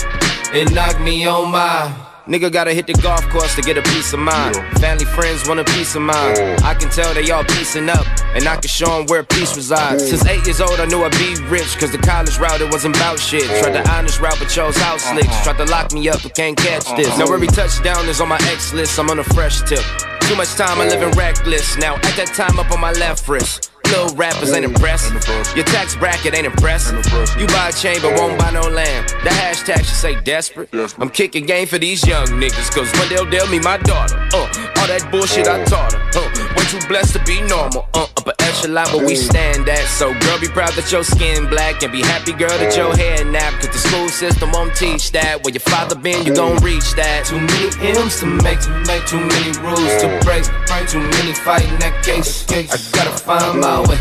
It 0.54 0.72
knocked 0.74 1.02
me 1.02 1.26
on 1.26 1.52
my. 1.52 2.07
Nigga 2.28 2.52
gotta 2.52 2.74
hit 2.74 2.88
the 2.88 2.94
golf 3.02 3.24
course 3.30 3.56
to 3.56 3.62
get 3.62 3.78
a 3.78 3.82
piece 3.84 4.12
of 4.12 4.20
mind. 4.20 4.56
Family 4.82 5.06
friends 5.06 5.48
want 5.48 5.62
a 5.62 5.64
piece 5.64 5.96
of 5.96 6.02
mind. 6.02 6.38
I 6.62 6.74
can 6.74 6.90
tell 6.90 7.14
they 7.14 7.32
all 7.32 7.46
piecing 7.46 7.88
up, 7.88 8.06
and 8.36 8.46
I 8.46 8.58
can 8.58 8.68
show 8.68 8.98
them 8.98 9.06
where 9.08 9.24
peace 9.24 9.56
resides. 9.56 10.10
Since 10.10 10.26
eight 10.26 10.46
years 10.46 10.60
old, 10.60 10.78
I 10.82 10.86
knew 10.88 11.02
I'd 11.06 11.12
be 11.12 11.42
rich, 11.48 11.78
cause 11.80 11.94
the 11.94 12.00
college 12.00 12.38
route, 12.38 12.60
it 12.60 12.70
wasn't 12.70 12.98
about 12.98 13.18
shit. 13.18 13.46
Tried 13.64 13.76
the 13.76 13.90
honest 13.90 14.20
route, 14.20 14.36
but 14.40 14.50
chose 14.50 14.76
house 14.76 15.06
uh-huh. 15.06 15.22
slicks. 15.22 15.44
Tried 15.44 15.58
to 15.58 15.72
lock 15.72 15.94
me 15.94 16.10
up, 16.10 16.22
but 16.22 16.36
can't 16.36 16.58
catch 16.58 16.84
this. 16.98 17.08
Uh-huh. 17.08 17.26
Now 17.26 17.34
every 17.34 17.48
touchdown 17.48 18.10
is 18.10 18.20
on 18.20 18.28
my 18.28 18.40
X 18.52 18.74
list, 18.74 19.00
I'm 19.00 19.10
on 19.10 19.20
a 19.20 19.24
fresh 19.24 19.62
tip. 19.62 19.84
Too 20.28 20.36
much 20.36 20.54
time, 20.56 20.82
I 20.82 20.88
live 20.88 21.02
in 21.02 21.12
reckless. 21.12 21.78
Now 21.78 21.96
at 21.96 22.16
that 22.18 22.34
time, 22.36 22.60
up 22.60 22.70
on 22.72 22.82
my 22.82 22.92
left 22.92 23.26
wrist. 23.30 23.72
Little 23.90 24.16
rappers 24.16 24.52
ain't 24.52 24.66
impressed. 24.66 25.14
Your 25.56 25.66
tax 25.66 25.96
bracket 25.96 26.34
ain't 26.36 26.46
impressed. 26.46 26.94
You 27.40 27.48
buy 27.48 27.70
a 27.70 27.74
chain 27.74 28.00
but 28.02 28.14
won't 28.20 28.38
buy 28.38 28.52
no 28.52 28.62
land. 28.62 29.10
The 29.24 29.30
hashtag 29.30 29.78
should 29.78 29.96
say 29.96 30.20
desperate. 30.22 30.70
I'm 31.00 31.10
kicking 31.10 31.46
game 31.46 31.68
for 31.68 31.78
these 31.78 32.06
young 32.06 32.28
niggas, 32.28 32.70
cause 32.74 32.92
one 33.00 33.30
they'll 33.30 33.48
me 33.48 33.60
my 33.60 33.78
daughter. 33.78 34.18
Uh, 34.34 34.48
all 34.78 34.88
that 34.88 35.08
bullshit 35.12 35.48
I 35.48 35.64
taught 35.66 35.94
her. 35.94 36.02
Uh, 36.16 36.56
way 36.56 36.66
too 36.66 36.86
blessed 36.88 37.14
to 37.14 37.24
be 37.24 37.42
normal. 37.42 37.88
Uh, 37.94 38.08
upper 38.18 38.34
echelon 38.40 38.88
where 38.94 39.06
we 39.06 39.16
stand 39.16 39.68
at. 39.70 39.86
So, 39.88 40.14
girl, 40.20 40.40
be 40.40 40.48
proud 40.48 40.74
that 40.74 40.92
your 40.92 41.04
skin 41.04 41.48
black. 41.50 41.82
And 41.84 41.92
be 41.92 42.02
happy, 42.02 42.34
girl, 42.34 42.50
that 42.50 42.76
your 42.76 42.96
hair 42.96 43.24
nap. 43.26 43.54
Cause 43.62 43.72
the 43.72 43.80
school 43.80 44.10
system 44.10 44.52
won't 44.52 44.76
teach 44.76 45.12
that. 45.12 45.44
Where 45.44 45.54
your 45.54 45.62
father 45.62 45.96
been, 45.96 46.26
you 46.26 46.36
gon' 46.36 46.58
reach 46.58 46.94
that. 46.96 47.26
Too 47.26 47.40
many 47.40 47.98
M's 47.98 48.20
to 48.20 48.26
make, 48.26 48.60
to 48.62 48.72
make 48.88 49.06
too 49.06 49.20
many 49.20 49.52
rules 49.64 49.94
to 50.02 50.08
break. 50.26 50.44
Too 50.88 51.00
many 51.00 51.34
fighting 51.34 51.78
that 51.80 52.04
case. 52.04 52.46
I 52.50 52.64
gotta 52.96 53.18
find 53.18 53.60
my 53.60 53.77
way. 53.82 53.98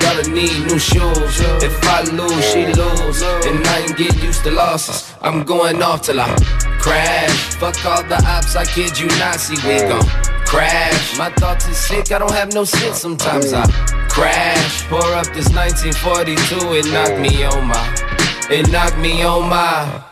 Gotta 0.00 0.30
need 0.30 0.66
new 0.66 0.78
shoes. 0.78 1.40
If 1.62 1.78
I 1.84 2.02
lose, 2.10 2.44
she 2.50 2.66
lose. 2.66 3.22
And 3.46 3.66
I 3.66 3.86
ain't 3.86 3.96
get 3.96 4.14
used 4.22 4.42
to 4.44 4.50
losses. 4.50 5.14
I'm 5.22 5.44
going 5.44 5.82
off 5.82 6.02
till 6.02 6.20
I 6.20 6.34
crash. 6.80 7.54
Fuck 7.56 7.84
all 7.86 8.02
the 8.02 8.22
ops, 8.26 8.56
I 8.56 8.64
kid 8.64 8.98
you 8.98 9.06
not. 9.18 9.36
See, 9.36 9.56
we 9.66 9.78
gon' 9.88 10.06
crash. 10.44 11.16
My 11.16 11.30
thoughts 11.30 11.66
is 11.68 11.76
sick, 11.76 12.12
I 12.12 12.18
don't 12.18 12.32
have 12.32 12.52
no 12.52 12.64
sense. 12.64 12.98
Sometimes 12.98 13.52
I 13.52 13.64
crash. 14.08 14.86
Pour 14.88 15.14
up 15.14 15.26
this 15.32 15.48
1942, 15.50 16.74
it 16.74 16.86
knocked 16.92 17.20
me 17.20 17.44
on 17.44 17.66
my. 17.68 18.12
It 18.50 18.70
knocked 18.70 18.98
me 18.98 19.22
on 19.22 19.48
my. 19.48 20.04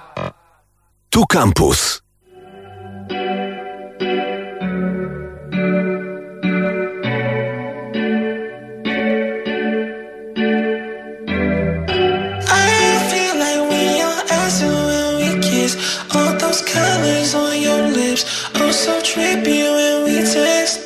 Tu 1.11 1.24
Campus. 1.28 2.01
Trippy 19.11 19.61
when 19.76 20.04
we 20.04 20.16
text. 20.22 20.78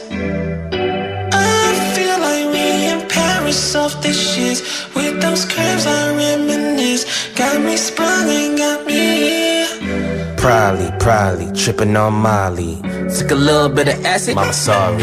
I 1.33 1.93
feel 1.95 2.17
like 2.27 2.47
we 2.55 2.65
in 2.91 3.07
Paris 3.09 3.75
off 3.75 4.01
the 4.01 4.09
shits, 4.09 4.61
with 4.95 5.21
those 5.21 5.45
curves 5.45 5.87
I 5.87 6.17
reminisce, 6.17 7.05
got 7.35 7.61
me 7.61 7.77
sprung 7.77 8.29
and 8.31 8.57
got 8.57 8.87
me. 8.87 10.37
Probably, 10.39 10.91
probably 10.99 11.53
tripping 11.53 11.97
on 11.97 12.15
Molly. 12.15 12.81
Took 13.17 13.31
a 13.31 13.35
little 13.35 13.69
bit 13.69 13.89
of 13.89 14.05
acid, 14.07 14.37
mama 14.37 14.55
sorry. 14.55 15.03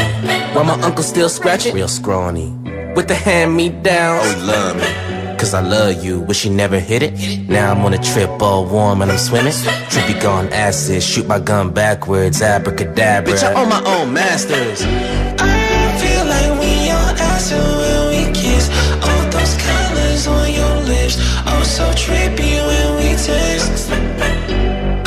While 0.54 0.66
my 0.66 0.82
uncle 0.82 1.04
still 1.04 1.30
scratching, 1.30 1.76
real 1.76 1.88
scrawny. 1.88 2.50
With 2.96 3.08
the 3.08 3.16
hand 3.16 3.56
me 3.56 3.70
down, 3.70 4.20
oh 4.24 4.36
he 4.36 4.42
love 4.42 4.78
me. 4.78 5.11
Cause 5.42 5.56
I 5.56 5.62
love 5.62 6.04
you, 6.06 6.20
wish 6.20 6.46
you 6.46 6.52
never 6.52 6.80
hit 6.80 7.02
it. 7.02 7.50
Now 7.50 7.72
I'm 7.72 7.84
on 7.84 7.96
a 7.96 7.98
trip 7.98 8.30
all 8.44 8.64
warm 8.68 9.02
and 9.02 9.12
I'm 9.12 9.18
swimming. 9.18 9.54
Trippy 9.90 10.22
gone 10.22 10.48
acid, 10.54 11.02
shoot 11.02 11.26
my 11.26 11.40
gun 11.40 11.74
backwards, 11.74 12.44
abracadabra. 12.44 13.34
Bitch, 13.34 13.44
I 13.44 13.60
own 13.60 13.68
my 13.68 13.84
own 13.84 14.14
masters. 14.14 14.84
I 14.86 15.98
feel 15.98 16.26
like 16.30 16.52
you're 16.86 17.16
asking 17.34 17.58
when 17.58 18.02
we 18.14 18.22
kiss, 18.40 18.70
all 19.02 19.24
those 19.32 19.58
colors 19.66 20.28
on 20.28 20.54
your 20.54 20.76
lips, 20.86 21.18
oh 21.48 21.64
so 21.66 21.86
trippy 21.98 22.62
when 22.68 22.98
we 22.98 23.10
text. 23.18 23.90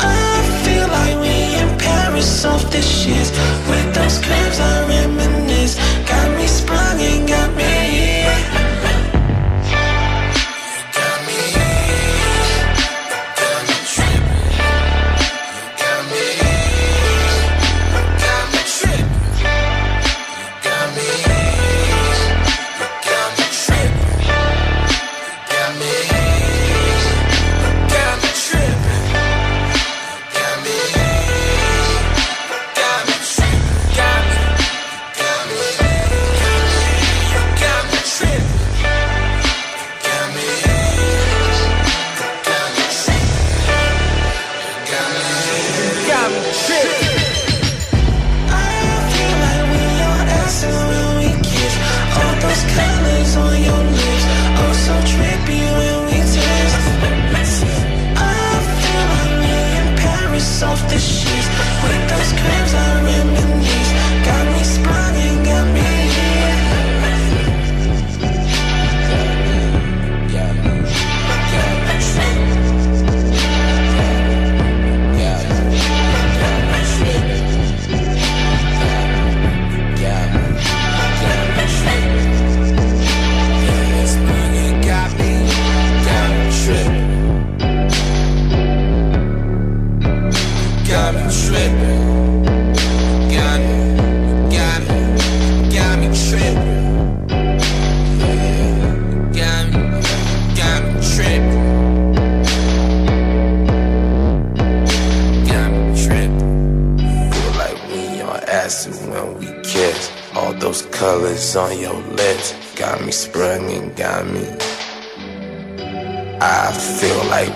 I 0.03 0.41
feel 0.65 0.87
like 0.89 1.15
we 1.23 1.55
in 1.61 1.77
Paris 1.79 2.27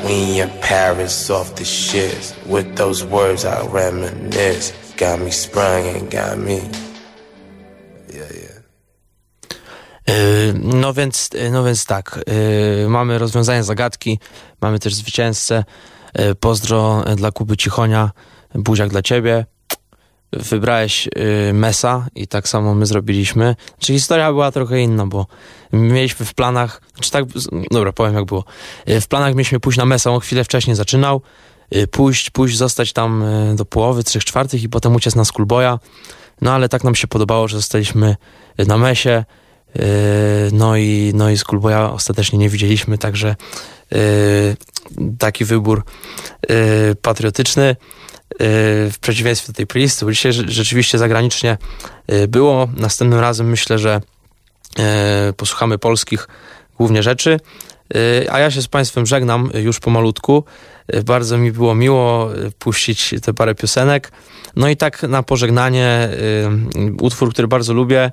we 0.06 0.42
in 0.42 0.50
Paris 0.62 1.30
off 1.30 1.56
the 1.56 1.64
shits. 1.64 2.34
With 2.46 2.76
those 2.76 3.06
words 3.06 3.46
I 3.46 3.68
reminisce. 3.68 4.74
Got 4.98 5.20
me 5.20 5.32
sprung 5.32 5.88
and 5.88 6.12
got 6.12 6.38
me. 6.38 6.60
Yy, 10.08 10.54
No 10.54 10.94
więc, 10.94 11.30
no 11.52 11.64
więc 11.64 11.86
tak, 11.86 12.20
yy, 12.82 12.90
mamy 12.90 13.18
rozwiązanie 13.18 13.64
zagadki, 13.64 14.20
mamy 14.62 14.80
też 14.80 14.96
zwycięzcę. 14.96 15.64
Pozdro 16.40 17.04
dla 17.16 17.32
Kuby 17.32 17.58
Cichonia, 17.58 18.12
buziak 18.56 18.90
dla 18.90 19.02
ciebie. 19.02 19.46
Wybrałeś 20.34 21.06
yy, 21.06 21.54
Mesa 21.54 22.08
i 22.16 22.28
tak 22.28 22.48
samo 22.48 22.76
my 22.76 22.86
zrobiliśmy. 22.86 23.56
Czy 23.80 23.94
historia 23.94 24.32
była 24.32 24.52
trochę 24.52 24.82
inna, 24.82 25.06
bo 25.08 25.28
mieliśmy 25.74 26.26
w 26.26 26.34
planach, 26.34 26.82
czy 27.00 27.12
tak, 27.12 27.26
dobra, 27.72 27.92
powiem 27.94 28.16
jak 28.16 28.26
było. 28.26 28.44
Yy, 28.86 29.02
W 29.02 29.08
planach 29.08 29.36
mieliśmy 29.36 29.60
pójść 29.60 29.78
na 29.78 29.86
Mesa, 29.86 30.12
on 30.12 30.20
chwilę 30.20 30.44
wcześniej 30.44 30.76
zaczynał. 30.76 31.22
Yy, 31.72 31.88
Pójść, 31.88 32.30
pójść, 32.30 32.58
zostać 32.58 32.94
tam 32.94 33.24
do 33.56 33.66
połowy, 33.66 34.04
trzech 34.04 34.26
czwartych 34.26 34.64
i 34.64 34.70
potem 34.70 34.96
uciec 34.96 35.16
na 35.16 35.26
Schoolboya. 35.26 35.80
No 36.42 36.52
ale 36.52 36.70
tak 36.70 36.84
nam 36.84 36.96
się 36.96 37.08
podobało, 37.08 37.48
że 37.48 37.58
zostaliśmy 37.58 38.16
na 38.68 38.78
Mesie. 38.78 39.26
No 40.52 40.78
i, 40.78 41.12
no 41.16 41.30
i 41.30 41.38
Schoolboya 41.38 41.94
ostatecznie 41.94 42.40
nie 42.40 42.50
widzieliśmy, 42.50 42.98
także 42.98 43.36
taki 45.20 45.46
wybór 45.46 45.84
patriotyczny 47.02 47.76
w 48.40 48.96
przeciwieństwie 49.02 49.48
do 49.48 49.54
tej 49.58 49.68
playlisty, 49.68 50.06
bo 50.06 50.12
dzisiaj 50.12 50.32
rze- 50.32 50.48
rzeczywiście 50.50 50.98
zagranicznie 50.98 51.58
yy, 52.08 52.28
było. 52.28 52.68
Następnym 52.78 53.20
razem 53.20 53.50
myślę, 53.50 53.78
że 53.80 54.02
yy, 54.78 54.84
posłuchamy 55.34 55.78
polskich 55.78 56.28
głównie 56.78 57.04
rzeczy. 57.04 57.40
Yy, 57.94 58.32
A 58.32 58.40
ja 58.40 58.52
się 58.52 58.62
z 58.62 58.68
Państwem 58.68 59.06
żegnam 59.06 59.50
już 59.54 59.80
pomalutku. 59.80 60.44
Bardzo 61.06 61.38
mi 61.38 61.52
było 61.52 61.76
miło 61.76 62.30
puścić 62.60 63.16
te 63.22 63.34
parę 63.34 63.56
piosenek. 63.56 64.12
No 64.56 64.70
i 64.70 64.78
tak 64.78 65.04
na 65.04 65.24
pożegnanie 65.24 66.10
utwór, 67.02 67.34
który 67.34 67.48
bardzo 67.48 67.74
lubię. 67.74 68.12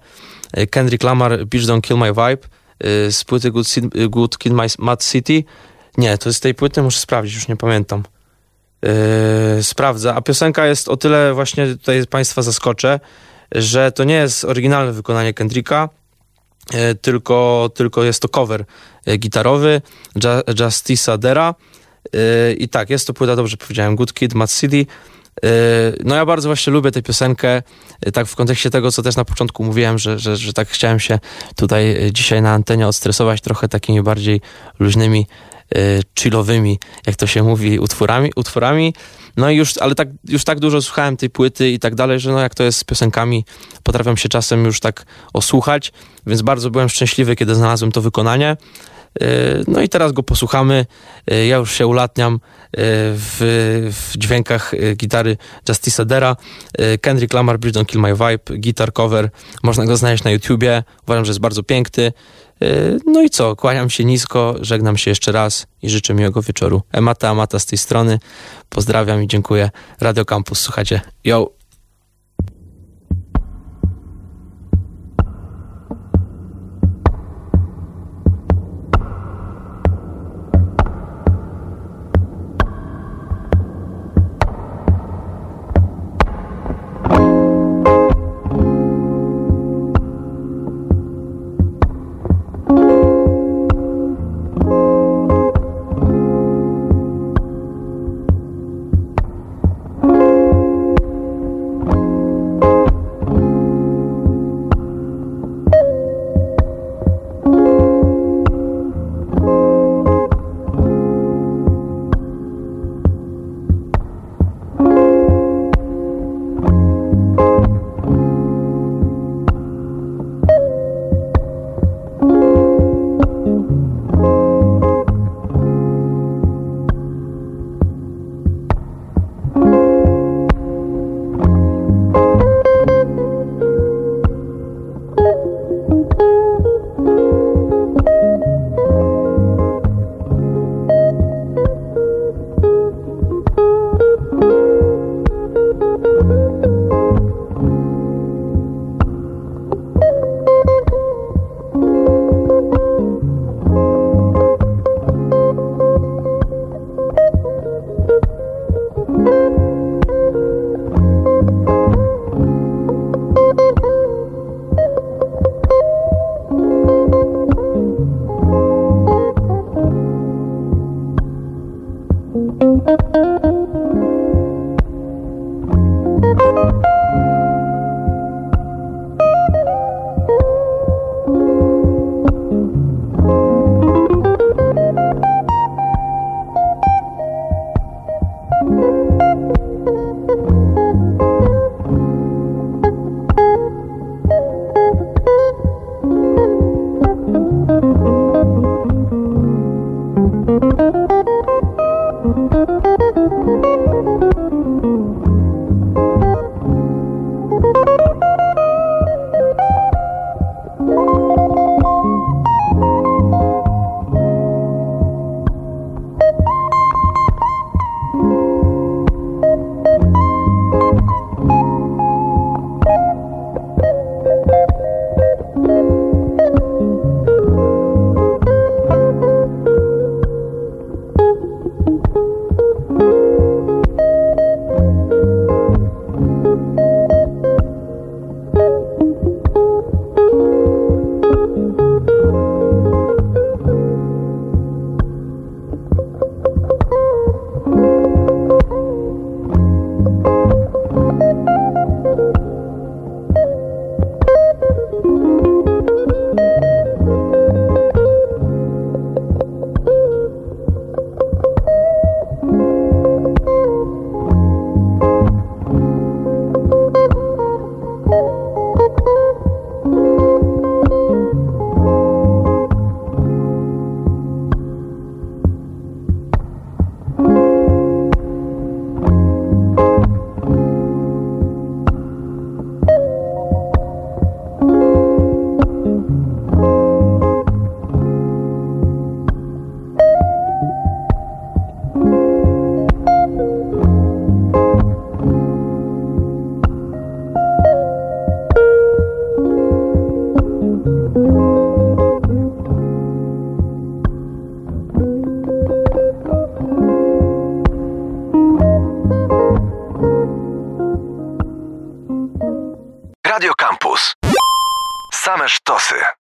Kendrick 0.70 1.04
Lamar, 1.04 1.46
Beach 1.46 1.64
Don't 1.64 1.80
Kill 1.80 1.96
My 1.96 2.08
Vibe 2.12 2.48
z 3.12 3.24
płyty 3.24 3.50
Good, 3.50 3.66
Good 4.08 4.38
Kid 4.38 4.52
My- 4.52 4.66
Mad 4.78 5.04
City. 5.04 5.44
Nie, 5.98 6.18
to 6.18 6.28
jest 6.28 6.36
z 6.38 6.40
tej 6.40 6.54
płyty, 6.54 6.82
muszę 6.82 7.00
sprawdzić, 7.00 7.34
już 7.34 7.48
nie 7.48 7.56
pamiętam. 7.56 8.02
Yy, 8.82 9.62
sprawdzę. 9.62 10.14
A 10.14 10.20
piosenka 10.20 10.66
jest 10.66 10.88
o 10.88 10.96
tyle 10.96 11.34
właśnie 11.34 11.66
tutaj 11.66 12.06
Państwa 12.06 12.42
zaskoczę, 12.42 13.00
że 13.52 13.92
to 13.92 14.04
nie 14.04 14.14
jest 14.14 14.44
oryginalne 14.44 14.92
wykonanie 14.92 15.34
Kendricka, 15.34 15.88
yy, 16.72 16.94
tylko, 16.94 17.70
tylko 17.74 18.04
jest 18.04 18.22
to 18.22 18.28
cover 18.28 18.64
yy, 19.06 19.16
gitarowy 19.16 19.82
Ju- 20.16 20.42
Justice'a 20.54 21.18
Dera. 21.18 21.54
Yy, 22.12 22.20
I 22.54 22.68
tak, 22.68 22.90
jest 22.90 23.06
to 23.06 23.14
płyta, 23.14 23.36
dobrze 23.36 23.56
powiedziałem, 23.56 23.96
Good 23.96 24.14
Kid, 24.14 24.34
Mad 24.34 24.52
City. 24.52 24.76
Yy, 24.76 25.48
No 26.04 26.14
ja 26.14 26.26
bardzo 26.26 26.48
właśnie 26.48 26.72
lubię 26.72 26.90
tę 26.90 27.02
piosenkę, 27.02 27.62
tak 28.12 28.26
w 28.26 28.36
kontekście 28.36 28.70
tego, 28.70 28.92
co 28.92 29.02
też 29.02 29.16
na 29.16 29.24
początku 29.24 29.64
mówiłem, 29.64 29.98
że, 29.98 30.18
że, 30.18 30.36
że 30.36 30.52
tak 30.52 30.68
chciałem 30.68 31.00
się 31.00 31.18
tutaj 31.56 32.10
dzisiaj 32.12 32.42
na 32.42 32.52
antenie 32.52 32.86
odstresować 32.88 33.40
trochę 33.40 33.68
takimi 33.68 34.02
bardziej 34.02 34.40
luźnymi, 34.78 35.26
chillowymi, 36.18 36.78
jak 37.06 37.16
to 37.16 37.26
się 37.26 37.42
mówi, 37.42 37.78
utworami, 37.78 38.30
utworami. 38.36 38.94
No 39.36 39.50
i 39.50 39.56
już, 39.56 39.78
ale 39.78 39.94
tak, 39.94 40.08
już 40.28 40.44
tak 40.44 40.60
dużo 40.60 40.82
słuchałem 40.82 41.16
tej 41.16 41.30
płyty 41.30 41.70
i 41.70 41.78
tak 41.78 41.94
dalej, 41.94 42.20
że 42.20 42.32
no 42.32 42.40
jak 42.40 42.54
to 42.54 42.64
jest 42.64 42.78
z 42.78 42.84
piosenkami, 42.84 43.44
potrafiam 43.82 44.16
się 44.16 44.28
czasem 44.28 44.64
już 44.64 44.80
tak 44.80 45.06
osłuchać, 45.32 45.92
więc 46.26 46.42
bardzo 46.42 46.70
byłem 46.70 46.88
szczęśliwy, 46.88 47.36
kiedy 47.36 47.54
znalazłem 47.54 47.92
to 47.92 48.00
wykonanie. 48.00 48.56
Yy, 49.20 49.64
No 49.68 49.80
i 49.80 49.88
teraz 49.88 50.12
go 50.12 50.22
posłuchamy. 50.22 50.86
Yy, 51.30 51.46
Ja 51.46 51.56
już 51.56 51.72
się 51.72 51.86
ulatniam 51.86 52.32
yy, 52.32 52.38
w, 53.14 53.36
w 53.92 54.18
dźwiękach 54.18 54.72
gitary 54.96 55.36
Justice 55.68 56.06
Dera. 56.06 56.36
Kendrick 57.00 57.34
Lamar, 57.34 57.58
Bridge 57.58 57.76
Don't 57.76 57.86
Kill 57.86 58.00
My 58.00 58.14
Vibe, 58.14 58.58
gitar 58.58 58.92
cover. 58.92 59.30
Można 59.62 59.86
go 59.86 59.96
znaleźć 59.96 60.24
na 60.24 60.30
YouTubie. 60.30 60.82
Uważam, 61.04 61.24
że 61.24 61.30
jest 61.30 61.40
bardzo 61.40 61.62
piękny. 61.62 62.12
No 63.06 63.22
i 63.22 63.30
co? 63.30 63.56
Kłaniam 63.56 63.90
się 63.90 64.04
nisko, 64.04 64.54
żegnam 64.60 64.96
się 64.96 65.10
jeszcze 65.10 65.32
raz 65.32 65.66
i 65.82 65.90
życzę 65.90 66.14
miłego 66.14 66.42
wieczoru. 66.42 66.82
Emata, 66.92 67.28
Amata 67.28 67.58
z 67.58 67.66
tej 67.66 67.78
strony. 67.78 68.18
Pozdrawiam 68.68 69.22
i 69.22 69.28
dziękuję. 69.28 69.70
Radio 70.00 70.24
Campus, 70.24 70.60
słuchajcie. 70.60 71.00
Yo! 71.24 71.50